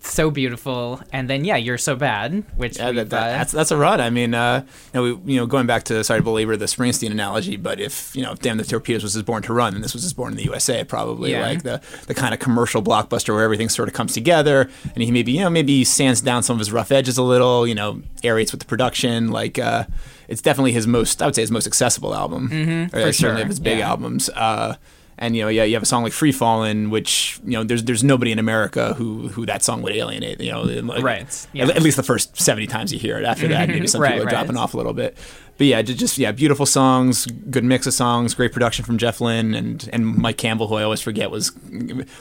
so 0.00 0.30
beautiful. 0.30 1.00
And 1.12 1.28
then 1.28 1.44
yeah, 1.44 1.56
you're 1.56 1.78
so 1.78 1.94
bad, 1.96 2.44
which 2.56 2.78
Yeah, 2.78 2.92
that, 2.92 3.10
that, 3.10 3.22
uh, 3.22 3.30
that's 3.38 3.52
that's 3.52 3.70
a 3.70 3.76
run. 3.76 4.00
I 4.00 4.10
mean, 4.10 4.34
uh, 4.34 4.64
you 4.66 4.90
know, 4.94 5.02
we, 5.02 5.32
you 5.34 5.40
know, 5.40 5.46
going 5.46 5.66
back 5.66 5.84
to 5.84 6.02
sorry 6.04 6.20
to 6.20 6.24
belabor 6.24 6.56
the 6.56 6.66
Springsteen 6.66 7.10
analogy, 7.10 7.56
but 7.56 7.80
if 7.80 8.14
you 8.16 8.22
know, 8.22 8.32
if 8.32 8.40
Damn 8.40 8.56
the 8.56 8.64
Torpedoes 8.64 9.02
was 9.02 9.14
his 9.14 9.22
Born 9.22 9.42
to 9.42 9.52
Run, 9.52 9.72
then 9.74 9.82
this 9.82 9.92
was 9.92 10.02
his 10.02 10.12
Born 10.12 10.32
in 10.32 10.36
the 10.36 10.44
USA, 10.44 10.84
probably 10.84 11.32
Yeah. 11.32 11.42
like 11.42 11.62
the 11.62 11.80
the 12.06 12.14
kind 12.14 12.32
of 12.34 12.40
commercial 12.40 12.82
blockbuster 12.82 13.34
where 13.34 13.44
everything 13.44 13.68
sort 13.68 13.88
of 13.88 13.94
comes 13.94 14.14
together, 14.14 14.70
and 14.94 15.02
he 15.02 15.10
maybe 15.10 15.32
you 15.32 15.40
know 15.40 15.50
maybe 15.50 15.76
he 15.78 15.84
sands 15.84 16.20
down 16.20 16.42
some 16.42 16.54
of 16.54 16.58
his 16.58 16.72
rough 16.72 16.90
edges 16.92 17.18
a 17.18 17.22
little, 17.22 17.66
you 17.66 17.74
know, 17.74 18.02
aerates 18.22 18.52
with 18.52 18.60
the 18.60 18.66
production. 18.66 19.30
Like, 19.30 19.58
uh, 19.58 19.84
it's 20.28 20.40
definitely 20.42 20.72
his 20.72 20.86
most, 20.86 21.20
I 21.20 21.26
would 21.26 21.34
say, 21.34 21.42
his 21.42 21.50
most 21.50 21.66
accessible 21.66 22.14
album, 22.14 22.48
mm-hmm, 22.48 22.96
or 22.96 23.06
for 23.06 23.12
certainly 23.12 23.40
sure, 23.40 23.42
of 23.42 23.48
his 23.48 23.60
big 23.60 23.78
yeah. 23.78 23.88
albums. 23.90 24.28
Uh, 24.30 24.76
and 25.20 25.36
you 25.36 25.42
know, 25.42 25.48
yeah, 25.48 25.64
you 25.64 25.74
have 25.74 25.82
a 25.82 25.86
song 25.86 26.02
like 26.02 26.12
"Free 26.14 26.32
Fallin'," 26.32 26.88
which 26.90 27.38
you 27.44 27.52
know, 27.52 27.62
there's 27.62 27.84
there's 27.84 28.02
nobody 28.02 28.32
in 28.32 28.38
America 28.38 28.94
who 28.94 29.28
who 29.28 29.44
that 29.46 29.62
song 29.62 29.82
would 29.82 29.92
alienate. 29.92 30.40
You 30.40 30.50
know, 30.50 30.62
like, 30.62 31.02
Right, 31.02 31.46
yeah. 31.52 31.64
At, 31.64 31.76
at 31.76 31.82
least 31.82 31.98
the 31.98 32.02
first 32.02 32.40
seventy 32.40 32.66
times 32.66 32.90
you 32.92 32.98
hear 32.98 33.18
it. 33.18 33.24
After 33.24 33.46
that, 33.48 33.68
maybe 33.68 33.86
some 33.86 34.00
Right, 34.00 34.12
people 34.12 34.22
are 34.22 34.26
right. 34.26 34.32
dropping 34.32 34.56
off 34.56 34.72
a 34.72 34.78
little 34.78 34.94
bit. 34.94 35.16
But 35.58 35.66
yeah, 35.66 35.82
just 35.82 36.16
yeah, 36.16 36.32
beautiful 36.32 36.64
songs, 36.64 37.26
good 37.26 37.64
mix 37.64 37.86
of 37.86 37.92
songs, 37.92 38.32
great 38.32 38.50
production 38.50 38.82
from 38.82 38.96
Jeff 38.96 39.20
Lynne 39.20 39.54
and 39.54 39.90
and 39.92 40.06
Mike 40.06 40.38
Campbell, 40.38 40.68
who 40.68 40.76
I 40.76 40.84
always 40.84 41.02
forget 41.02 41.30
was 41.30 41.50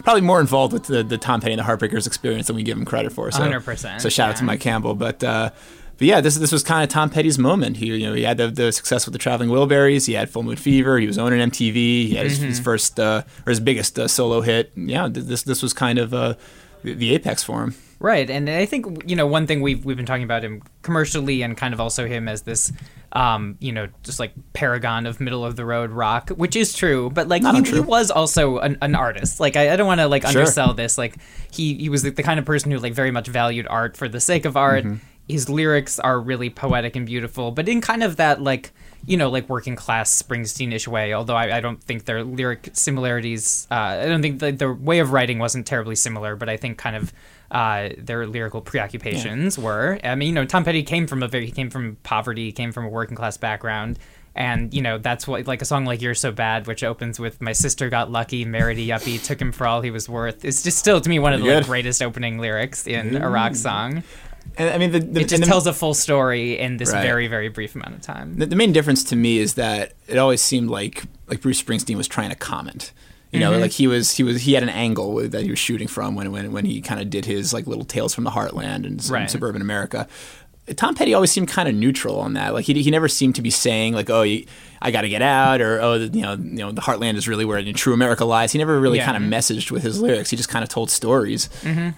probably 0.03 0.21
more 0.21 0.41
involved 0.41 0.73
with 0.73 0.83
the, 0.83 1.01
the 1.03 1.17
Tom 1.17 1.39
Petty 1.39 1.53
and 1.53 1.59
the 1.59 1.63
Heartbreakers 1.63 2.05
experience 2.05 2.47
than 2.47 2.57
we 2.57 2.63
give 2.63 2.77
him 2.77 2.83
credit 2.83 3.13
for. 3.13 3.31
So, 3.31 3.39
100%, 3.39 4.01
So 4.01 4.09
shout 4.09 4.31
out 4.31 4.35
to. 4.35 4.43
Mike 4.43 4.59
Campbell, 4.59 4.93
but. 4.93 5.23
Uh, 5.23 5.51
but 5.99 6.07
yeah, 6.07 6.21
this 6.21 6.35
this 6.38 6.51
was 6.51 6.63
kind 6.63 6.81
of 6.83 6.89
Tom 6.89 7.09
Petty's 7.12 7.38
moment. 7.38 7.77
He 7.77 7.85
you 7.88 8.07
know 8.07 8.13
he 8.15 8.23
had 8.23 8.38
the, 8.38 8.47
the 8.47 8.71
success 8.71 9.05
with 9.05 9.13
the 9.13 9.19
Traveling 9.19 9.49
Wilburys. 9.49 10.07
He 10.07 10.13
had 10.13 10.29
Full 10.29 10.41
Moon 10.43 10.55
Fever. 10.55 10.97
He 10.97 11.05
was 11.05 11.17
owning 11.19 11.39
MTV. 11.51 11.73
He 11.75 12.15
had 12.15 12.25
his, 12.25 12.39
Mm-hmm. 12.39 12.47
his 12.47 12.59
first 12.59 12.99
uh, 12.99 13.21
or 13.45 13.49
his 13.51 13.59
biggest 13.59 13.99
uh, 13.99 14.07
solo 14.07 14.41
hit. 14.41 14.71
Yeah, 14.75 15.07
this 15.12 15.43
this 15.43 15.62
was 15.62 15.73
kind 15.73 15.99
of 15.99 16.13
uh, 16.13 16.33
the, 16.83 17.13
apex 17.13 17.43
for 17.43 17.62
him. 17.63 17.75
Right, 18.01 18.29
and 18.29 18.49
I 18.49 18.65
think 18.65 19.03
you 19.09 19.15
know 19.17 19.27
one 19.27 19.45
thing 19.45 19.59
we've 19.62 19.83
we've 19.83 19.97
been 19.97 20.05
talking 20.05 20.23
about 20.23 20.41
him 20.43 20.63
commercially, 20.83 21.41
and 21.41 21.57
kind 21.57 21.73
of 21.73 21.81
also 21.81 22.07
him 22.07 22.29
as 22.29 22.43
this, 22.43 22.71
um, 23.12 23.57
you 23.59 23.73
know, 23.73 23.89
just 24.03 24.21
like 24.21 24.31
paragon 24.53 25.05
of 25.05 25.19
middle 25.19 25.43
of 25.43 25.57
the 25.57 25.65
road 25.65 25.91
rock, 25.91 26.29
which 26.29 26.55
is 26.55 26.71
true. 26.73 27.09
But 27.09 27.27
like 27.27 27.43
he, 27.43 27.62
he 27.73 27.79
was 27.81 28.09
also 28.09 28.59
an, 28.59 28.77
an 28.81 28.95
artist. 28.95 29.41
Like 29.41 29.57
I, 29.57 29.73
I 29.73 29.75
don't 29.75 29.85
want 29.88 29.99
to 29.99 30.07
like 30.07 30.21
Sure. 30.21 30.29
undersell 30.29 30.73
this. 30.73 30.97
Like 30.97 31.17
he 31.51 31.73
he 31.73 31.89
was 31.89 32.03
the, 32.03 32.12
the 32.12 32.23
kind 32.23 32.39
of 32.39 32.45
person 32.45 32.71
who 32.71 32.77
like 32.77 32.93
very 32.93 33.12
much 33.12 33.27
valued 33.27 33.67
art 33.67 33.97
for 33.97 34.07
the 34.07 34.21
sake 34.21 34.45
of 34.45 34.55
art. 34.55 34.85
Mm-hmm. 34.85 35.05
His 35.29 35.47
lyrics 35.47 35.99
are 35.99 36.19
really 36.19 36.49
poetic 36.49 36.95
and 36.95 37.05
beautiful, 37.05 37.51
but 37.51 37.69
in 37.69 37.81
kind 37.81 38.03
of 38.03 38.17
that 38.17 38.41
like 38.41 38.71
you 39.05 39.15
know 39.15 39.29
like 39.29 39.47
working 39.47 39.75
class 39.75 40.21
Springsteen-ish 40.21 40.87
way. 40.87 41.13
Although 41.13 41.35
I, 41.35 41.57
I 41.57 41.59
don't 41.61 41.81
think 41.81 42.05
their 42.05 42.23
lyric 42.23 42.71
similarities. 42.73 43.67
Uh, 43.71 43.99
I 44.01 44.05
don't 44.07 44.21
think 44.21 44.39
the, 44.39 44.51
the 44.51 44.73
way 44.73 44.99
of 44.99 45.11
writing 45.11 45.39
wasn't 45.39 45.65
terribly 45.65 45.95
similar, 45.95 46.35
but 46.35 46.49
I 46.49 46.57
think 46.57 46.77
kind 46.77 46.95
of 46.95 47.13
uh, 47.51 47.89
their 47.97 48.27
lyrical 48.27 48.61
preoccupations 48.61 49.57
were. 49.57 49.99
I 50.03 50.15
mean, 50.15 50.29
you 50.29 50.33
know, 50.33 50.45
Tom 50.45 50.63
Petty 50.63 50.83
came 50.83 51.07
from 51.07 51.23
a 51.23 51.27
very 51.27 51.45
he 51.45 51.51
came 51.51 51.69
from 51.69 51.97
poverty, 52.03 52.45
he 52.45 52.51
came 52.51 52.71
from 52.71 52.85
a 52.85 52.89
working 52.89 53.15
class 53.15 53.37
background. 53.37 53.99
And 54.35 54.73
you 54.73 54.81
know 54.81 54.99
that's 54.99 55.27
what 55.27 55.47
like 55.47 55.61
a 55.61 55.65
song 55.65 55.85
like 55.85 56.01
"You're 56.01 56.13
So 56.13 56.31
Bad," 56.31 56.67
which 56.67 56.83
opens 56.83 57.19
with 57.19 57.41
"My 57.41 57.51
sister 57.51 57.89
got 57.89 58.11
lucky, 58.11 58.45
married 58.45 58.77
a 58.77 58.81
yuppie, 58.81 59.21
took 59.21 59.41
him 59.41 59.51
for 59.51 59.65
all 59.65 59.81
he 59.81 59.89
was 59.91 60.07
worth." 60.07 60.45
It's 60.45 60.61
just 60.61 60.77
still 60.77 61.01
to 61.01 61.09
me 61.09 61.17
one 61.17 61.33
of 61.33 61.41
the 61.41 61.55
like, 61.55 61.65
greatest 61.65 62.01
opening 62.01 62.37
lyrics 62.37 62.85
in 62.87 63.17
a 63.17 63.29
rock 63.29 63.55
song. 63.55 64.03
And 64.57 64.69
I 64.69 64.77
mean, 64.77 64.91
the, 64.91 64.99
the, 64.99 65.21
It 65.21 65.29
just 65.29 65.41
the- 65.41 65.47
tells 65.47 65.67
a 65.67 65.73
full 65.73 65.93
story 65.93 66.57
in 66.59 66.77
this 66.77 66.91
Right. 66.91 67.01
very 67.01 67.27
very 67.27 67.49
brief 67.49 67.75
amount 67.75 67.95
of 67.95 68.01
time. 68.01 68.38
The, 68.38 68.45
the 68.47 68.55
main 68.55 68.71
difference 68.73 69.03
to 69.05 69.15
me 69.15 69.38
is 69.39 69.53
that 69.55 69.93
it 70.07 70.17
always 70.17 70.41
seemed 70.41 70.69
like 70.69 71.03
like 71.27 71.41
Bruce 71.41 71.62
Springsteen 71.62 71.95
was 71.95 72.07
trying 72.07 72.29
to 72.29 72.35
comment. 72.35 72.91
You 73.31 73.39
know, 73.39 73.51
mm-hmm. 73.51 73.62
like 73.62 73.71
he 73.71 73.85
was 73.85 74.17
he 74.17 74.23
was 74.23 74.41
he 74.41 74.53
had 74.53 74.63
an 74.63 74.69
angle 74.69 75.15
that 75.29 75.43
he 75.43 75.51
was 75.51 75.59
shooting 75.59 75.88
from 75.88 76.15
when 76.15 76.31
when 76.31 76.51
when 76.51 76.65
he 76.65 76.81
kind 76.81 76.99
of 76.99 77.09
did 77.12 77.25
his 77.25 77.53
like 77.53 77.67
little 77.67 77.85
tales 77.85 78.13
from 78.15 78.23
the 78.23 78.31
heartland 78.31 78.88
and 78.88 79.07
Right. 79.09 79.29
suburban 79.29 79.62
America. 79.62 80.07
Tom 80.75 80.95
Petty 80.95 81.13
always 81.13 81.32
seemed 81.32 81.47
kind 81.47 81.67
of 81.69 81.75
neutral 81.75 82.19
on 82.19 82.34
that. 82.34 82.53
Like 82.53 82.65
he, 82.65 82.73
he 82.82 82.91
never 82.91 83.08
seemed 83.08 83.36
to 83.36 83.41
be 83.41 83.49
saying 83.49 83.93
like, 83.93 84.10
"Oh, 84.10 84.21
you, 84.23 84.45
I 84.82 84.91
got 84.91 85.01
to 85.01 85.10
get 85.10 85.21
out," 85.21 85.62
or 85.62 85.82
"Oh, 85.82 85.93
you 85.95 86.21
know, 86.21 86.34
you 86.34 86.58
know, 86.60 86.71
the 86.71 86.82
heartland 86.82 87.15
is 87.15 87.27
really 87.27 87.45
where 87.45 87.62
true 87.73 87.93
America 87.93 88.25
lies." 88.25 88.51
He 88.51 88.58
never 88.58 88.79
really 88.79 88.97
Yeah. 88.99 89.05
kind 89.05 89.17
of 89.17 89.23
messaged 89.29 89.71
with 89.71 89.84
his 89.84 89.99
lyrics. 90.01 90.29
He 90.29 90.38
just 90.38 90.49
kind 90.49 90.63
of 90.63 90.69
told 90.69 90.89
stories, 90.89 91.49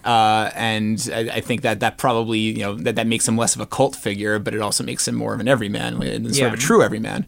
uh, 0.05 0.51
and 0.55 1.09
I, 1.13 1.19
I 1.37 1.41
think 1.41 1.61
that 1.61 1.79
that 1.81 1.97
probably 1.97 2.39
you 2.39 2.59
know 2.59 2.75
that 2.75 2.95
that 2.95 3.07
makes 3.07 3.27
him 3.27 3.37
less 3.37 3.55
of 3.55 3.61
a 3.61 3.65
cult 3.65 3.95
figure, 3.95 4.39
but 4.39 4.53
it 4.53 4.61
also 4.61 4.83
makes 4.83 5.07
him 5.07 5.15
more 5.15 5.33
of 5.33 5.39
an 5.39 5.47
everyman, 5.47 5.99
like, 5.99 6.33
sort 6.33 6.47
of 6.49 6.53
a 6.53 6.57
true 6.61 6.81
everyman. 6.83 7.25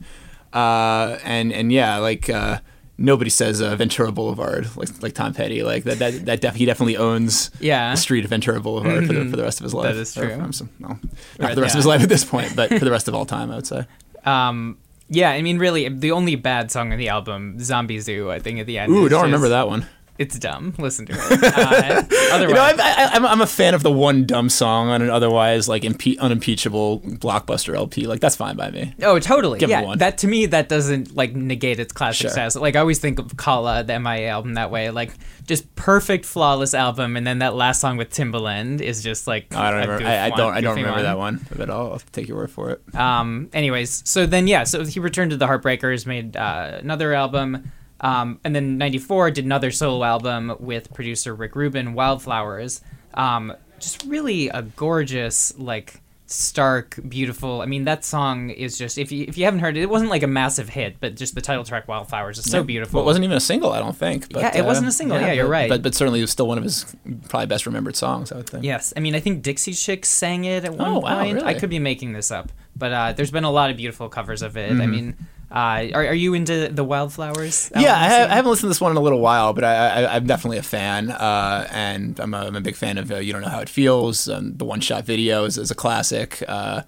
Uh, 0.54 1.18
and 1.24 1.52
and 1.54 1.72
yeah, 1.72 1.98
like. 1.98 2.30
Uh, 2.30 2.60
Nobody 2.98 3.30
says 3.32 3.60
uh, 3.62 3.76
Ventura 3.76 4.12
Boulevard 4.12 4.68
like 4.78 5.02
like 5.02 5.14
Tom 5.14 5.34
Petty 5.34 5.64
like 5.64 5.84
that 5.86 5.98
that, 6.00 6.26
that 6.26 6.42
def- 6.42 6.56
he 6.56 6.66
definitely 6.66 6.96
owns 6.98 7.50
Yeah. 7.60 7.92
the 7.92 7.98
street 7.98 8.24
of 8.24 8.30
Ventura 8.30 8.60
Boulevard 8.60 9.08
for, 9.08 9.14
the, 9.14 9.30
for 9.30 9.36
the 9.36 9.44
rest 9.44 9.60
of 9.60 9.64
his 9.64 9.74
life. 9.74 9.96
is 9.96 10.16
Or 10.18 10.28
true. 10.28 10.36
from 10.36 10.54
some- 10.54 10.70
no, 10.80 10.88
not 10.90 11.00
Right, 11.40 11.50
for 11.50 11.56
the 11.56 11.62
rest 11.62 11.74
of 11.76 11.80
his 11.80 11.86
life 11.88 12.02
at 12.04 12.10
this 12.10 12.24
point, 12.24 12.56
but 12.56 12.70
for 12.70 12.86
the 12.86 12.92
rest 12.92 13.08
of 13.08 13.16
all 13.16 13.26
time, 13.26 13.52
I 13.52 13.56
would 13.56 13.68
say. 13.68 13.86
Um, 14.26 14.78
yeah, 15.10 15.32
I 15.32 15.42
mean, 15.42 15.60
really, 15.60 15.90
the 15.90 16.12
only 16.12 16.36
bad 16.38 16.72
song 16.72 16.94
on 16.94 16.98
the 16.98 17.10
album, 17.10 17.60
"Zombie 17.60 18.00
Zoo," 18.00 18.32
I 18.32 18.40
think 18.40 18.58
at 18.60 18.66
the 18.68 18.78
end. 18.78 18.90
Ooh, 18.90 19.04
is 19.06 19.10
don't 19.12 19.24
remember 19.24 19.50
that 19.50 19.68
one. 19.68 19.86
It's 20.20 20.38
dumb. 20.38 20.76
Listen 20.78 21.06
to 21.08 21.14
it. 21.14 21.54
Uh, 21.54 22.04
otherwise, 22.32 22.50
You 22.50 22.56
know, 22.56 22.62
I, 22.62 22.74
I, 22.78 23.10
I'm, 23.14 23.26
I'm 23.26 23.42
a 23.42 23.48
fan 23.48 23.74
of 23.74 23.84
the 23.84 23.92
one 23.92 24.26
dumb 24.26 24.50
song 24.50 24.90
on 24.90 25.02
an 25.02 25.10
otherwise 25.10 25.68
like 25.68 25.84
impe- 25.84 26.20
unimpeachable 26.20 27.00
blockbuster 27.02 27.76
LP. 27.76 28.06
Like 28.08 28.20
that's 28.20 28.36
fine 28.36 28.56
by 28.56 28.70
me. 28.72 28.94
Oh, 29.02 29.20
totally. 29.20 29.60
Give 29.60 29.70
yeah, 29.70 29.82
one. 29.82 29.98
that 30.00 30.20
to 30.20 30.28
me 30.28 30.46
that 30.48 30.70
doesn't 30.70 31.16
like 31.16 31.36
negate 31.36 31.80
its 31.80 31.92
classic 31.94 32.22
Sure. 32.24 32.30
status. 32.32 32.56
Like 32.56 32.76
I 32.76 32.80
always 32.80 33.00
think 33.00 33.20
of 33.20 33.36
Kala, 33.38 33.84
the 33.84 34.00
MIA 34.00 34.30
album, 34.30 34.54
that 34.56 34.72
way. 34.72 34.90
Like 34.92 35.12
just 35.46 35.74
perfect, 35.76 36.26
flawless 36.26 36.74
album, 36.74 37.18
and 37.18 37.26
then 37.26 37.40
that 37.40 37.56
last 37.56 37.82
song 37.82 37.98
with 37.98 38.10
Timbaland 38.12 38.82
is 38.82 39.04
just 39.04 39.26
like 39.28 39.54
I 39.56 39.72
don't 39.72 39.82
remember. 39.82 40.06
I, 40.06 40.26
I 40.26 40.30
don't. 40.30 40.54
I 40.54 40.62
don't 40.62 40.76
remember 40.76 41.02
that 41.04 41.18
one. 41.18 41.46
But 41.56 41.70
I'll, 41.70 41.94
I'll 41.94 42.02
take 42.12 42.28
your 42.28 42.38
word 42.38 42.52
for 42.52 42.70
it. 42.72 42.96
Um. 42.96 43.50
Anyways, 43.54 44.04
so 44.08 44.26
then 44.26 44.48
yeah, 44.48 44.64
so 44.64 44.86
he 44.86 45.00
returned 45.00 45.32
to 45.32 45.38
the 45.38 45.48
Heartbreakers, 45.48 46.06
made 46.06 46.38
uh, 46.38 46.78
another 46.80 47.14
album, 47.14 47.72
um, 48.04 48.40
and 48.44 48.56
then 48.56 48.78
'94 48.78 49.32
did 49.32 49.46
another 49.46 49.72
solo 49.72 50.04
album 50.04 50.56
with 50.60 50.94
producer 50.94 51.34
Rick 51.34 51.56
Rubin, 51.56 51.94
Wildflowers. 51.96 52.82
Um, 53.16 53.54
just 53.80 54.04
really 54.06 54.50
a 54.50 54.62
gorgeous, 54.62 55.58
like 55.58 56.02
stark, 56.26 56.98
beautiful. 57.08 57.62
I 57.62 57.66
mean, 57.66 57.84
that 57.86 58.04
song 58.06 58.50
is 58.50 58.78
just 58.78 58.98
if 58.98 59.12
you 59.12 59.26
if 59.28 59.38
you 59.38 59.46
haven't 59.46 59.60
heard 59.60 59.78
it, 59.78 59.82
it 59.82 59.90
wasn't 59.90 60.10
like 60.10 60.24
a 60.24 60.28
massive 60.28 60.70
hit, 60.70 60.98
but 61.00 61.16
just 61.16 61.36
the 61.36 61.42
title 61.42 61.64
track 61.64 61.88
"Wildflowers" 61.88 62.38
is 62.40 62.50
so 62.50 62.64
beautiful. 62.64 62.98
Well, 62.98 63.04
it 63.04 63.08
wasn't 63.08 63.26
even 63.26 63.38
a 63.38 63.42
single, 63.42 63.72
I 63.72 63.80
don't 63.80 63.96
think. 63.96 64.32
But, 64.32 64.42
Yeah, 64.42 64.58
it 64.58 64.62
uh, 64.62 64.66
wasn't 64.66 64.88
a 64.88 64.92
single. 64.92 65.20
Yeah, 65.20 65.32
you're 65.34 65.46
but- 65.46 65.52
right. 65.52 65.70
But 65.70 65.82
but 65.84 65.96
certainly 65.96 66.20
it 66.20 66.24
was 66.24 66.32
still 66.32 66.48
one 66.48 66.58
of 66.58 66.64
his 66.64 66.96
probably 67.30 67.48
best 67.48 67.66
remembered 67.66 67.96
songs. 67.96 68.32
I 68.32 68.38
would 68.38 68.50
think. 68.50 68.64
Yes, 68.64 68.94
I 68.98 69.00
mean 69.00 69.16
I 69.16 69.20
think 69.20 69.44
Dixie 69.44 69.74
Chicks 69.74 70.10
sang 70.10 70.46
it 70.46 70.66
at 70.66 70.74
one 70.74 70.90
Oh, 70.90 71.00
wow, 71.00 71.24
point. 71.24 71.44
I 71.44 71.54
could 71.54 71.70
be 71.70 71.80
making 71.80 72.14
this 72.14 72.32
up, 72.32 72.52
but 72.76 72.92
uh, 72.94 73.14
there's 73.14 73.32
been 73.32 73.44
a 73.44 73.52
lot 73.52 73.70
of 73.70 73.78
beautiful 73.78 74.10
covers 74.10 74.42
of 74.42 74.58
it. 74.58 74.72
Mm-hmm. 74.72 74.82
I 74.82 74.86
mean, 74.88 75.16
uh, 75.54 75.88
are, 75.94 76.08
are 76.08 76.14
you 76.14 76.34
into 76.34 76.70
the 76.70 76.84
Wildflowers? 76.84 77.72
Yeah, 77.76 77.96
I, 77.96 78.06
album 78.06 78.10
ha- 78.10 78.34
I 78.34 78.36
haven't 78.36 78.52
listened 78.52 78.64
to 78.64 78.70
this 78.70 78.82
one 78.82 78.92
in 78.92 78.98
a 78.98 79.02
little 79.02 79.20
while, 79.20 79.54
but 79.54 79.64
I, 79.64 79.76
I, 80.04 80.16
I'm 80.16 80.26
definitely 80.26 80.58
a 80.58 80.64
fan, 80.64 81.12
uh, 81.12 81.68
and 81.72 82.20
I'm 82.20 82.34
a, 82.34 82.38
I'm 82.38 82.56
a 82.56 82.62
big 82.62 82.76
fan 82.76 82.98
of 82.98 83.12
uh, 83.12 83.18
"You 83.18 83.34
Don't 83.34 83.44
Know 83.44 83.50
How 83.50 83.60
It 83.60 83.70
Feels." 83.70 84.28
Um, 84.28 84.58
the 84.58 84.66
one-shot 84.66 85.06
video 85.06 85.46
is, 85.46 85.58
is 85.58 85.70
a 85.72 85.76
classic. 85.76 86.44
Uh, 86.48 86.82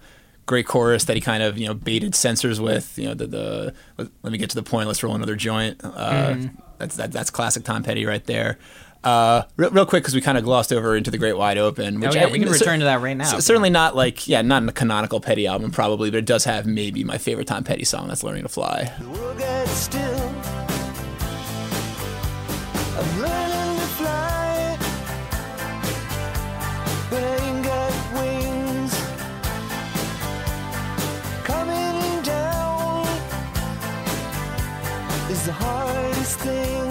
great 0.46 0.66
chorus 0.66 1.04
that 1.04 1.16
he 1.16 1.20
kind 1.20 1.42
of 1.42 1.58
you 1.58 1.66
know 1.66 1.74
baited 1.74 2.14
censors 2.14 2.60
with. 2.60 2.98
You 2.98 3.08
know 3.08 3.14
the 3.14 3.26
the 3.26 3.74
let, 4.22 4.32
me 4.32 4.38
get 4.38 4.50
to 4.50 4.56
the 4.56 4.62
point. 4.62 4.88
Let's 4.88 5.02
roll 5.02 5.14
another 5.14 5.36
joint. 5.36 5.80
Uh, 5.84 6.34
Mm-hmm. 6.36 6.60
That's 6.78 6.96
that, 6.96 7.10
that's 7.10 7.30
classic 7.30 7.64
Tom 7.64 7.82
Petty 7.82 8.04
right 8.04 8.24
there. 8.24 8.58
Uh, 9.06 9.44
real, 9.56 9.70
real, 9.70 9.86
quick, 9.86 10.02
because 10.02 10.16
we 10.16 10.20
kind 10.20 10.36
of 10.36 10.42
glossed 10.42 10.72
over 10.72 10.96
into 10.96 11.12
the 11.12 11.18
Great 11.18 11.36
Wide 11.36 11.58
Open. 11.58 11.98
Oh, 11.98 12.00
which 12.00 12.16
oh, 12.16 12.18
yeah, 12.18 12.26
I, 12.26 12.30
we 12.32 12.40
can 12.40 12.48
return 12.48 12.80
to 12.80 12.86
that 12.86 13.00
right 13.00 13.16
now. 13.16 13.38
Certainly 13.38 13.70
not 13.70 13.94
like, 13.94 14.26
yeah, 14.26 14.42
not 14.42 14.58
in 14.58 14.66
the 14.66 14.72
canonical 14.72 15.20
Petty 15.20 15.46
album, 15.46 15.70
probably, 15.70 16.10
but 16.10 16.18
it 16.18 16.26
does 16.26 16.42
have 16.42 16.66
maybe 16.66 17.04
my 17.04 17.16
favorite 17.16 17.46
Tom 17.46 17.62
Petty 17.62 17.84
song. 17.84 18.08
That's 18.08 18.24
"Learning 18.24 18.42
to 18.42 18.48
Fly." 18.48 18.92
the 35.46 35.52
hardest 35.52 36.40
thing 36.40 36.85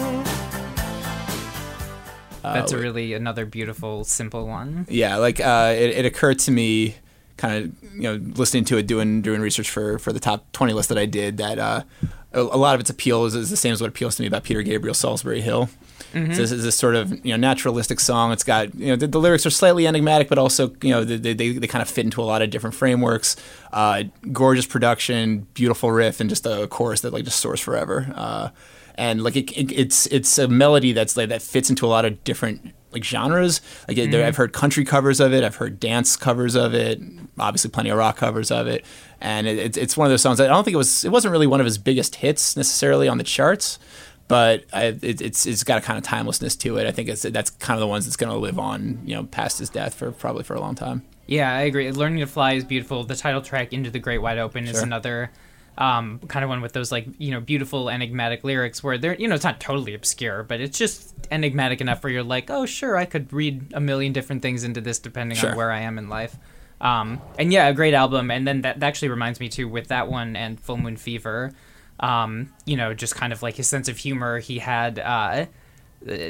that's 2.54 2.72
a 2.72 2.78
really 2.78 3.14
another 3.14 3.46
beautiful, 3.46 4.04
simple 4.04 4.46
one. 4.46 4.86
Yeah, 4.88 5.16
like 5.16 5.40
uh, 5.40 5.74
it, 5.76 5.90
it 5.90 6.04
occurred 6.04 6.38
to 6.40 6.50
me, 6.50 6.96
kind 7.36 7.64
of 7.64 7.94
you 7.94 8.02
know, 8.02 8.14
listening 8.34 8.64
to 8.66 8.78
it, 8.78 8.86
doing 8.86 9.22
doing 9.22 9.40
research 9.40 9.70
for 9.70 9.98
for 9.98 10.12
the 10.12 10.20
top 10.20 10.50
twenty 10.52 10.72
list 10.72 10.88
that 10.88 10.98
I 10.98 11.06
did, 11.06 11.36
that 11.38 11.58
uh, 11.58 11.82
a, 12.32 12.40
a 12.40 12.58
lot 12.58 12.74
of 12.74 12.80
its 12.80 12.90
appeal 12.90 13.24
is, 13.24 13.34
is 13.34 13.50
the 13.50 13.56
same 13.56 13.72
as 13.72 13.80
what 13.80 13.88
appeals 13.88 14.16
to 14.16 14.22
me 14.22 14.28
about 14.28 14.44
Peter 14.44 14.62
Gabriel, 14.62 14.94
Solsbury 14.94 15.40
Hill. 15.40 15.68
So 16.12 16.20
this 16.20 16.50
is 16.50 16.64
this 16.64 16.76
sort 16.76 16.94
of 16.94 17.24
you 17.26 17.32
know 17.32 17.36
naturalistic 17.36 18.00
song. 18.00 18.32
It's 18.32 18.44
got 18.44 18.74
you 18.74 18.86
know 18.86 18.96
the, 18.96 19.06
the 19.06 19.20
lyrics 19.20 19.44
are 19.44 19.50
slightly 19.50 19.86
enigmatic, 19.86 20.28
but 20.28 20.38
also 20.38 20.74
you 20.80 20.90
know 20.90 21.04
they, 21.04 21.34
they, 21.34 21.52
they 21.52 21.66
kind 21.66 21.82
of 21.82 21.90
fit 21.90 22.06
into 22.06 22.22
a 22.22 22.24
lot 22.24 22.40
of 22.40 22.48
different 22.48 22.74
frameworks. 22.74 23.36
Uh, 23.70 24.04
gorgeous 24.32 24.64
production, 24.64 25.46
beautiful 25.52 25.90
riff, 25.92 26.18
and 26.20 26.30
just 26.30 26.46
a 26.46 26.68
chorus 26.68 27.02
that 27.02 27.12
like 27.12 27.24
just 27.24 27.38
soars 27.38 27.60
forever. 27.60 28.10
Uh, 28.14 28.48
and 28.98 29.22
like 29.22 29.36
it, 29.36 29.50
it, 29.52 29.72
it's 29.72 30.06
it's 30.06 30.38
a 30.38 30.48
melody 30.48 30.92
that's 30.92 31.16
like 31.16 31.28
that 31.28 31.42
fits 31.42 31.70
into 31.70 31.86
a 31.86 31.88
lot 31.88 32.04
of 32.04 32.22
different 32.24 32.74
like 32.92 33.04
genres. 33.04 33.60
Like 33.86 33.96
there, 33.96 34.06
mm-hmm. 34.06 34.26
I've 34.26 34.36
heard 34.36 34.52
country 34.52 34.84
covers 34.84 35.20
of 35.20 35.32
it, 35.32 35.44
I've 35.44 35.56
heard 35.56 35.78
dance 35.78 36.16
covers 36.16 36.54
of 36.54 36.74
it, 36.74 37.00
obviously 37.38 37.70
plenty 37.70 37.90
of 37.90 37.98
rock 37.98 38.16
covers 38.16 38.50
of 38.50 38.66
it, 38.66 38.84
and 39.20 39.46
it, 39.46 39.58
it's 39.58 39.76
it's 39.76 39.96
one 39.96 40.06
of 40.06 40.10
those 40.10 40.22
songs. 40.22 40.38
that 40.38 40.50
I 40.50 40.54
don't 40.54 40.64
think 40.64 40.74
it 40.74 40.78
was 40.78 41.04
it 41.04 41.10
wasn't 41.10 41.32
really 41.32 41.46
one 41.46 41.60
of 41.60 41.66
his 41.66 41.78
biggest 41.78 42.16
hits 42.16 42.56
necessarily 42.56 43.06
on 43.08 43.18
the 43.18 43.24
charts, 43.24 43.78
but 44.28 44.64
I, 44.72 44.86
it, 45.02 45.20
it's 45.20 45.46
it's 45.46 45.64
got 45.64 45.78
a 45.78 45.80
kind 45.80 45.98
of 45.98 46.04
timelessness 46.04 46.56
to 46.56 46.78
it. 46.78 46.86
I 46.86 46.90
think 46.90 47.08
it's 47.08 47.22
that's 47.22 47.50
kind 47.50 47.76
of 47.76 47.80
the 47.80 47.86
ones 47.86 48.06
that's 48.06 48.16
going 48.16 48.32
to 48.32 48.38
live 48.38 48.58
on 48.58 49.00
you 49.04 49.14
know 49.14 49.24
past 49.24 49.58
his 49.58 49.68
death 49.68 49.94
for 49.94 50.10
probably 50.10 50.42
for 50.44 50.54
a 50.54 50.60
long 50.60 50.74
time. 50.74 51.04
Yeah, 51.26 51.52
I 51.52 51.62
agree. 51.62 51.90
Learning 51.90 52.20
to 52.20 52.26
Fly 52.26 52.52
is 52.52 52.64
beautiful. 52.64 53.02
The 53.02 53.16
title 53.16 53.42
track, 53.42 53.72
Into 53.72 53.90
the 53.90 53.98
Great 53.98 54.18
Wide 54.18 54.38
Open, 54.38 54.64
is 54.64 54.76
Sure. 54.76 54.84
another 54.84 55.32
um, 55.78 56.18
kind 56.28 56.42
of 56.42 56.48
one 56.48 56.60
with 56.62 56.72
those 56.72 56.90
like 56.90 57.06
you 57.18 57.30
know 57.30 57.40
beautiful 57.40 57.90
enigmatic 57.90 58.44
lyrics 58.44 58.82
where 58.82 58.96
they're 58.98 59.14
you 59.14 59.28
know 59.28 59.34
it's 59.34 59.44
not 59.44 59.60
totally 59.60 59.94
obscure, 59.94 60.42
but 60.42 60.60
it's 60.60 60.78
just 60.78 61.14
enigmatic 61.30 61.80
enough 61.80 62.02
where 62.02 62.12
you're 62.12 62.22
like, 62.22 62.50
oh 62.50 62.66
sure, 62.66 62.96
I 62.96 63.04
could 63.04 63.32
read 63.32 63.72
a 63.74 63.80
million 63.80 64.12
different 64.12 64.42
things 64.42 64.64
into 64.64 64.80
this 64.80 64.98
depending 64.98 65.36
Sure. 65.36 65.50
on 65.50 65.56
where 65.56 65.70
I 65.70 65.80
am 65.80 65.98
in 65.98 66.08
life. 66.08 66.36
Um, 66.80 67.20
and 67.38 67.52
yeah, 67.52 67.68
a 67.68 67.74
great 67.74 67.94
album. 67.94 68.30
And 68.30 68.46
then 68.46 68.62
that, 68.62 68.80
that 68.80 68.86
actually 68.86 69.08
reminds 69.08 69.40
me 69.40 69.48
too 69.48 69.66
with 69.68 69.88
that 69.88 70.08
one 70.08 70.36
and 70.36 70.60
Full 70.60 70.76
Moon 70.76 70.96
Fever. 70.96 71.52
Um, 72.00 72.52
you 72.66 72.76
know, 72.76 72.92
just 72.92 73.14
kind 73.14 73.32
of 73.32 73.42
like 73.42 73.56
his 73.56 73.66
sense 73.66 73.88
of 73.88 73.96
humor 73.96 74.38
he 74.38 74.58
had. 74.58 74.98
Uh, 74.98 75.02
uh, 75.02 75.46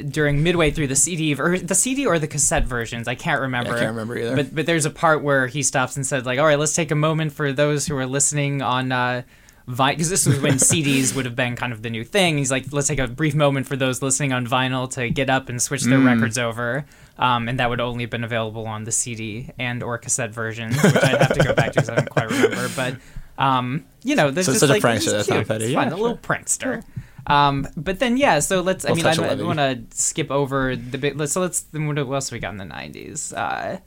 during 0.09 0.41
midway 0.43 0.71
through 0.71 0.87
the 0.87 0.95
CD 0.95 1.35
or 1.35 1.57
the 1.59 1.75
CD 1.75 2.05
or 2.05 2.17
the 2.19 2.27
cassette 2.27 2.65
versions, 2.65 3.07
I 3.07 3.15
can't 3.15 3.41
remember. 3.41 3.73
I 3.75 3.79
can't 3.79 3.89
remember 3.91 4.17
either. 4.17 4.35
But 4.35 4.55
but 4.55 4.65
there's 4.65 4.85
a 4.85 4.89
part 4.89 5.21
where 5.23 5.47
he 5.47 5.63
stops 5.63 5.95
and 5.95 6.05
said 6.05 6.25
like, 6.25 6.39
"All 6.39 6.45
right, 6.45 6.57
let's 6.59 6.73
take 6.73 6.91
a 6.91 6.95
moment 6.95 7.33
for 7.33 7.51
those 7.53 7.85
who 7.87 7.95
are 7.97 8.05
listening 8.05 8.61
on 8.61 8.91
uh, 8.91 9.21
vinyl 9.67 9.89
because 9.89 10.09
this 10.09 10.25
was 10.25 10.39
when 10.39 10.53
CDs 10.57 11.13
would 11.15 11.25
have 11.25 11.35
been 11.35 11.55
kind 11.55 11.73
of 11.73 11.81
the 11.83 11.89
new 11.89 12.03
thing." 12.03 12.37
He's 12.37 12.49
like, 12.51 12.71
"Let's 12.71 12.87
take 12.87 12.99
a 12.99 13.07
brief 13.07 13.35
moment 13.35 13.67
for 13.67 13.75
those 13.75 14.01
listening 14.01 14.33
on 14.33 14.47
vinyl 14.47 14.89
to 14.93 15.09
get 15.09 15.29
up 15.29 15.49
and 15.49 15.61
switch 15.61 15.81
Mm. 15.83 15.89
their 15.89 15.99
records 15.99 16.37
over." 16.37 16.85
Um, 17.19 17.49
and 17.49 17.59
that 17.59 17.69
would 17.69 17.79
only 17.81 18.03
have 18.03 18.11
been 18.11 18.23
available 18.23 18.67
on 18.67 18.83
the 18.83 18.91
CD 18.91 19.49
and 19.57 19.81
or 19.83 19.97
cassette 19.97 20.31
versions, 20.31 20.75
which 20.81 20.95
I'd 20.95 21.17
have 21.21 21.33
to 21.33 21.43
go 21.43 21.53
back 21.53 21.71
to 21.73 21.81
because 21.81 21.89
I 21.89 21.95
don't 21.95 22.09
quite 22.09 22.29
remember. 22.29 22.69
But 22.75 22.97
um, 23.43 23.85
you 24.03 24.15
know, 24.15 24.29
there's 24.31 24.45
So 24.47 24.53
just 24.53 24.67
such 24.67 24.77
a 24.77 24.81
prankster, 24.81 24.95
it's 24.95 25.11
that's 25.11 25.29
not 25.29 25.35
cute. 25.37 25.47
petty. 25.47 25.63
It's 25.65 25.73
Yeah, 25.73 25.83
fun, 25.83 25.93
a 25.93 25.97
little 25.97 26.17
prankster. 26.17 26.83
Um, 27.27 27.67
but 27.75 27.99
then 27.99 28.17
yeah, 28.17 28.39
so 28.39 28.61
let's. 28.61 28.85
I 28.85 28.89
Little 28.93 29.11
mean, 29.21 29.29
I 29.29 29.35
don't 29.35 29.45
want 29.47 29.59
to 29.59 29.97
skip 29.97 30.31
over 30.31 30.75
the 30.75 30.97
bit. 30.97 31.17
let's- 31.17 31.33
So 31.33 31.41
let's. 31.41 31.61
Then 31.61 31.85
what 31.87 31.97
else 31.97 32.31
we 32.31 32.39
got 32.39 32.51
in 32.51 32.57
the 32.57 32.63
'90s? 32.65 33.33
Uh, 33.35 33.79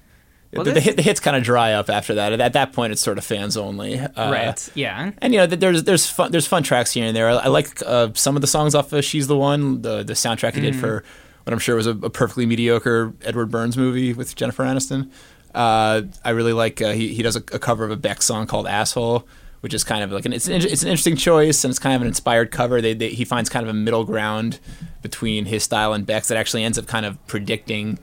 well, 0.52 0.64
the, 0.64 0.72
the, 0.72 0.80
hit, 0.80 0.96
the 0.96 1.02
hits 1.02 1.20
kind 1.20 1.36
of 1.36 1.44
dry 1.44 1.72
up 1.74 1.88
after 1.88 2.14
that. 2.16 2.38
At 2.40 2.52
that 2.54 2.72
point, 2.72 2.92
it's 2.92 3.00
sort 3.00 3.18
of 3.18 3.24
fans 3.24 3.56
only. 3.56 3.98
Uh, 4.00 4.32
right. 4.32 4.68
Yeah. 4.74 5.12
And 5.18 5.32
you 5.32 5.38
know, 5.40 5.46
there's 5.46 5.84
there's 5.84 6.06
fun 6.06 6.32
there's 6.32 6.46
fun 6.46 6.62
tracks 6.64 6.92
here 6.92 7.06
and 7.06 7.14
there. 7.16 7.30
I, 7.30 7.34
I 7.34 7.46
like 7.48 7.80
uh, 7.86 8.08
some 8.14 8.34
of 8.36 8.40
the 8.42 8.48
songs 8.48 8.74
off 8.74 8.92
of 8.92 9.04
"She's 9.04 9.26
the 9.28 9.36
One," 9.36 9.82
the 9.82 10.02
the 10.02 10.14
soundtrack 10.14 10.54
he 10.54 10.60
did 10.60 10.76
for 10.76 11.04
what 11.44 11.52
I'm 11.52 11.58
sure 11.60 11.76
was 11.76 11.86
a, 11.86 11.92
a 11.92 12.10
perfectly 12.10 12.46
mediocre 12.46 13.14
Edward 13.22 13.50
Burns 13.50 13.76
movie 13.76 14.12
with 14.12 14.34
Jennifer 14.36 14.64
Aniston. 14.64 15.10
Uh, 15.54 16.02
I 16.24 16.30
really 16.30 16.52
like 16.52 16.82
uh, 16.82 16.92
he 16.92 17.14
he 17.14 17.22
does 17.22 17.36
a, 17.36 17.42
a 17.52 17.58
cover 17.58 17.84
of 17.84 17.90
a 17.90 17.96
Beck 17.96 18.20
song 18.20 18.46
called 18.48 18.66
"Asshole," 18.66 19.26
which 19.60 19.74
is 19.74 19.84
kind 19.84 20.02
of 20.02 20.10
like 20.10 20.24
an 20.24 20.32
it's 20.32 20.46
an, 20.48 20.54
it's 20.54 20.82
an 20.82 20.88
interesting 20.88 21.16
choice 21.16 21.64
and 21.64 21.70
it's 21.70 21.78
kind 21.78 21.94
of 21.94 22.02
an 22.02 22.08
inspired 22.08 22.50
cover. 22.50 22.80
They, 22.80 22.94
they 22.94 23.10
he 23.10 23.24
finds 23.24 23.48
kind 23.50 23.62
of 23.62 23.70
a 23.70 23.74
middle 23.74 24.04
ground 24.04 24.58
between 25.02 25.46
his 25.46 25.62
style 25.64 25.92
and 25.92 26.06
Beck's 26.06 26.28
that 26.28 26.38
actually 26.38 26.64
ends 26.64 26.78
up 26.78 26.86
kind 26.86 27.06
of 27.06 27.24
predicting 27.26 27.98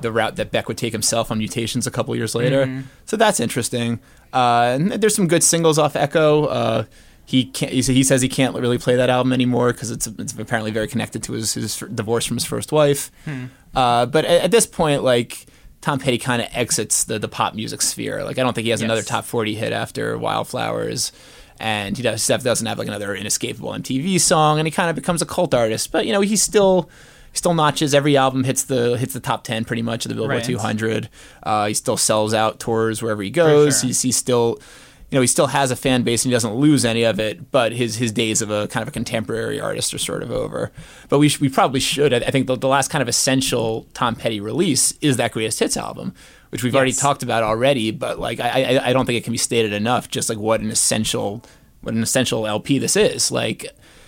the 0.00 0.10
route 0.10 0.36
that 0.36 0.50
Beck 0.50 0.66
would 0.68 0.78
take 0.78 0.92
himself 0.92 1.30
on 1.30 1.38
Mutations 1.38 1.86
a 1.86 1.90
couple 1.90 2.14
years 2.16 2.34
later. 2.34 2.64
So 3.04 3.16
that's 3.16 3.38
interesting. 3.38 4.00
Uh, 4.32 4.72
and 4.74 4.92
there's 4.92 5.14
some 5.14 5.28
good 5.28 5.44
singles 5.44 5.78
off 5.78 5.94
Echo. 5.94 6.46
Uh, 6.46 6.84
he 7.26 7.44
can't. 7.46 7.72
He, 7.72 8.02
says 8.02 8.20
he 8.20 8.28
can't 8.28 8.54
really 8.54 8.76
play 8.76 8.96
that 8.96 9.08
album 9.08 9.32
anymore 9.32 9.72
because 9.72 9.90
it's 9.90 10.06
it's 10.06 10.36
apparently 10.38 10.70
very 10.72 10.88
connected 10.88 11.22
to 11.22 11.32
his, 11.32 11.54
his 11.54 11.78
divorce 11.78 12.26
from 12.26 12.36
his 12.36 12.44
first 12.44 12.72
wife. 12.72 13.10
Uh, 13.74 14.06
but 14.06 14.24
at, 14.24 14.42
at 14.42 14.50
this 14.50 14.66
point, 14.66 15.02
like 15.04 15.46
Tom 15.84 15.98
Petty 15.98 16.16
kind 16.16 16.40
of 16.40 16.48
exits 16.52 17.04
the 17.04 17.18
the 17.18 17.28
pop 17.28 17.54
music 17.54 17.82
sphere. 17.82 18.24
Like 18.24 18.38
I 18.38 18.42
don't 18.42 18.54
think 18.54 18.64
he 18.64 18.70
has 18.70 18.80
another 18.80 19.02
top 19.02 19.26
forty 19.26 19.54
hit 19.54 19.70
after 19.70 20.16
Wildflowers. 20.16 21.12
And 21.60 21.94
he 21.96 22.02
does, 22.02 22.26
doesn't 22.26 22.66
have 22.66 22.78
like 22.78 22.88
another 22.88 23.14
inescapable 23.14 23.70
MTV 23.70 24.18
song, 24.18 24.58
and 24.58 24.66
he 24.66 24.72
kind 24.72 24.88
of 24.90 24.96
becomes 24.96 25.20
a 25.22 25.26
cult 25.26 25.52
artist. 25.52 25.92
But 25.92 26.06
you 26.06 26.12
know, 26.12 26.22
he's 26.22 26.42
still 26.42 26.88
he 27.32 27.36
still 27.36 27.52
notches 27.52 27.94
every 27.94 28.16
album 28.16 28.44
hits 28.44 28.64
the 28.64 28.96
hits 28.96 29.12
the 29.12 29.20
top 29.20 29.44
ten 29.44 29.64
pretty 29.66 29.82
much 29.82 30.06
of 30.06 30.08
the 30.08 30.14
Billboard 30.14 30.36
Right. 30.36 30.44
200. 30.44 31.10
Uh, 31.42 31.66
he 31.66 31.74
still 31.74 31.98
sells 31.98 32.32
out 32.32 32.58
tours 32.60 33.02
wherever 33.02 33.22
he 33.22 33.30
goes. 33.30 33.80
sure. 33.80 33.88
He's, 33.88 34.00
he's 34.02 34.16
still 34.16 34.58
you 35.14 35.18
know 35.18 35.22
he 35.22 35.28
still 35.28 35.46
has 35.46 35.70
a 35.70 35.76
fan 35.76 36.02
base 36.02 36.24
and 36.24 36.30
he 36.32 36.34
doesn't 36.34 36.56
lose 36.56 36.84
any 36.84 37.04
of 37.04 37.20
it. 37.20 37.52
But 37.52 37.70
his 37.70 37.94
his 37.94 38.10
days 38.10 38.42
of 38.42 38.50
a 38.50 38.66
kind 38.66 38.82
of 38.82 38.88
a 38.88 38.90
contemporary 38.90 39.60
artist 39.60 39.94
are 39.94 39.98
sort 39.98 40.24
of 40.24 40.32
over. 40.32 40.72
But 41.08 41.20
we 41.20 41.28
sh- 41.28 41.38
we 41.38 41.48
probably 41.48 41.78
should. 41.78 42.12
I, 42.12 42.16
I 42.16 42.32
think 42.32 42.48
the, 42.48 42.56
the 42.56 42.66
last 42.66 42.90
kind 42.90 43.00
of 43.00 43.06
essential 43.06 43.86
Tom 43.94 44.16
Petty 44.16 44.40
release 44.40 44.90
is 45.00 45.16
that 45.18 45.30
greatest 45.30 45.60
hits 45.60 45.76
album. 45.76 46.14
Which 46.50 46.64
we've 46.64 46.74
already 46.74 46.90
talked 46.90 47.22
about 47.22 47.44
already, 47.44 47.92
but 47.92 48.18
like 48.18 48.40
I, 48.40 48.48
I 48.76 48.88
I 48.88 48.92
don't 48.92 49.06
think 49.06 49.16
it 49.16 49.22
can 49.22 49.30
be 49.30 49.38
stated 49.38 49.72
enough. 49.72 50.08
Just 50.08 50.28
like 50.28 50.38
what 50.38 50.60
an 50.60 50.70
essential 50.72 51.44
what 51.82 51.94
an 51.94 52.02
essential 52.02 52.44
LP 52.44 52.80
this 52.80 52.96
is. 52.96 53.30
Like 53.30 53.66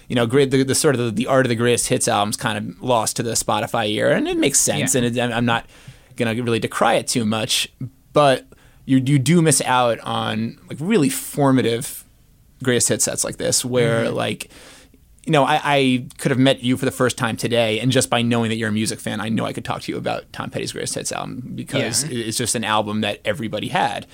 you 0.09 0.17
know, 0.17 0.27
great 0.27 0.51
the, 0.51 0.65
the 0.65 0.75
sort 0.75 0.97
of 0.97 1.05
the, 1.05 1.13
the 1.13 1.29
art 1.29 1.47
of 1.47 1.51
the 1.51 1.55
greatest 1.55 1.87
hits 1.87 2.09
albums 2.09 2.37
kind 2.37 2.59
of 2.59 2.83
lost 2.83 3.15
to 3.17 3.23
the 3.23 3.33
Spotify 3.33 3.89
era, 3.93 4.17
and 4.17 4.27
it 4.27 4.39
makes 4.39 4.59
sense. 4.59 4.97
Yeah. 4.97 5.03
And 5.03 5.17
it, 5.17 5.21
I'm 5.21 5.45
not 5.45 5.67
gonna 6.17 6.35
really 6.35 6.59
decry 6.59 6.95
it 6.95 7.07
too 7.07 7.25
much, 7.25 7.69
but 8.13 8.45
you 8.87 8.99
you 9.05 9.18
do 9.18 9.43
miss 9.43 9.61
out 9.62 9.99
on 10.01 10.59
like 10.68 10.78
really 10.80 11.11
formative 11.11 12.05
greatest 12.62 12.89
hit 12.89 13.03
sets 13.03 13.22
like 13.24 13.37
this, 13.37 13.64
where 13.64 14.05
mm-hmm. 14.07 14.14
like. 14.14 14.51
You 15.24 15.32
know, 15.32 15.43
I, 15.43 15.61
I 15.64 16.07
could 16.18 16.30
have 16.30 16.39
met 16.39 16.62
you 16.62 16.76
for 16.76 16.84
the 16.84 16.93
first 16.93 17.18
time 17.18 17.37
today, 17.37 17.80
and 17.80 17.91
just 17.91 18.09
by 18.09 18.22
knowing 18.22 18.49
that 18.51 18.59
you're 18.59 18.68
a 18.68 18.72
music 18.72 19.01
fan, 19.01 19.20
I 19.20 19.28
know 19.28 19.45
I 19.45 19.53
could 19.53 19.64
talk 19.64 19.82
to 19.82 19.91
you 19.91 19.99
about 19.99 20.32
Tom 20.32 20.51
Petty's 20.51 20.70
Greatest 20.70 20.95
Hits 20.95 21.11
album 21.11 21.51
because 21.57 22.05
Yeah. 22.05 22.26
it's 22.26 22.37
just 22.39 22.55
an 22.55 22.62
album 22.62 23.01
that 23.01 23.22
everybody 23.24 23.66
had 23.66 24.07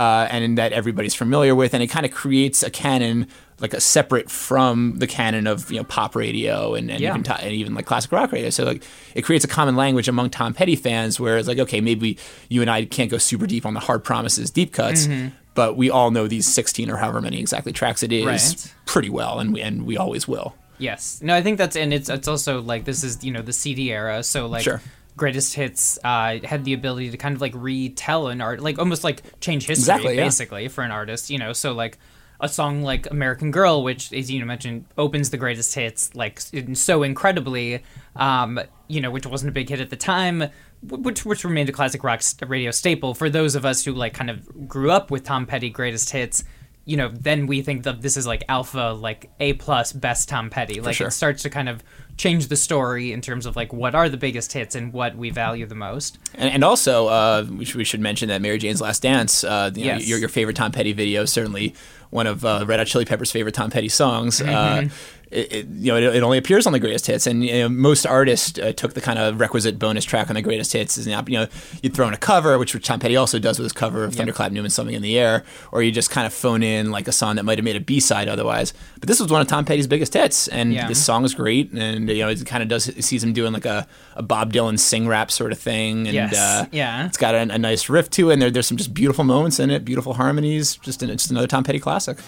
uh, 0.00 0.26
and 0.30 0.56
that 0.58 0.72
everybody's 0.72 1.14
familiar 1.14 1.54
with, 1.54 1.74
and 1.74 1.82
it 1.82 1.88
kind 1.88 2.06
of 2.06 2.12
creates 2.12 2.62
a 2.62 2.70
canon 2.70 3.26
like 3.60 3.74
a 3.74 3.80
separate 3.80 4.30
from 4.30 4.94
the 4.98 5.06
canon 5.06 5.46
of 5.46 5.70
you 5.70 5.76
know 5.76 5.84
pop 5.84 6.16
radio 6.16 6.74
and, 6.74 6.90
and 6.90 6.98
Yeah. 7.00 7.10
even 7.10 7.30
and 7.30 7.52
even 7.52 7.74
like 7.74 7.84
classic 7.84 8.10
rock 8.10 8.32
radio. 8.32 8.48
So 8.50 8.64
like 8.64 8.82
it 9.14 9.22
creates 9.22 9.44
a 9.44 9.48
common 9.48 9.76
language 9.76 10.08
among 10.08 10.30
Tom 10.30 10.54
Petty 10.54 10.76
fans 10.76 11.20
where 11.20 11.36
it's 11.36 11.46
like 11.46 11.58
okay 11.58 11.80
maybe 11.82 12.16
you 12.48 12.62
and 12.62 12.70
I 12.70 12.86
can't 12.86 13.10
go 13.10 13.18
super 13.18 13.46
deep 13.46 13.66
on 13.66 13.74
the 13.74 13.80
hard 13.80 14.02
promises 14.02 14.50
deep 14.50 14.72
cuts. 14.72 15.06
But 15.54 15.76
we 15.76 15.90
all 15.90 16.10
know 16.10 16.26
these 16.28 16.46
16 16.46 16.88
or 16.90 16.96
however 16.96 17.20
many 17.20 17.38
exactly 17.40 17.72
tracks 17.72 18.02
it 18.02 18.12
is 18.12 18.24
Right. 18.24 18.74
pretty 18.86 19.10
well, 19.10 19.40
and 19.40 19.52
we, 19.52 19.60
and 19.60 19.84
we 19.84 19.96
always 19.98 20.26
will. 20.28 20.54
Yes. 20.78 21.20
No, 21.22 21.34
I 21.34 21.42
think 21.42 21.58
that's 21.58 21.76
and 21.76 21.92
it's 21.92 22.08
it's 22.08 22.28
also 22.28 22.62
like 22.62 22.84
this 22.86 23.04
is 23.04 23.22
you 23.22 23.32
know 23.32 23.42
the 23.42 23.52
CD 23.52 23.92
era, 23.92 24.22
so 24.22 24.46
like 24.46 24.62
Sure. 24.62 24.80
Greatest 25.16 25.54
hits 25.54 25.98
uh, 26.04 26.38
had 26.44 26.64
the 26.64 26.72
ability 26.72 27.10
to 27.10 27.16
kind 27.16 27.34
of 27.34 27.40
like 27.40 27.52
retell 27.54 28.28
an 28.28 28.40
art, 28.40 28.60
like 28.60 28.78
almost 28.78 29.04
like 29.04 29.22
change 29.40 29.66
history 29.66 29.80
Exactly, 29.80 30.16
yeah. 30.16 30.24
basically 30.24 30.68
for 30.68 30.82
an 30.82 30.90
artist. 30.90 31.30
You 31.30 31.38
know, 31.38 31.52
so 31.52 31.72
like 31.72 31.98
a 32.40 32.48
song 32.48 32.82
like 32.82 33.10
American 33.10 33.50
Girl, 33.50 33.82
which 33.82 34.12
as 34.12 34.30
you 34.30 34.44
mentioned 34.44 34.86
opens 34.96 35.30
the 35.30 35.36
greatest 35.36 35.74
hits 35.74 36.14
like 36.14 36.40
so 36.74 37.02
incredibly, 37.02 37.82
um, 38.16 38.60
you 38.88 39.00
know, 39.00 39.10
which 39.10 39.26
wasn't 39.26 39.48
a 39.48 39.52
big 39.52 39.68
hit 39.68 39.80
at 39.80 39.90
the 39.90 39.96
time. 39.96 40.44
Which, 40.82 41.26
which 41.26 41.44
remained 41.44 41.68
a 41.68 41.72
classic 41.72 42.02
rock 42.02 42.22
radio 42.46 42.70
staple 42.70 43.12
for 43.12 43.28
those 43.28 43.54
of 43.54 43.66
us 43.66 43.84
who 43.84 43.92
like 43.92 44.14
kind 44.14 44.30
of 44.30 44.66
grew 44.66 44.90
up 44.90 45.10
with 45.10 45.24
Tom 45.24 45.44
Petty 45.44 45.68
greatest 45.68 46.08
hits 46.08 46.42
you 46.84 46.96
know, 46.96 47.08
then 47.08 47.46
we 47.46 47.62
think 47.62 47.84
that 47.84 48.02
this 48.02 48.16
is 48.16 48.26
like 48.26 48.42
alpha, 48.48 48.96
like 48.98 49.30
A 49.38 49.52
plus 49.54 49.92
best 49.92 50.28
Tom 50.28 50.50
Petty. 50.50 50.80
Like 50.80 50.96
sure. 50.96 51.08
it 51.08 51.12
starts 51.12 51.42
to 51.44 51.50
kind 51.50 51.68
of 51.68 51.84
change 52.20 52.48
the 52.48 52.56
story 52.56 53.12
in 53.12 53.20
terms 53.22 53.46
of 53.46 53.56
like 53.56 53.72
what 53.72 53.94
are 53.94 54.10
the 54.10 54.16
biggest 54.18 54.52
hits 54.52 54.74
and 54.74 54.92
what 54.92 55.16
we 55.16 55.30
value 55.30 55.64
the 55.64 55.74
most. 55.74 56.18
And, 56.34 56.52
and 56.52 56.62
also, 56.62 57.06
uh, 57.08 57.46
we, 57.50 57.64
should, 57.64 57.76
we 57.76 57.84
should 57.84 58.00
mention 58.00 58.28
that 58.28 58.42
Mary 58.42 58.58
Jane's 58.58 58.80
Last 58.82 59.00
Dance, 59.02 59.42
uh, 59.42 59.70
you 59.74 59.86
know, 59.86 59.92
Yes. 59.94 60.06
your, 60.06 60.18
your 60.18 60.28
favorite 60.28 60.54
Tom 60.56 60.70
Petty 60.70 60.92
video, 60.92 61.24
certainly 61.24 61.74
one 62.10 62.26
of 62.26 62.44
uh, 62.44 62.64
Red 62.66 62.78
Hot 62.78 62.86
Chili 62.86 63.06
Peppers' 63.06 63.32
favorite 63.32 63.54
Tom 63.54 63.70
Petty 63.70 63.88
songs. 63.88 64.42
Uh, 64.42 64.88
it, 65.30 65.52
it, 65.52 65.66
you 65.68 65.92
know, 65.92 65.96
it, 65.96 66.16
it 66.16 66.22
only 66.22 66.38
appears 66.38 66.66
on 66.66 66.72
the 66.72 66.80
greatest 66.80 67.06
hits, 67.06 67.26
and 67.26 67.44
you 67.44 67.52
know, 67.52 67.68
most 67.68 68.04
artists 68.06 68.58
uh, 68.58 68.72
took 68.72 68.94
the 68.94 69.00
kind 69.00 69.18
of 69.18 69.38
requisite 69.38 69.78
bonus 69.78 70.04
track 70.04 70.28
on 70.28 70.34
the 70.34 70.42
greatest 70.42 70.72
hits. 70.72 70.98
Is 70.98 71.06
now, 71.06 71.22
you 71.26 71.38
know, 71.38 71.46
you 71.82 71.90
throw 71.90 72.08
in 72.08 72.14
a 72.14 72.18
cover, 72.18 72.58
which 72.58 72.72
Tom 72.84 72.98
Petty 73.00 73.16
also 73.16 73.38
does 73.38 73.58
with 73.58 73.64
his 73.66 73.72
cover 73.72 74.04
of 74.04 74.14
Thunderclap 74.14 74.50
Newman, 74.52 74.70
"Something 74.70 74.94
in 74.96 75.02
the 75.02 75.18
Air," 75.18 75.44
or 75.72 75.82
you 75.82 75.92
just 75.92 76.10
kind 76.10 76.26
of 76.26 76.32
phone 76.34 76.62
in 76.62 76.90
like 76.90 77.06
a 77.08 77.12
song 77.12 77.36
that 77.36 77.44
might 77.44 77.58
have 77.58 77.64
made 77.64 77.76
a 77.76 77.80
B 77.80 78.00
side 78.00 78.28
otherwise. 78.28 78.72
But 78.98 79.08
this 79.08 79.20
was 79.20 79.30
one 79.30 79.40
of 79.40 79.46
Tom 79.46 79.64
Petty's 79.64 79.86
biggest 79.86 80.14
hits, 80.14 80.48
and 80.48 80.72
Yeah. 80.72 80.88
this 80.88 81.02
song 81.04 81.24
is 81.24 81.34
great, 81.34 81.70
and 81.72 82.08
you 82.08 82.18
know, 82.18 82.28
it 82.28 82.44
kind 82.46 82.62
of 82.62 82.68
does 82.68 82.88
it 82.88 83.04
sees 83.04 83.22
him 83.22 83.32
doing 83.32 83.52
like 83.52 83.66
a, 83.66 83.86
a 84.16 84.22
Bob 84.22 84.52
Dylan 84.52 84.78
sing 84.78 85.06
rap 85.06 85.30
sort 85.30 85.52
of 85.52 85.58
thing, 85.58 86.06
and 86.08 86.14
Yes. 86.14 86.36
uh, 86.36 86.66
Yeah. 86.72 87.06
it's 87.06 87.16
got 87.18 87.34
a, 87.34 87.40
a 87.42 87.58
nice 87.58 87.88
riff 87.88 88.10
to 88.10 88.30
it, 88.30 88.34
and 88.34 88.42
there, 88.42 88.50
there's 88.50 88.66
some 88.66 88.76
just 88.76 88.92
beautiful 88.94 89.24
moments 89.24 89.60
in 89.60 89.70
it, 89.70 89.84
beautiful 89.84 90.14
harmonies. 90.14 90.76
Just, 90.82 91.02
an, 91.02 91.08
just 91.10 91.30
another 91.30 91.46
Tom 91.46 91.62
Petty 91.64 91.78
classic. 91.78 92.18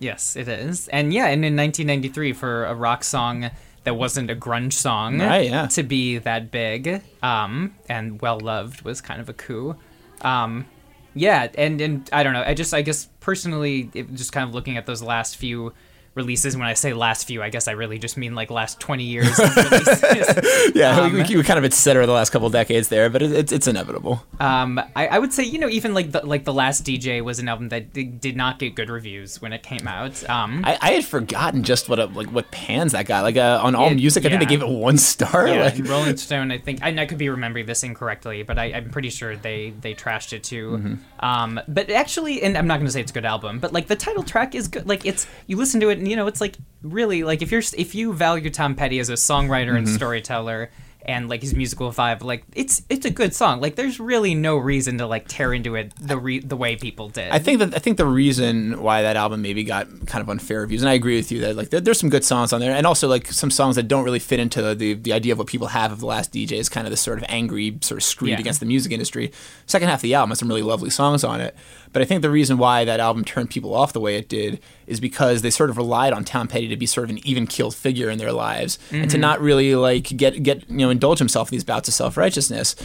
Yes, 0.00 0.36
it 0.36 0.48
is. 0.48 0.88
And 0.88 1.12
yeah, 1.12 1.26
and 1.26 1.44
in 1.44 1.56
1993 1.56 2.32
for 2.32 2.64
a 2.66 2.74
rock 2.74 3.04
song 3.04 3.50
that 3.84 3.96
wasn't 3.96 4.30
a 4.30 4.36
grunge 4.36 4.72
song 4.72 5.20
Right, 5.20 5.50
yeah. 5.50 5.66
to 5.68 5.82
be 5.82 6.18
that 6.18 6.50
big 6.50 7.02
um 7.22 7.74
and 7.88 8.20
well 8.20 8.40
loved 8.40 8.82
was 8.82 9.00
kind 9.00 9.20
of 9.20 9.28
a 9.28 9.32
coup. 9.32 9.76
Um 10.22 10.66
yeah, 11.14 11.48
and 11.56 11.80
and 11.80 12.10
I 12.12 12.22
don't 12.24 12.32
know. 12.32 12.42
I 12.44 12.54
just 12.54 12.74
I 12.74 12.82
guess 12.82 13.08
personally 13.20 13.90
it, 13.94 14.12
just 14.14 14.32
kind 14.32 14.48
of 14.48 14.54
looking 14.54 14.76
at 14.76 14.86
those 14.86 15.02
last 15.02 15.36
few 15.36 15.72
releases 16.14 16.56
when 16.56 16.66
I 16.66 16.74
say 16.74 16.92
last 16.92 17.26
few, 17.26 17.42
I 17.42 17.50
guess 17.50 17.68
I 17.68 17.72
really 17.72 17.98
just 17.98 18.16
mean 18.16 18.34
like 18.34 18.50
last 18.50 18.80
20 18.80 19.04
years. 19.04 19.40
Yeah, 20.74 21.08
we, 21.08 21.22
we, 21.22 21.36
we 21.36 21.42
kind 21.42 21.58
of 21.58 21.64
et 21.64 21.72
cetera 21.72 22.06
the 22.06 22.12
last 22.12 22.30
couple 22.30 22.48
decades 22.50 22.88
there, 22.88 23.08
but 23.10 23.22
it, 23.22 23.32
it's 23.32 23.52
it's 23.52 23.66
inevitable. 23.66 24.24
Um, 24.40 24.80
I, 24.96 25.06
I 25.06 25.18
would 25.18 25.32
say 25.32 25.44
you 25.44 25.58
know 25.58 25.68
even 25.68 25.94
like 25.94 26.10
the 26.12 26.24
like 26.26 26.44
the 26.44 26.52
last 26.52 26.84
DJ 26.84 27.22
was 27.22 27.38
an 27.38 27.48
album 27.48 27.68
that 27.68 27.92
did, 27.92 28.36
not 28.36 28.58
get 28.58 28.74
good 28.74 28.90
reviews 28.90 29.40
when 29.40 29.52
it 29.52 29.62
came 29.62 29.86
out. 29.86 30.28
Um, 30.28 30.64
I, 30.64 30.78
I 30.80 30.90
had 30.92 31.04
forgotten 31.04 31.62
just 31.62 31.88
what 31.88 31.98
a, 31.98 32.06
like 32.06 32.28
what 32.28 32.50
pans 32.50 32.92
that 32.92 33.06
got. 33.06 33.22
Like 33.22 33.36
uh, 33.36 33.60
on 33.62 33.74
All 33.74 33.90
It- 33.90 33.96
Music, 33.96 34.24
I 34.24 34.28
think 34.28 34.40
they 34.40 34.46
gave 34.46 34.62
it 34.62 34.68
one 34.68 34.98
star. 34.98 35.46
yeah, 35.46 35.64
like, 35.64 35.88
Rolling 35.88 36.16
Stone. 36.16 36.50
I 36.50 36.58
think 36.58 36.82
I, 36.82 36.88
I 36.88 37.06
could 37.06 37.18
be 37.18 37.28
remembering 37.28 37.66
this 37.66 37.84
incorrectly, 37.84 38.42
but 38.42 38.58
I, 38.58 38.66
I'm 38.72 38.90
pretty 38.90 39.10
sure 39.10 39.36
they 39.36 39.74
they 39.80 39.94
trashed 39.94 40.32
it 40.32 40.42
too. 40.42 40.70
Mm-hmm. 40.70 41.24
Um, 41.24 41.60
but 41.68 41.90
actually, 41.90 42.42
and 42.42 42.56
I'm 42.56 42.66
not 42.66 42.76
going 42.76 42.86
to 42.86 42.92
say 42.92 43.00
it's 43.00 43.12
a 43.12 43.14
good 43.14 43.24
album, 43.24 43.60
but 43.60 43.72
like 43.72 43.86
the 43.86 43.96
title 43.96 44.22
track 44.22 44.54
is 44.54 44.68
good. 44.68 44.88
Like 44.88 45.06
it's 45.06 45.26
you 45.46 45.56
listen 45.56 45.80
to 45.80 45.90
it, 45.90 45.98
and 46.04 46.10
you 46.10 46.16
know 46.16 46.26
it's 46.26 46.40
like 46.40 46.56
really 46.82 47.24
like 47.24 47.40
if 47.42 47.50
you're 47.50 47.62
if 47.76 47.94
you 47.94 48.12
value 48.12 48.50
Tom 48.50 48.74
Petty 48.74 48.98
as 48.98 49.08
a 49.08 49.14
songwriter 49.14 49.76
and 49.76 49.86
Mm-hmm. 49.86 49.96
storyteller. 49.96 50.70
And 51.06 51.28
like 51.28 51.42
his 51.42 51.54
musical 51.54 51.92
vibe, 51.92 52.22
like 52.24 52.44
it's 52.54 52.80
it's 52.88 53.04
a 53.04 53.10
good 53.10 53.34
song. 53.34 53.60
Like 53.60 53.74
there's 53.76 54.00
really 54.00 54.34
no 54.34 54.56
reason 54.56 54.96
to 54.96 55.06
like 55.06 55.28
tear 55.28 55.52
into 55.52 55.74
it 55.74 55.92
the 56.00 56.16
re- 56.16 56.38
the 56.38 56.56
way 56.56 56.76
people 56.76 57.10
did. 57.10 57.30
I 57.30 57.38
think 57.38 57.58
that 57.58 57.74
I 57.74 57.78
think 57.78 57.98
the 57.98 58.06
reason 58.06 58.80
why 58.80 59.02
that 59.02 59.14
album 59.14 59.42
maybe 59.42 59.64
got 59.64 59.86
kind 60.06 60.22
of 60.22 60.30
unfair 60.30 60.62
reviews, 60.62 60.80
and 60.80 60.88
I 60.88 60.94
agree 60.94 61.16
with 61.16 61.30
you 61.30 61.40
that 61.40 61.56
like 61.56 61.68
there, 61.68 61.80
there's 61.82 62.00
some 62.00 62.08
good 62.08 62.24
songs 62.24 62.54
on 62.54 62.60
there, 62.62 62.72
and 62.72 62.86
also 62.86 63.06
like 63.06 63.26
some 63.30 63.50
songs 63.50 63.76
that 63.76 63.86
don't 63.86 64.02
really 64.02 64.18
fit 64.18 64.40
into 64.40 64.62
the, 64.62 64.74
the 64.74 64.94
the 64.94 65.12
idea 65.12 65.32
of 65.34 65.38
what 65.38 65.46
people 65.46 65.66
have 65.66 65.92
of 65.92 66.00
the 66.00 66.06
last 66.06 66.32
DJ 66.32 66.52
is 66.52 66.70
kind 66.70 66.86
of 66.86 66.90
this 66.90 67.02
sort 67.02 67.18
of 67.18 67.24
angry 67.28 67.76
sort 67.82 67.98
of 67.98 68.02
screed 68.02 68.30
Yeah. 68.30 68.38
against 68.40 68.60
the 68.60 68.66
music 68.66 68.90
industry. 68.90 69.30
Second 69.66 69.88
half 69.90 69.98
of 69.98 70.02
the 70.04 70.14
album 70.14 70.30
has 70.30 70.38
some 70.38 70.48
really 70.48 70.62
lovely 70.62 70.88
songs 70.88 71.22
on 71.22 71.38
it, 71.42 71.54
but 71.94 72.02
I 72.02 72.04
think 72.04 72.20
the 72.20 72.28
reason 72.30 72.58
why 72.58 72.84
that 72.84 73.00
album 73.00 73.24
turned 73.24 73.48
people 73.48 73.74
off 73.74 73.94
the 73.94 74.00
way 74.00 74.16
it 74.16 74.28
did 74.28 74.60
is 74.86 75.00
because 75.00 75.40
they 75.40 75.48
sort 75.48 75.70
of 75.70 75.78
relied 75.78 76.12
on 76.12 76.24
Tom 76.24 76.46
Petty 76.48 76.68
to 76.68 76.76
be 76.76 76.84
sort 76.84 77.04
of 77.04 77.10
an 77.16 77.26
even 77.26 77.46
keeled 77.46 77.74
figure 77.74 78.10
in 78.10 78.18
their 78.18 78.32
lives 78.32 78.78
and 78.92 79.10
to 79.10 79.16
not 79.16 79.40
really 79.40 79.74
like 79.74 80.04
get 80.16 80.42
get 80.42 80.68
you 80.68 80.76
know 80.76 80.90
indulge 80.90 81.18
himself 81.18 81.48
in 81.50 81.56
these 81.56 81.64
bouts 81.64 81.88
of 81.88 81.94
self 81.94 82.18
righteousness, 82.18 82.76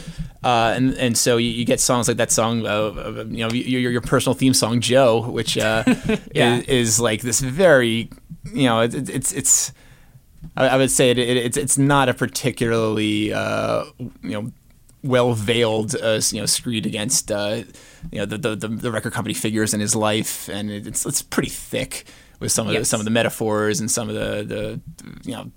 uh, 0.46 0.74
and 0.78 0.94
and 0.94 1.18
so 1.18 1.36
you, 1.36 1.50
you 1.50 1.66
get 1.66 1.82
songs 1.82 2.08
like 2.08 2.16
that 2.18 2.32
song 2.32 2.66
uh, 2.66 3.26
you 3.30 3.46
know 3.46 3.50
your, 3.52 3.92
your 3.92 4.02
personal 4.02 4.34
theme 4.34 4.54
song 4.54 4.80
Joe, 4.80 5.30
which 5.30 5.58
uh, 5.58 5.84
Yeah. 6.34 6.60
is, 6.60 6.64
is 6.68 7.00
like 7.02 7.22
this 7.22 7.42
very 7.42 8.10
you 8.54 8.64
know 8.68 8.80
it, 8.82 8.94
it- 8.96 9.10
it's 9.10 9.34
it's 9.34 9.74
I, 10.56 10.70
I 10.70 10.78
would 10.78 10.90
say 10.92 11.10
it, 11.12 11.18
it, 11.18 11.36
it's 11.36 11.58
it's 11.58 11.78
not 11.78 12.08
a 12.08 12.14
particularly 12.14 13.34
uh, 13.34 13.84
you 14.24 14.30
know 14.30 14.52
well 15.04 15.34
veiled 15.34 15.96
uh, 15.96 16.20
you 16.32 16.40
know 16.40 16.46
screed 16.46 16.86
against 16.86 17.32
uh, 17.32 17.64
you 18.12 18.20
know 18.20 18.26
the, 18.26 18.38
the 18.56 18.68
the 18.68 18.92
record 18.92 19.14
company 19.14 19.34
figures 19.34 19.74
in 19.74 19.80
his 19.80 19.96
life, 19.96 20.50
and 20.50 20.70
it's 20.70 21.06
it's 21.06 21.22
pretty 21.22 21.50
thick 21.50 22.06
with 22.40 22.52
some 22.52 22.68
of 22.68 22.74
the, 22.74 22.86
some 22.86 23.02
of 23.02 23.06
the 23.06 23.12
metaphors 23.12 23.80
and 23.80 23.92
some 23.92 24.10
of 24.10 24.16
the 24.16 24.44
the 24.44 24.82
you 25.24 25.36
know 25.36 25.52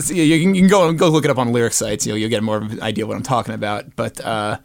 so 0.00 0.12
you, 0.12 0.22
you 0.22 0.42
can, 0.42 0.54
you 0.54 0.62
can 0.62 0.68
go 0.68 0.92
go 0.92 1.08
look 1.08 1.24
it 1.24 1.30
up 1.30 1.38
on 1.38 1.52
lyric 1.52 1.72
sites. 1.72 2.06
You'll 2.06 2.18
you'll 2.18 2.30
get 2.30 2.42
more 2.42 2.58
of 2.58 2.72
an 2.72 2.82
idea 2.82 3.04
of 3.04 3.08
what 3.08 3.16
I'm 3.16 3.22
talking 3.22 3.54
about, 3.54 3.96
but. 3.96 4.20
Uh, 4.20 4.58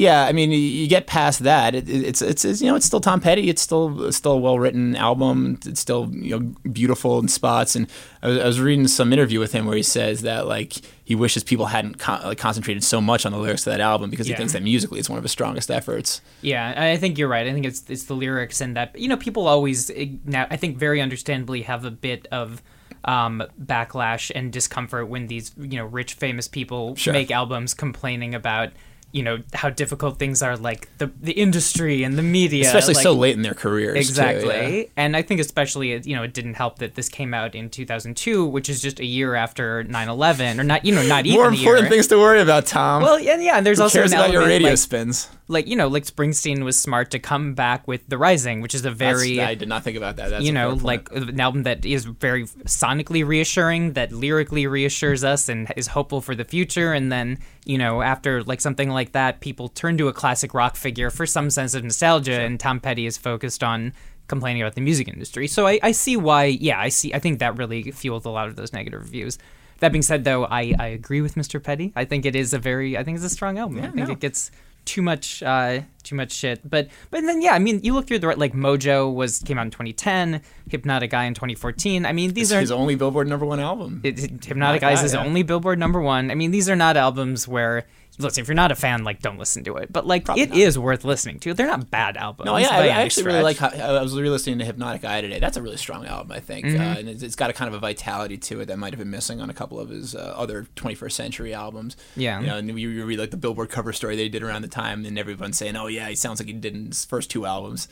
yeah, 0.00 0.24
I 0.24 0.32
mean, 0.32 0.50
you- 0.50 0.86
get 0.88 1.06
past 1.06 1.40
that. 1.44 1.74
It, 1.74 1.88
it- 1.88 2.04
it's, 2.04 2.22
it's 2.22 2.44
it's 2.44 2.60
you 2.62 2.68
know 2.68 2.76
it's 2.76 2.86
still 2.86 3.00
Tom 3.00 3.20
Petty. 3.20 3.48
It's 3.50 3.60
still 3.62 4.06
it's 4.06 4.16
still 4.16 4.32
a 4.32 4.38
well 4.38 4.58
written 4.58 4.96
album. 4.96 5.58
It's 5.66 5.80
still 5.80 6.08
you 6.14 6.30
know 6.38 6.40
beautiful 6.70 7.18
in 7.18 7.28
spots. 7.28 7.76
And 7.76 7.86
I 8.22 8.28
was, 8.28 8.38
I 8.38 8.46
was 8.46 8.60
reading 8.60 8.88
some 8.88 9.12
interview 9.12 9.38
with 9.40 9.52
him 9.52 9.66
where 9.66 9.76
he 9.76 9.82
says 9.82 10.22
that 10.22 10.46
like 10.46 10.74
he 11.04 11.14
wishes 11.14 11.42
people 11.44 11.66
hadn't 11.66 11.98
con- 11.98 12.22
like, 12.24 12.38
concentrated 12.38 12.82
so 12.84 13.00
much 13.00 13.26
on 13.26 13.32
the 13.32 13.38
lyrics 13.38 13.64
to 13.64 13.70
that 13.70 13.80
album 13.80 14.10
because 14.10 14.26
he 14.26 14.34
thinks 14.34 14.52
that 14.54 14.62
musically 14.62 14.98
it's 15.00 15.08
one 15.10 15.18
of 15.18 15.24
his 15.24 15.32
strongest 15.32 15.70
efforts. 15.70 16.20
Yeah, 16.40 16.72
I 16.76 16.96
think 16.96 17.18
you're 17.18 17.28
right. 17.28 17.46
I 17.46 17.52
think 17.52 17.66
it's 17.66 17.82
it's 17.88 18.04
the 18.04 18.14
lyrics 18.14 18.60
and 18.60 18.76
that 18.76 18.98
you 18.98 19.08
know 19.08 19.16
people 19.16 19.46
always 19.46 19.90
now 20.24 20.46
I 20.50 20.56
think 20.56 20.78
very 20.78 21.00
understandably 21.00 21.62
have 21.62 21.84
a 21.84 21.90
bit 21.90 22.26
of 22.32 22.62
um, 23.04 23.42
backlash 23.62 24.30
and 24.34 24.52
discomfort 24.52 25.08
when 25.08 25.26
these 25.26 25.52
you 25.58 25.76
know 25.78 25.84
rich 25.86 26.14
famous 26.14 26.48
people 26.48 26.94
Sure. 26.96 27.12
make 27.12 27.30
albums 27.30 27.74
complaining 27.74 28.34
about 28.34 28.70
you 29.12 29.22
know 29.22 29.38
how 29.54 29.68
difficult 29.70 30.18
things 30.18 30.40
are 30.42 30.56
like 30.56 30.88
the 30.98 31.10
the 31.20 31.32
industry 31.32 32.04
and 32.04 32.16
the 32.16 32.22
media 32.22 32.64
Especially 32.66 32.94
like- 32.94 33.02
so 33.02 33.12
late 33.12 33.34
in 33.36 33.42
their 33.42 33.54
careers. 33.54 33.94
too, 33.94 33.98
Exactly. 33.98 34.78
yeah. 34.80 34.84
And 34.96 35.16
I 35.16 35.22
think 35.22 35.40
especially 35.40 35.92
it- 35.92 36.06
you 36.06 36.14
know 36.14 36.22
it 36.22 36.32
didn't 36.32 36.54
help 36.54 36.78
that 36.78 36.94
this 36.94 37.08
came 37.08 37.34
out 37.34 37.54
in 37.54 37.70
2002, 37.70 38.46
which 38.46 38.68
is 38.68 38.80
just 38.80 39.00
a 39.00 39.04
year 39.06 39.34
after 39.34 39.82
9/11 39.84 40.60
or 40.60 40.64
not 40.64 40.84
you 40.84 40.94
know 40.94 41.02
not 41.02 41.26
even 41.26 41.38
More 41.40 41.48
important 41.48 41.84
year. 41.84 41.90
things 41.90 42.06
to 42.08 42.18
worry 42.18 42.40
about, 42.40 42.66
Tom. 42.66 43.02
well, 43.02 43.18
yeah, 43.18 43.36
yeah, 43.38 43.56
and 43.56 43.66
there's 43.66 43.78
Who 43.78 43.84
also 43.84 43.98
cares 43.98 44.12
an 44.12 44.18
about 44.20 44.32
your 44.32 44.46
radio 44.46 44.68
like, 44.70 44.78
spins? 44.78 45.28
like 45.48 45.66
you 45.66 45.74
know 45.74 45.88
like 45.88 46.04
Springsteen 46.04 46.62
was 46.62 46.78
smart 46.78 47.10
to 47.10 47.18
come 47.18 47.54
back 47.54 47.88
with 47.88 48.02
The 48.08 48.16
Rising, 48.18 48.60
which 48.60 48.74
is 48.74 48.82
a 48.82 48.90
That's- 48.90 49.18
very 49.20 49.40
I 49.40 49.54
did 49.56 49.68
not 49.68 49.82
think 49.82 49.96
about 49.96 50.16
that. 50.16 50.30
That's 50.30 50.44
you 50.44 50.52
know 50.52 50.78
like 50.80 51.10
an 51.10 51.40
album 51.40 51.64
that 51.64 51.84
is 51.84 52.04
very 52.04 52.44
sonically 52.66 53.26
reassuring, 53.26 53.94
that 53.94 54.12
lyrically 54.12 54.66
reassures 54.68 55.24
us 55.24 55.48
and 55.48 55.66
is 55.76 55.88
hopeful 55.88 56.20
for 56.20 56.34
the 56.36 56.44
future. 56.44 56.92
And 56.92 57.10
then 57.10 57.38
you 57.64 57.78
know 57.78 58.02
after 58.02 58.42
like 58.44 58.60
something 58.60 58.90
like 58.90 59.12
that, 59.12 59.40
people 59.40 59.68
turn 59.68 59.98
to 59.98 60.08
a 60.08 60.12
classic 60.12 60.54
rock 60.54 60.76
figure 60.76 61.10
for 61.10 61.26
some 61.26 61.50
sense 61.50 61.74
of 61.74 61.84
nostalgia, 61.84 62.40
and 62.40 62.58
Tom 62.58 62.80
Petty 62.80 63.06
is 63.06 63.16
focused 63.16 63.62
on 63.62 63.92
complaining 64.28 64.62
about 64.62 64.74
the 64.74 64.80
music 64.80 65.08
industry. 65.08 65.46
So 65.46 65.66
I, 65.66 65.80
I 65.82 65.92
see 65.92 66.16
why. 66.16 66.44
Yeah, 66.44 66.80
I 66.80 66.88
see. 66.88 67.12
I 67.12 67.18
think 67.18 67.40
that 67.40 67.58
really 67.58 67.90
fueled 67.90 68.24
a 68.24 68.30
lot 68.30 68.48
of 68.48 68.56
those 68.56 68.72
negative 68.72 69.00
reviews. 69.00 69.38
That 69.80 69.92
being 69.92 70.02
said, 70.02 70.24
though, 70.24 70.44
I, 70.44 70.74
I 70.78 70.86
agree 70.88 71.20
with 71.22 71.34
Mr. 71.34 71.62
Petty. 71.62 71.92
I 71.96 72.04
think 72.04 72.26
it 72.26 72.36
is 72.36 72.52
a 72.52 72.58
very 72.58 72.96
I 72.96 73.04
think 73.04 73.16
it's 73.16 73.24
a 73.24 73.30
strong 73.30 73.58
album. 73.58 73.78
I 73.78 73.90
think 73.90 74.08
no. 74.08 74.12
it 74.12 74.20
gets 74.20 74.50
too 74.84 75.02
much 75.02 75.42
uh 75.42 75.80
too 76.02 76.14
much 76.14 76.32
shit 76.32 76.68
but 76.68 76.88
but 77.10 77.20
then 77.22 77.42
yeah 77.42 77.52
i 77.52 77.58
mean 77.58 77.80
you 77.82 77.92
look 77.92 78.06
through 78.06 78.18
the 78.18 78.26
right 78.26 78.38
like 78.38 78.54
mojo 78.54 79.12
was 79.12 79.40
came 79.40 79.58
out 79.58 79.62
in 79.66 79.70
2010 79.70 80.40
hypnotic 80.68 81.12
eye 81.14 81.24
in 81.24 81.34
2014 81.34 82.06
i 82.06 82.12
mean 82.12 82.32
these 82.32 82.52
are 82.52 82.60
his 82.60 82.70
only 82.72 82.94
Billboard 82.94 83.28
number 83.28 83.46
one 83.46 83.60
album. 83.60 84.00
it, 84.02 84.18
it- 84.18 84.30
hypnotic 84.30 84.46
Hypnotic 84.46 84.82
eye 84.82 84.92
is 84.92 85.00
his 85.00 85.14
yeah. 85.14 85.24
only 85.24 85.42
billboard 85.42 85.78
number 85.78 86.00
one 86.00 86.30
i 86.30 86.34
mean 86.34 86.50
these 86.50 86.68
are 86.68 86.76
not 86.76 86.96
albums 86.96 87.46
where 87.46 87.86
listen 88.22 88.40
if 88.42 88.48
you're 88.48 88.54
not 88.54 88.70
a 88.72 88.74
fan 88.74 89.04
like 89.04 89.20
don't 89.20 89.38
listen 89.38 89.64
to 89.64 89.76
it 89.76 89.92
but 89.92 90.06
like 90.06 90.26
it 90.36 90.54
is 90.54 90.78
worth 90.78 91.04
listening 91.04 91.38
to 91.40 91.52
they're 91.54 91.66
not 91.66 91.90
bad 91.90 92.16
albums 92.16 92.46
No, 92.46 92.56
yeah, 92.56 92.68
I, 92.70 92.84
I 92.84 92.88
actually 92.88 93.26
really 93.26 93.42
like. 93.42 93.56
How, 93.58 93.68
I 93.68 94.02
was 94.02 94.14
re-listening 94.18 94.58
to 94.60 94.64
Hypnotic 94.64 95.04
Eye 95.04 95.20
today. 95.20 95.38
That's 95.38 95.56
a 95.56 95.62
really 95.62 95.76
strong 95.76 96.06
album, 96.06 96.32
I 96.32 96.40
think, 96.40 96.66
Mm-hmm. 96.66 96.80
uh, 96.80 96.94
and 96.98 97.08
it's, 97.08 97.22
it's 97.22 97.36
got 97.36 97.50
a 97.50 97.52
kind 97.52 97.68
of 97.68 97.74
a 97.74 97.78
vitality 97.78 98.36
to 98.38 98.60
it 98.60 98.66
that 98.66 98.78
might 98.78 98.92
have 98.92 98.98
been 98.98 99.10
missing 99.10 99.40
on 99.40 99.50
a 99.50 99.54
couple 99.54 99.78
of 99.80 99.88
his 99.88 100.14
uh, 100.14 100.34
other 100.36 100.66
21st 100.76 101.12
century 101.12 101.54
albums. 101.54 101.96
Yeah. 102.16 102.40
you 102.40 102.46
know, 102.46 102.56
and 102.56 102.68
you, 102.78 102.88
you 102.88 103.04
read 103.04 103.18
like 103.18 103.30
the 103.30 103.36
Billboard 103.36 103.70
cover 103.70 103.92
story 103.92 104.16
they 104.16 104.28
did 104.28 104.42
around 104.42 104.62
the 104.62 104.68
time, 104.68 105.04
and 105.04 105.18
everyone's 105.18 105.56
saying, 105.58 105.76
"Oh 105.76 105.86
yeah, 105.86 106.08
he 106.08 106.14
sounds 106.14 106.40
like 106.40 106.46
he 106.48 106.52
did 106.54 106.74
in 106.74 106.86
his 106.88 107.04
first 107.04 107.30
two 107.30 107.46
albums." 107.46 107.88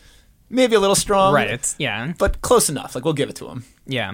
Maybe 0.50 0.74
a 0.76 0.80
little 0.80 0.94
strong, 0.96 1.34
right 1.34 1.48
it's 1.50 1.74
yeah 1.78 2.12
but 2.18 2.40
close 2.40 2.68
enough. 2.70 2.94
Like 2.94 3.04
we'll 3.04 3.14
give 3.14 3.28
it 3.30 3.36
to 3.36 3.48
him. 3.48 3.64
Yeah. 3.86 4.12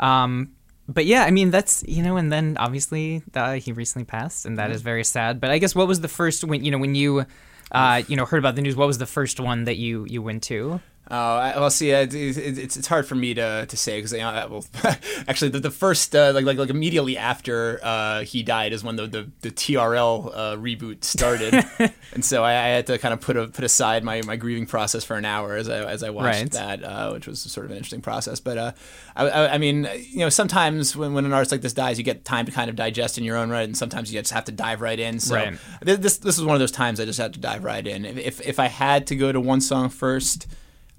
Um, 0.00 0.52
but 0.88 1.04
yeah, 1.04 1.24
I 1.24 1.30
mean 1.30 1.50
that's 1.50 1.84
you 1.86 2.02
know, 2.02 2.16
and 2.16 2.32
then 2.32 2.56
obviously 2.58 3.22
uh, 3.34 3.54
he 3.54 3.72
recently 3.72 4.04
passed, 4.04 4.46
and 4.46 4.58
that 4.58 4.70
is 4.70 4.82
very 4.82 5.04
sad. 5.04 5.40
But 5.40 5.50
I 5.50 5.58
guess 5.58 5.74
what 5.74 5.86
was 5.86 6.00
the 6.00 6.08
first 6.08 6.44
when 6.44 6.64
you 6.64 6.70
know 6.70 6.78
when 6.78 6.94
you 6.94 7.26
uh, 7.70 8.02
you 8.08 8.16
know, 8.16 8.24
heard 8.24 8.38
about 8.38 8.56
the 8.56 8.62
news, 8.62 8.76
what 8.76 8.86
was 8.86 8.98
the 8.98 9.06
first 9.06 9.40
one 9.40 9.64
that 9.64 9.76
you 9.76 10.06
you 10.08 10.22
went 10.22 10.42
to? 10.44 10.80
Oh, 11.10 11.16
I- 11.36 11.58
well, 11.58 11.70
see, 11.70 11.90
it, 11.90 12.12
it, 12.12 12.36
it's 12.36 12.76
it's 12.76 12.86
hard 12.86 13.06
for 13.06 13.14
me 13.14 13.32
to, 13.32 13.64
to 13.66 13.76
say 13.78 13.96
because 13.96 14.12
you 14.12 14.18
know, 14.18 14.46
well, 14.50 14.64
actually, 15.26 15.48
the, 15.50 15.60
the 15.60 15.70
first 15.70 16.14
uh, 16.14 16.32
like 16.34 16.44
like 16.44 16.58
like 16.58 16.68
immediately 16.68 17.16
after 17.16 17.80
uh, 17.82 18.20
he 18.24 18.42
died 18.42 18.74
is 18.74 18.84
when 18.84 18.96
the 18.96 19.06
the, 19.06 19.30
the 19.40 19.50
TRL 19.50 20.26
uh, 20.34 20.56
reboot 20.56 21.04
started, 21.04 21.64
and 22.12 22.22
so 22.22 22.44
I, 22.44 22.50
I 22.52 22.68
had 22.68 22.86
to 22.88 22.98
kind 22.98 23.14
of 23.14 23.22
put 23.22 23.38
a, 23.38 23.46
put 23.46 23.64
aside 23.64 24.04
my, 24.04 24.20
my 24.22 24.36
grieving 24.36 24.66
process 24.66 25.02
for 25.02 25.16
an 25.16 25.24
hour 25.24 25.56
as 25.56 25.68
I 25.70 25.78
as 25.90 26.02
I 26.02 26.10
watched 26.10 26.26
Right. 26.26 26.50
that, 26.52 26.84
uh, 26.84 27.10
which 27.12 27.26
was 27.26 27.40
sort 27.40 27.64
of 27.64 27.70
an 27.70 27.78
interesting 27.78 28.02
process. 28.02 28.38
But 28.38 28.58
uh, 28.58 28.72
I, 29.16 29.28
I, 29.28 29.54
I 29.54 29.58
mean, 29.58 29.88
you 30.10 30.18
know, 30.18 30.28
sometimes 30.28 30.94
when, 30.94 31.14
when 31.14 31.24
an 31.24 31.32
artist 31.32 31.52
like 31.52 31.62
this 31.62 31.72
dies, 31.72 31.96
you 31.96 32.04
get 32.04 32.26
time 32.26 32.44
to 32.44 32.52
kind 32.52 32.68
of 32.68 32.76
digest 32.76 33.16
in 33.16 33.24
your 33.24 33.38
own 33.38 33.48
right, 33.48 33.62
and 33.64 33.76
sometimes 33.76 34.12
you 34.12 34.20
just 34.20 34.32
have 34.34 34.44
to 34.44 34.52
dive 34.52 34.82
right 34.82 34.98
in. 35.00 35.20
So 35.20 35.36
Right. 35.36 35.58
this 35.80 36.18
this 36.18 36.36
was 36.36 36.44
one 36.44 36.54
of 36.54 36.60
those 36.60 36.70
times 36.72 37.00
I 37.00 37.06
just 37.06 37.18
had 37.18 37.32
to 37.32 37.40
dive 37.40 37.64
right 37.64 37.86
in. 37.86 38.04
If, 38.04 38.46
if 38.46 38.60
I 38.60 38.66
had 38.66 39.06
to 39.06 39.16
go 39.16 39.32
to 39.32 39.40
one 39.40 39.62
song 39.62 39.88
first 39.88 40.46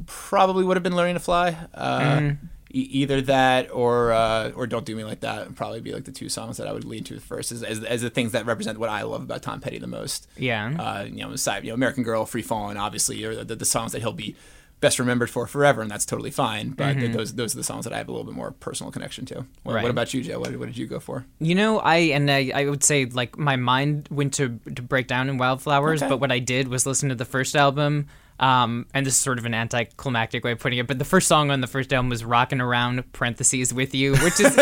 probably 0.05 0.63
would 0.63 0.77
have 0.77 0.83
been 0.83 0.95
learning 0.95 1.15
to 1.15 1.19
fly. 1.19 1.57
Uh, 1.73 1.99
Mm-hmm. 1.99 2.45
e- 2.71 2.79
either 3.01 3.21
that 3.21 3.71
or 3.71 4.11
uh, 4.11 4.51
or 4.55 4.67
don't 4.67 4.85
do 4.85 4.95
me 4.95 5.03
like 5.03 5.21
that 5.21 5.47
would 5.47 5.55
probably 5.55 5.81
be 5.81 5.91
like 5.93 6.05
the 6.05 6.11
two 6.11 6.29
songs 6.29 6.57
that 6.57 6.67
I 6.67 6.71
would 6.73 6.85
lean 6.85 7.03
to 7.05 7.19
first 7.19 7.51
as, 7.51 7.63
as, 7.63 7.83
as 7.83 8.01
the 8.01 8.09
things 8.09 8.31
that 8.33 8.45
represent 8.45 8.77
what 8.79 8.89
I 8.89 9.01
love 9.03 9.21
about 9.23 9.41
Tom 9.41 9.59
Petty 9.59 9.79
the 9.79 9.87
most. 9.87 10.27
Yeah. 10.37 10.75
Uh, 10.77 11.03
you 11.05 11.23
know, 11.23 11.31
aside, 11.31 11.63
you 11.63 11.69
know, 11.69 11.75
American 11.75 12.03
Girl, 12.03 12.25
Free 12.25 12.43
Fallin', 12.43 12.77
obviously 12.77 13.23
are 13.25 13.43
the, 13.43 13.55
the 13.55 13.65
songs 13.65 13.91
that 13.93 14.01
he'll 14.01 14.13
be 14.13 14.35
best 14.81 14.97
remembered 14.97 15.29
for 15.29 15.45
forever, 15.45 15.81
and 15.81 15.91
that's 15.91 16.05
totally 16.05 16.31
fine. 16.31 16.69
But 16.69 16.93
th- 16.93 17.11
those 17.11 17.33
those 17.35 17.53
are 17.53 17.57
the 17.57 17.65
songs 17.65 17.83
that 17.83 17.91
I 17.93 17.97
have 17.97 18.07
a 18.07 18.11
little 18.11 18.25
bit 18.25 18.33
more 18.35 18.51
personal 18.51 18.91
connection 18.93 19.25
to. 19.25 19.35
What, 19.35 19.43
Mm-hmm. 19.43 19.69
Right. 19.75 19.83
what 19.83 19.91
about 19.91 20.13
you, 20.13 20.23
Joe? 20.23 20.39
What, 20.39 20.55
what 20.57 20.67
did 20.67 20.77
you 20.77 20.85
go 20.87 20.99
for? 21.01 21.25
You 21.39 21.55
know, 21.55 21.79
I 21.79 21.95
and 22.15 22.29
I, 22.31 22.51
I 22.55 22.65
would 22.69 22.83
say 22.83 23.05
like 23.05 23.37
my 23.37 23.55
mind 23.57 24.07
went 24.11 24.35
to 24.35 24.59
to 24.75 24.81
break 24.81 25.07
down 25.07 25.27
in 25.27 25.37
Wildflowers, 25.37 26.01
Okay. 26.01 26.09
but 26.09 26.19
what 26.21 26.31
I 26.31 26.39
did 26.39 26.67
was 26.69 26.85
listen 26.85 27.09
to 27.09 27.15
the 27.15 27.25
first 27.25 27.55
album. 27.57 28.07
Um, 28.39 28.85
and 28.93 29.05
this 29.05 29.15
is 29.15 29.19
sort 29.19 29.37
of 29.37 29.45
an 29.45 29.53
anticlimactic 29.53 30.45
way 30.45 30.53
of 30.53 30.59
putting 30.59 30.79
it, 30.79 30.87
but 30.87 30.97
the 30.97 31.05
first 31.05 31.27
song 31.27 31.51
on 31.51 31.59
the 31.59 31.67
first 31.67 31.91
album 31.91 32.09
was 32.09 32.23
"Rockin' 32.23 32.61
Around" 32.61 33.11
(parentheses 33.11 33.73
with 33.73 33.93
you), 33.93 34.15
which 34.17 34.39
is 34.39 34.55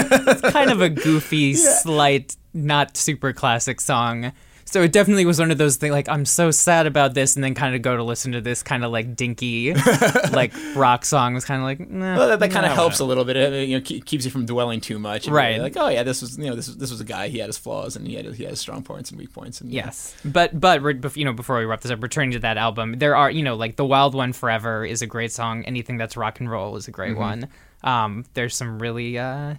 kind 0.51 0.71
of 0.71 0.81
a 0.81 0.89
goofy, 0.89 1.53
slight, 1.53 2.35
not 2.53 2.97
super 2.97 3.33
classic 3.33 3.79
song. 3.79 4.31
So 4.69 4.81
it 4.83 4.91
definitely 4.91 5.25
was 5.25 5.39
one 5.39 5.49
of 5.49 5.57
those 5.57 5.77
things. 5.77 5.91
Like 5.93 6.09
I'm 6.09 6.25
so 6.25 6.51
sad 6.51 6.87
about 6.87 7.13
this, 7.13 7.35
and 7.35 7.43
then 7.43 7.53
kind 7.53 7.73
of 7.73 7.81
go 7.81 7.95
to 7.95 8.03
listen 8.03 8.33
to 8.33 8.41
this 8.41 8.61
kind 8.63 8.83
of 8.83 8.91
like 8.91 9.15
dinky, 9.15 9.73
like 10.31 10.53
rock 10.75 11.05
song. 11.05 11.33
Was 11.33 11.45
kind 11.45 11.61
of 11.61 11.65
like, 11.65 11.89
nah, 11.89 12.17
Well, 12.17 12.27
that, 12.27 12.39
that 12.41 12.51
kind 12.51 12.65
of 12.65 12.73
helps 12.73 12.99
a 12.99 13.05
little 13.05 13.23
bit. 13.23 13.37
It, 13.37 13.69
you 13.69 13.77
know, 13.77 13.81
keep, 13.81 14.05
keeps 14.05 14.25
you 14.25 14.31
from 14.31 14.45
dwelling 14.45 14.81
too 14.81 14.99
much. 14.99 15.25
and 15.25 15.33
Right. 15.35 15.59
Like, 15.61 15.77
oh 15.77 15.87
yeah, 15.87 16.03
this 16.03 16.21
was 16.21 16.37
you 16.37 16.45
know 16.45 16.55
this 16.55 16.67
was 16.67 16.77
this 16.77 16.91
was 16.91 16.99
a 17.01 17.05
guy. 17.05 17.29
He 17.29 17.37
had 17.39 17.47
his 17.47 17.57
flaws 17.57 17.95
and 17.95 18.05
he 18.07 18.15
had 18.15 18.25
he 18.35 18.43
had 18.43 18.51
his 18.51 18.59
strong 18.59 18.83
points 18.83 19.09
and 19.09 19.19
weak 19.19 19.31
points. 19.33 19.61
And 19.61 19.71
Yes, 19.71 20.15
but 20.25 20.59
but 20.59 20.81
you 21.15 21.25
know 21.25 21.33
before 21.33 21.57
we 21.57 21.65
wrap 21.65 21.81
this 21.81 21.91
up, 21.91 22.03
returning 22.03 22.31
to 22.31 22.39
that 22.39 22.57
album, 22.57 22.99
there 22.99 23.15
are 23.15 23.31
you 23.31 23.43
know 23.43 23.55
like 23.55 23.77
the 23.77 23.85
Wild 23.85 24.13
One 24.15 24.33
Forever 24.33 24.85
is 24.85 25.01
a 25.01 25.07
great 25.07 25.31
song. 25.31 25.63
Anything 25.65 25.97
that's 25.97 26.17
rock 26.17 26.39
and 26.39 26.49
roll 26.51 26.75
is 26.75 26.87
a 26.87 26.91
great 26.91 27.11
Mm-hmm. 27.11 27.19
one. 27.21 27.47
Um, 27.83 28.25
there's 28.33 28.55
some 28.55 28.79
really 28.79 29.17
uh, 29.17 29.55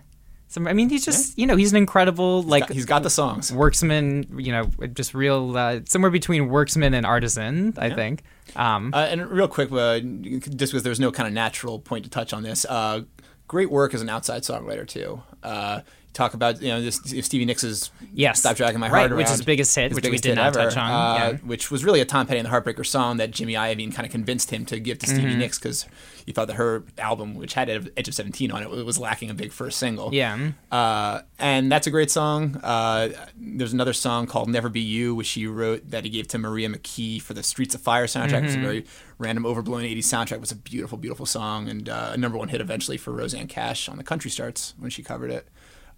some. 0.49 0.67
I 0.67 0.73
mean, 0.73 0.89
he's 0.89 1.05
just 1.05 1.39
you 1.39 1.47
know 1.47 1.57
he's 1.57 1.71
an 1.73 1.77
incredible 1.79 2.43
like 2.43 2.69
he's 2.71 2.85
got 2.87 3.03
the 3.03 3.11
songs. 3.11 3.51
worksman. 3.51 4.43
You 4.45 4.53
know, 4.53 4.71
just 4.93 5.15
real 5.15 5.57
uh, 5.57 5.81
somewhere 5.87 6.11
between 6.11 6.49
worksman 6.49 6.95
and 6.95 7.07
artisan. 7.07 7.75
I 7.79 7.91
think. 7.91 8.23
Um, 8.57 8.93
Uh, 8.95 9.07
and 9.11 9.31
real 9.31 9.49
quick, 9.49 9.71
uh, 9.71 10.01
just 10.01 10.73
because 10.73 10.83
there's 10.83 11.01
no 11.01 11.13
kind 11.13 11.27
of 11.27 11.35
natural 11.35 11.79
point 11.79 12.05
to 12.05 12.11
touch 12.11 12.33
on 12.33 12.43
this, 12.43 12.65
uh, 12.65 13.03
great 13.47 13.71
work 13.71 13.93
as 13.95 14.01
an 14.01 14.09
outside 14.09 14.43
songwriter 14.43 14.87
too. 14.89 15.23
Talk 16.15 16.35
about 16.35 16.61
you 16.61 16.69
know 16.69 16.81
this 16.83 16.97
Stevie 16.97 17.45
Nicks' 17.45 17.93
Yes. 18.13 18.41
"Stop 18.41 18.57
Dragging 18.57 18.81
My 18.81 18.87
Right, 18.89 19.01
Heart 19.01 19.11
Around," 19.13 19.19
which 19.19 19.27
is 19.27 19.33
his 19.33 19.43
biggest 19.45 19.75
hit, 19.77 19.91
his 19.93 19.97
which 19.97 20.09
we 20.11 20.19
did 20.19 20.35
not 20.35 20.49
ever, 20.57 20.65
touch 20.65 20.77
on, 20.77 20.91
uh, 20.91 21.15
yeah. 21.15 21.37
which 21.47 21.71
was 21.71 21.85
really 21.85 22.01
a 22.01 22.05
Tom 22.05 22.27
Petty 22.27 22.41
and 22.41 22.47
the 22.47 22.51
Heartbreaker 22.51 22.85
song 22.85 23.19
that 23.19 23.31
Jimmy 23.31 23.53
Iovine 23.53 23.95
kind 23.95 24.05
of 24.05 24.11
convinced 24.11 24.51
him 24.51 24.65
to 24.67 24.81
give 24.81 24.99
to 24.99 25.07
Stevie 25.07 25.29
Mm-hmm. 25.29 25.39
Nicks 25.39 25.59
because 25.61 25.87
he 26.27 26.33
thought 26.33 26.49
that 26.49 26.55
her 26.55 26.83
album, 26.99 27.35
which 27.37 27.55
had 27.55 27.69
Edge 27.71 28.09
of 28.09 28.15
Seventeen 28.15 28.51
on 28.51 28.63
it, 28.65 28.69
was 28.85 28.99
lacking 28.99 29.31
a 29.31 29.35
big 29.35 29.53
first 29.53 29.79
single. 29.79 30.13
yeah. 30.13 30.51
Uh, 30.73 31.21
and 31.39 31.71
that's 31.71 31.87
a 31.87 31.91
great 31.91 32.11
song. 32.11 32.57
Uh, 32.65 33.11
there's 33.37 33.73
another 33.73 33.93
song 33.93 34.27
called 34.27 34.49
"Never 34.49 34.69
Be 34.69 34.81
You," 34.81 35.15
which 35.15 35.29
he 35.31 35.47
wrote 35.47 35.89
that 35.91 36.03
he 36.05 36.11
gave 36.11 36.27
to 36.29 36.39
Maria 36.39 36.69
McKee 36.69 37.23
for 37.23 37.35
the 37.35 37.45
Streets 37.45 37.77
of 37.77 37.81
Fire 37.81 38.07
soundtrack. 38.07 38.43
It's 38.45 38.57
a 38.57 38.59
very 38.59 38.85
random, 39.19 39.47
overblown 39.47 39.83
'80s 39.83 39.99
soundtrack. 39.99 40.33
It 40.33 40.41
was 40.41 40.51
a 40.53 40.57
beautiful, 40.57 40.99
beautiful 40.99 41.27
song, 41.27 41.69
and 41.69 41.89
uh, 41.89 42.11
a 42.15 42.17
number 42.17 42.37
one 42.39 42.49
hit 42.49 42.61
eventually 42.61 42.97
for 42.97 43.13
Rosanne 43.13 43.47
Cash 43.47 43.89
on 43.89 43.99
the 43.99 44.05
Country 44.05 44.33
Starts 44.33 44.75
when 44.79 44.91
she 44.91 45.05
covered 45.05 45.31
it. 45.31 45.47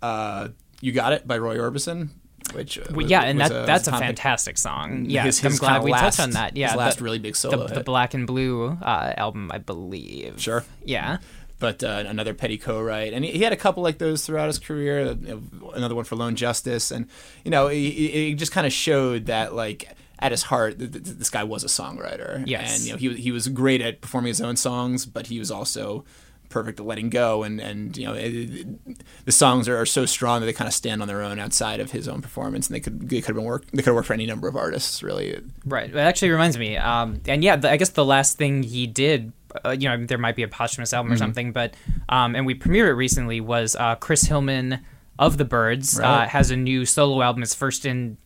Uh, 0.03 0.49
"You 0.81 0.93
Got 0.93 1.13
It" 1.13 1.27
by 1.27 1.39
Roy 1.39 1.57
Orbison. 1.57 2.09
Which 2.55 2.79
uh, 2.79 2.83
Well, 2.89 2.97
was- 3.03 3.11
yeah, 3.11 3.23
and 3.23 3.39
that 3.41 3.51
was 3.53 3.67
that's 3.67 3.87
a 3.87 3.93
fantastic 3.93 4.59
song. 4.59 5.05
Yeah, 5.09 5.25
his- 5.25 5.45
I'm 5.45 5.55
glad 5.57 5.83
we 5.85 5.93
last- 5.93 6.17
touched 6.17 6.21
on 6.21 6.31
that. 6.33 6.57
Yeah, 6.57 6.69
his 6.69 6.77
last 6.77 6.99
the- 6.99 7.05
really 7.05 7.19
big 7.19 7.35
the, 7.35 7.39
solo 7.39 7.67
the 7.69 7.75
hit. 7.77 7.85
Black 7.85 8.15
and 8.15 8.27
Blue 8.27 8.77
uh, 8.83 9.13
album, 9.17 9.51
I 9.53 9.59
believe. 9.59 10.41
Sure. 10.41 10.65
Yeah. 10.85 11.19
but 11.61 11.85
uh, 11.85 12.05
another 12.09 12.33
Petty 12.33 12.57
co-write, 12.57 13.13
and 13.13 13.23
he, 13.25 13.33
he 13.33 13.43
had 13.45 13.53
a 13.53 13.57
couple 13.57 13.83
like 13.83 13.99
those 13.99 14.25
throughout 14.25 14.47
his 14.47 14.59
career. 14.59 15.11
uh, 15.11 15.37
Another 15.75 15.95
one 15.95 16.05
for 16.07 16.17
Lone 16.17 16.35
Justice, 16.35 16.91
and 16.91 17.07
you 17.45 17.51
know, 17.51 17.69
he 17.69 18.35
just 18.35 18.51
kind 18.53 18.67
of 18.67 18.73
showed 18.73 19.27
that 19.27 19.55
like 19.55 19.95
at 20.19 20.33
his 20.33 20.45
heart, 20.45 20.79
th- 20.79 20.91
th- 20.93 21.05
this 21.05 21.29
guy 21.31 21.45
was 21.45 21.63
a 21.63 21.67
songwriter. 21.69 22.43
Yes. 22.47 22.79
and 22.79 22.87
you 22.87 22.93
know, 23.11 23.15
he 23.17 23.21
he 23.23 23.31
was 23.31 23.47
great 23.49 23.83
at 23.83 24.01
performing 24.01 24.29
his 24.29 24.41
own 24.41 24.57
songs, 24.57 25.05
but 25.07 25.27
he 25.29 25.39
was 25.39 25.51
also 25.51 26.05
perfect 26.51 26.79
at 26.81 26.85
letting 26.87 27.09
go 27.09 27.43
and 27.43 27.61
and 27.61 27.97
you 27.97 28.05
know 28.05 28.13
it, 28.15 28.29
it- 28.35 28.67
the 29.25 29.33
songs 29.33 29.69
are, 29.69 29.77
are 29.81 29.87
so 29.87 30.05
strong 30.05 30.41
that 30.41 30.47
they 30.47 30.53
kind 30.53 30.69
of 30.69 30.75
stand 30.75 31.01
on 31.01 31.09
their 31.09 31.23
own 31.23 31.39
outside 31.39 31.81
of 31.81 31.93
his 31.93 32.07
own 32.09 32.21
performance 32.21 32.67
and 32.69 32.75
they 32.75 32.81
could 32.81 33.09
they 33.09 33.21
could 33.21 33.29
have 33.29 33.37
been 33.37 33.45
work 33.45 33.65
they 33.71 33.79
could 33.79 33.87
have 33.87 33.95
worked 33.95 34.09
for 34.09 34.13
any 34.15 34.27
number 34.27 34.47
of 34.49 34.57
artists 34.57 35.03
really 35.03 35.41
Right. 35.65 35.89
It 35.91 35.97
actually 35.97 36.31
reminds 36.31 36.59
me. 36.59 36.77
Um, 36.77 37.21
and 37.27 37.43
yeah, 37.45 37.57
the, 37.57 37.71
I 37.71 37.77
guess 37.77 37.91
the 37.91 38.05
last 38.05 38.37
thing 38.37 38.63
he 38.63 38.87
did, 38.87 39.33
uh, 39.65 39.71
you 39.71 39.89
know, 39.89 40.05
there 40.07 40.19
might 40.19 40.35
be 40.37 40.43
a 40.43 40.49
posthumous 40.49 40.93
album 40.93 41.13
or 41.13 41.15
Mm-hmm. 41.15 41.23
something, 41.25 41.53
but 41.53 41.75
um, 42.09 42.35
and 42.35 42.45
we 42.47 42.55
premiered 42.55 42.89
it 42.89 42.95
recently 42.95 43.41
was 43.41 43.77
uh, 43.77 43.95
Chris 43.97 44.23
Hillman 44.25 44.81
of 45.19 45.37
the 45.39 45.45
Byrds 45.45 46.01
uh, 46.01 46.27
has 46.27 46.51
a 46.51 46.57
new 46.57 46.85
solo 46.87 47.23
album. 47.23 47.43
It's 47.43 47.55
first 47.55 47.85
in 47.87 48.17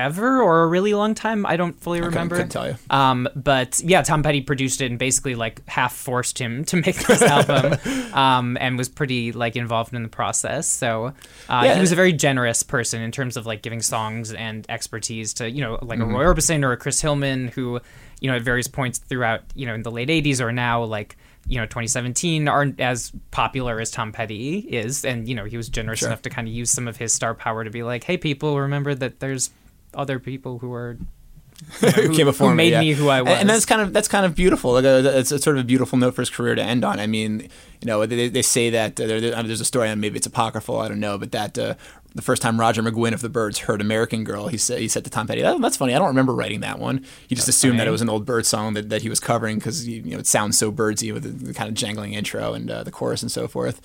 ever 0.00 0.42
or 0.42 0.62
a 0.62 0.66
really 0.66 0.94
long 0.94 1.14
time. 1.14 1.46
I 1.46 1.56
don't 1.56 1.78
fully 1.80 1.98
couldn't- 2.00 2.14
remember. 2.14 2.36
couldn't 2.36 2.50
tell 2.50 2.66
you. 2.68 2.76
Um, 2.90 3.28
but 3.36 3.80
yeah, 3.84 4.02
Tom 4.02 4.22
Petty 4.22 4.40
produced 4.40 4.80
it 4.80 4.86
and 4.90 4.98
basically 4.98 5.34
like 5.34 5.66
half 5.68 5.94
forced 5.94 6.38
him 6.38 6.64
to 6.64 6.76
make 6.84 6.96
this 7.06 7.22
album, 7.22 7.78
um, 8.14 8.56
and 8.60 8.76
was 8.76 8.88
pretty 8.88 9.32
like 9.32 9.56
involved 9.56 9.94
in 9.94 10.02
the 10.02 10.08
process. 10.08 10.66
So 10.66 11.06
uh, 11.48 11.62
Yeah. 11.64 11.74
he 11.74 11.80
was 11.80 11.92
a 11.92 11.96
very 11.96 12.12
generous 12.12 12.62
person 12.62 13.00
in 13.02 13.12
terms 13.12 13.36
of 13.36 13.46
like 13.46 13.62
giving 13.62 13.82
songs 13.82 14.32
and 14.32 14.66
expertise 14.68 15.34
to 15.34 15.50
you 15.50 15.60
know 15.62 15.78
like 15.82 15.98
Mm-hmm. 16.00 16.14
a 16.14 16.18
Roy 16.18 16.24
Orbison 16.34 16.64
or 16.64 16.72
a 16.72 16.76
Chris 16.76 17.00
Hillman 17.00 17.48
who 17.48 17.80
you 18.20 18.30
know 18.30 18.36
at 18.36 18.42
various 18.42 18.68
points 18.68 18.98
throughout 18.98 19.42
you 19.54 19.66
know 19.66 19.74
in 19.74 19.82
the 19.82 19.90
late 19.90 20.08
'80s 20.08 20.40
or 20.40 20.50
now 20.52 20.82
like 20.84 21.16
you 21.46 21.56
know 21.58 21.64
2017 21.66 22.48
aren't 22.48 22.80
as 22.80 23.12
popular 23.30 23.80
as 23.80 23.90
Tom 23.90 24.12
Petty 24.12 24.58
is, 24.60 25.04
and 25.04 25.28
you 25.28 25.34
know 25.34 25.44
he 25.44 25.56
was 25.56 25.68
generous 25.68 26.02
enough 26.02 26.22
to 26.22 26.30
kind 26.30 26.46
of 26.46 26.54
use 26.54 26.70
some 26.70 26.86
of 26.88 26.96
his 26.96 27.12
star 27.12 27.34
power 27.34 27.64
to 27.64 27.70
be 27.70 27.82
like, 27.82 28.04
hey 28.04 28.16
people, 28.16 28.58
remember 28.60 28.94
that 28.94 29.20
there's 29.20 29.50
other 29.94 30.18
people 30.18 30.58
who 30.58 30.72
are 30.72 30.96
who 31.80 32.14
came 32.14 32.26
before 32.26 32.48
who 32.48 32.54
me, 32.54 32.64
made 32.64 32.70
yeah. 32.70 32.80
me 32.80 32.92
who 32.92 33.08
I 33.08 33.20
was. 33.22 33.34
And 33.34 33.48
that's 33.48 33.66
kind 33.66 33.82
of 33.82 33.92
that's 33.92 34.08
kind 34.08 34.24
of 34.24 34.34
beautiful. 34.34 34.72
Like 34.72 34.84
uh, 34.84 35.02
it's, 35.04 35.30
it's 35.30 35.44
sort 35.44 35.56
of 35.56 35.64
a 35.64 35.66
beautiful 35.66 35.98
note 35.98 36.14
for 36.14 36.22
his 36.22 36.30
career 36.30 36.54
to 36.54 36.62
end 36.62 36.84
on. 36.84 36.98
I 36.98 37.06
mean, 37.06 37.48
you 37.80 37.86
know, 37.86 38.06
they, 38.06 38.28
they 38.28 38.42
say 38.42 38.70
that 38.70 38.98
uh, 38.98 39.06
there, 39.06 39.20
there- 39.20 39.34
I 39.34 39.38
mean, 39.38 39.48
there's 39.48 39.60
a 39.60 39.66
story, 39.66 39.88
and 39.88 40.00
maybe 40.00 40.16
it's 40.16 40.26
apocryphal. 40.26 40.78
I 40.78 40.88
don't 40.88 41.00
know, 41.00 41.18
but 41.18 41.32
that 41.32 41.58
uh, 41.58 41.74
the 42.14 42.22
first 42.22 42.40
time 42.40 42.58
Roger 42.58 42.82
McGuinn 42.82 43.12
of 43.12 43.20
the 43.20 43.28
Byrds 43.28 43.58
heard 43.58 43.82
"American 43.82 44.24
Girl," 44.24 44.48
he 44.48 44.56
said 44.56 44.78
he 44.80 44.88
said 44.88 45.04
to 45.04 45.10
Tom 45.10 45.26
Petty, 45.26 45.44
"Oh, 45.44 45.58
that's 45.58 45.76
funny. 45.76 45.94
I 45.94 45.98
don't 45.98 46.08
remember 46.08 46.34
writing 46.34 46.60
that 46.60 46.78
one." 46.78 47.04
He 47.28 47.34
just 47.34 47.48
assumed 47.48 47.78
that 47.78 47.86
it 47.86 47.90
was 47.90 48.00
an 48.00 48.08
old 48.08 48.24
Bird 48.24 48.46
song 48.46 48.72
that, 48.74 48.88
that 48.88 49.02
he 49.02 49.10
was 49.10 49.20
covering 49.20 49.58
because 49.58 49.86
you 49.86 50.02
know 50.02 50.18
it 50.18 50.26
sounds 50.26 50.56
so 50.56 50.72
Byrdsy 50.72 51.12
with 51.12 51.24
the, 51.24 51.46
the 51.48 51.54
kind 51.54 51.68
of 51.68 51.74
jangling 51.74 52.14
intro 52.14 52.54
and 52.54 52.70
uh, 52.70 52.82
the 52.84 52.90
chorus 52.90 53.20
and 53.22 53.30
so 53.30 53.46
forth. 53.46 53.80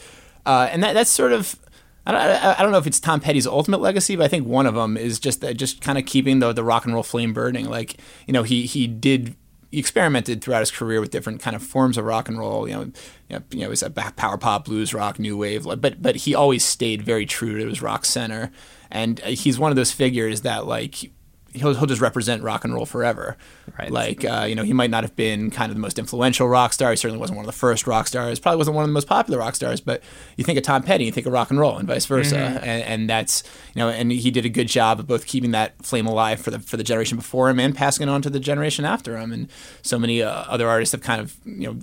Uh, 0.45 0.69
and 0.71 0.81
that 0.81 0.93
that's 0.93 1.11
sort 1.11 1.33
of 1.33 1.59
I 2.05 2.11
don't, 2.11 2.43
I 2.59 2.61
don't 2.61 2.71
know 2.71 2.77
if 2.77 2.87
it's 2.87 2.99
Tom 2.99 3.19
Petty's 3.19 3.47
ultimate 3.47 3.81
legacy, 3.81 4.15
but 4.15 4.25
I 4.25 4.27
think 4.27 4.45
one 4.45 4.67
of 4.67 4.75
them 4.75 4.95
is 4.95 5.19
just 5.19 5.41
that, 5.41 5.57
just 5.57 5.81
kind 5.81 5.97
of 5.97 6.05
keeping 6.05 6.39
the 6.39 6.53
the 6.53 6.63
rock 6.63 6.85
and 6.85 6.93
roll 6.93 7.03
flame 7.03 7.33
burning. 7.33 7.67
Like 7.67 7.97
you 8.27 8.33
know, 8.33 8.43
he 8.43 8.65
he 8.65 8.85
did 8.85 9.35
he 9.71 9.79
experimented 9.79 10.41
throughout 10.41 10.59
his 10.59 10.71
career 10.71 11.01
with 11.01 11.11
different 11.11 11.41
kind 11.41 11.55
of 11.55 11.63
forms 11.63 11.97
of 11.97 12.05
rock 12.05 12.29
and 12.29 12.37
roll. 12.37 12.67
You 12.67 12.75
know, 12.75 12.81
you 12.83 12.91
know, 13.29 13.43
you 13.51 13.59
know, 13.59 13.65
it 13.65 13.69
was 13.69 13.83
a 13.83 13.89
power 13.89 14.37
pop, 14.37 14.65
blues 14.65 14.93
rock, 14.93 15.19
new 15.19 15.35
wave, 15.35 15.65
but 15.65 16.01
but 16.01 16.15
he 16.15 16.35
always 16.35 16.63
stayed 16.63 17.01
very 17.01 17.25
true 17.25 17.57
to 17.59 17.67
his 17.67 17.81
rock 17.81 18.05
center, 18.05 18.51
and 18.91 19.19
uh, 19.21 19.27
he's 19.27 19.59
one 19.59 19.71
of 19.71 19.75
those 19.75 19.91
figures 19.91 20.41
that 20.41 20.65
like. 20.65 21.11
He'll, 21.55 21.73
he'll 21.73 21.87
just 21.87 22.01
represent 22.01 22.43
rock 22.43 22.63
and 22.63 22.73
roll 22.73 22.85
forever. 22.85 23.37
Right. 23.79 23.91
Like, 23.91 24.25
uh, 24.25 24.45
you 24.47 24.55
know, 24.55 24.63
he 24.63 24.73
might 24.73 24.89
not 24.89 25.03
have 25.03 25.15
been 25.15 25.49
kind 25.49 25.71
of 25.71 25.75
the 25.75 25.81
most 25.81 25.97
influential 25.97 26.47
rock 26.47 26.73
star. 26.73 26.91
He 26.91 26.97
certainly 26.97 27.19
wasn't 27.19 27.37
one 27.37 27.45
of 27.45 27.51
the 27.51 27.57
first 27.57 27.87
rock 27.87 28.07
stars. 28.07 28.39
Probably 28.39 28.57
wasn't 28.57 28.75
one 28.75 28.83
of 28.83 28.89
the 28.89 28.93
most 28.93 29.07
popular 29.07 29.39
rock 29.39 29.55
stars. 29.55 29.81
But 29.81 30.03
you 30.37 30.43
think 30.43 30.57
of 30.57 30.63
Tom 30.63 30.83
Petty, 30.83 31.05
you 31.05 31.11
think 31.11 31.27
of 31.27 31.33
rock 31.33 31.49
and 31.49 31.59
roll, 31.59 31.77
and 31.77 31.87
vice 31.87 32.05
versa. 32.05 32.37
And, 32.37 32.83
and 32.83 33.09
that's 33.09 33.43
you 33.73 33.79
know, 33.79 33.89
and 33.89 34.11
he 34.11 34.31
did 34.31 34.45
a 34.45 34.49
good 34.49 34.67
job 34.67 34.99
of 34.99 35.07
both 35.07 35.25
keeping 35.25 35.51
that 35.51 35.83
flame 35.83 36.05
alive 36.05 36.39
for 36.39 36.51
the 36.51 36.59
for 36.59 36.77
the 36.77 36.83
generation 36.83 37.17
before 37.17 37.49
him 37.49 37.59
and 37.59 37.75
passing 37.75 38.07
it 38.07 38.11
on 38.11 38.21
to 38.21 38.29
the 38.29 38.39
generation 38.39 38.85
after 38.85 39.17
him. 39.17 39.31
And 39.31 39.49
so 39.81 39.97
many 39.97 40.21
uh, 40.21 40.29
other 40.29 40.67
artists 40.67 40.91
have 40.91 41.01
kind 41.01 41.21
of 41.21 41.35
you 41.45 41.73
know 41.73 41.79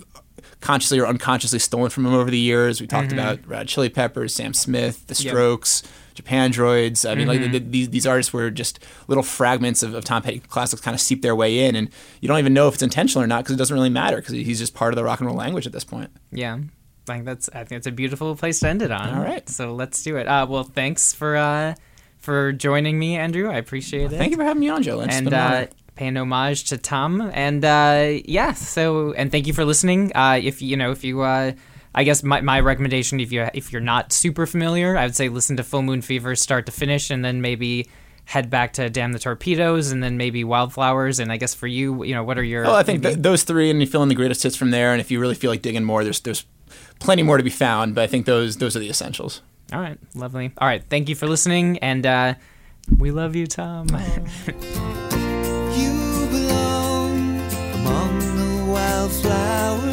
consciously 0.61 0.99
or 0.99 1.05
unconsciously 1.07 1.59
stolen 1.59 1.89
from 1.89 2.05
him 2.05 2.13
over 2.13 2.31
the 2.31 2.37
years. 2.37 2.79
We 2.79 2.87
talked 2.87 3.11
about 3.11 3.45
Red 3.47 3.57
Hot 3.57 3.67
Chili 3.67 3.89
Peppers, 3.89 4.33
Sam 4.33 4.53
Smith, 4.53 5.05
The 5.07 5.15
Strokes, 5.15 5.83
Japandroids. 6.15 7.09
I 7.09 7.15
mean, 7.15 7.27
like 7.27 7.51
the, 7.51 7.59
these 7.59 7.89
these 7.89 8.07
artists 8.07 8.33
were 8.33 8.49
just 8.49 8.79
little 9.07 9.23
fragments 9.23 9.83
of, 9.83 9.93
of 9.93 10.03
Tom 10.03 10.21
Petty 10.21 10.39
classics 10.39 10.81
kind 10.81 10.95
of 10.95 11.01
seep 11.01 11.21
their 11.21 11.35
way 11.35 11.65
in, 11.65 11.75
and 11.75 11.89
you 12.21 12.27
don't 12.27 12.39
even 12.39 12.53
know 12.53 12.67
if 12.67 12.75
it's 12.75 12.83
intentional 12.83 13.23
or 13.23 13.27
not 13.27 13.43
because 13.43 13.55
it 13.55 13.57
doesn't 13.57 13.75
really 13.75 13.89
matter 13.89 14.17
because 14.17 14.33
he's 14.33 14.59
just 14.59 14.73
part 14.73 14.93
of 14.93 14.95
the 14.95 15.03
rock 15.03 15.19
and 15.19 15.27
roll 15.27 15.37
language 15.37 15.65
at 15.65 15.71
this 15.71 15.83
point. 15.83 16.11
Yeah. 16.31 16.59
I 17.09 17.13
think 17.13 17.25
that's 17.25 17.49
I 17.49 17.63
think 17.65 17.79
it's 17.79 17.87
a 17.87 17.91
beautiful 17.91 18.35
place 18.35 18.61
to 18.61 18.69
end 18.69 18.81
it 18.81 18.91
on. 18.91 19.13
All 19.13 19.23
right. 19.23 19.47
So 19.49 19.73
let's 19.73 20.01
do 20.03 20.15
it. 20.17 20.27
Uh, 20.27 20.45
well, 20.49 20.63
thanks 20.63 21.11
for 21.13 21.35
uh, 21.35 21.75
for 22.19 22.53
joining 22.53 22.97
me, 22.97 23.17
Andrew. 23.17 23.49
I 23.49 23.55
appreciate 23.55 24.13
it. 24.13 24.17
Thank 24.17 24.31
you 24.31 24.37
for 24.37 24.43
having 24.43 24.61
me 24.61 24.69
on, 24.69 24.83
Joe. 24.83 25.01
It's 25.01 25.13
and 25.13 25.33
uh, 25.33 25.67
paying 25.95 26.15
homage 26.15 26.65
to 26.65 26.77
Tom. 26.77 27.29
And 27.33 27.65
uh, 27.65 28.19
yeah, 28.25 28.53
so 28.53 29.11
and 29.13 29.31
thank 29.31 29.47
you 29.47 29.53
for 29.53 29.65
listening. 29.65 30.11
Uh, 30.15 30.39
if 30.41 30.61
you 30.61 30.77
know, 30.77 30.91
if 30.91 31.03
you, 31.03 31.21
uh, 31.21 31.51
I 31.95 32.03
guess 32.03 32.23
my, 32.23 32.41
my 32.41 32.59
recommendation, 32.59 33.19
if 33.19 33.31
you 33.31 33.47
if 33.53 33.71
you're 33.71 33.81
not 33.81 34.11
super 34.11 34.45
familiar, 34.45 34.97
I 34.97 35.05
would 35.05 35.15
say 35.15 35.29
listen 35.29 35.57
to 35.57 35.63
Full 35.63 35.83
Moon 35.83 36.01
Fever 36.01 36.35
start 36.35 36.65
to 36.65 36.71
finish, 36.71 37.09
and 37.11 37.23
then 37.23 37.41
maybe 37.41 37.87
head 38.25 38.49
back 38.49 38.73
to 38.73 38.89
Damn 38.89 39.11
the 39.11 39.19
Torpedoes, 39.19 39.91
and 39.91 40.01
then 40.01 40.17
maybe 40.17 40.43
Wildflowers. 40.43 41.19
And 41.19 41.31
I 41.31 41.37
guess 41.37 41.53
for 41.53 41.67
you, 41.67 42.03
you 42.03 42.15
know, 42.15 42.23
what 42.23 42.37
are 42.37 42.43
your? 42.43 42.65
Oh, 42.65 42.73
I 42.73 42.83
think 42.83 43.03
th- 43.03 43.17
those 43.17 43.43
three, 43.43 43.69
and 43.69 43.79
you 43.79 43.87
fill 43.87 44.01
in 44.03 44.09
the 44.09 44.15
greatest 44.15 44.41
hits 44.43 44.55
from 44.55 44.71
there. 44.71 44.91
And 44.91 45.01
if 45.01 45.11
you 45.11 45.19
really 45.19 45.35
feel 45.35 45.51
like 45.51 45.61
digging 45.61 45.83
more, 45.83 46.03
there's 46.03 46.19
there's 46.21 46.45
plenty 46.99 47.21
more 47.23 47.37
to 47.37 47.43
be 47.43 47.49
found. 47.51 47.93
But 47.95 48.01
I 48.03 48.07
think 48.07 48.25
those 48.25 48.57
those 48.57 48.75
are 48.75 48.79
the 48.79 48.89
essentials. 48.89 49.41
All 49.71 49.79
right, 49.79 49.97
lovely. 50.15 50.51
All 50.57 50.67
right, 50.67 50.83
thank 50.89 51.09
you 51.09 51.15
for 51.15 51.27
listening, 51.27 51.77
and 51.79 52.05
uh, 52.05 52.33
we 52.97 53.11
love 53.11 53.35
you, 53.35 53.47
Tom. 53.47 53.87
You 55.73 56.27
belong 56.29 57.39
among 57.73 58.19
the 58.19 58.71
wildflowers. 58.71 59.92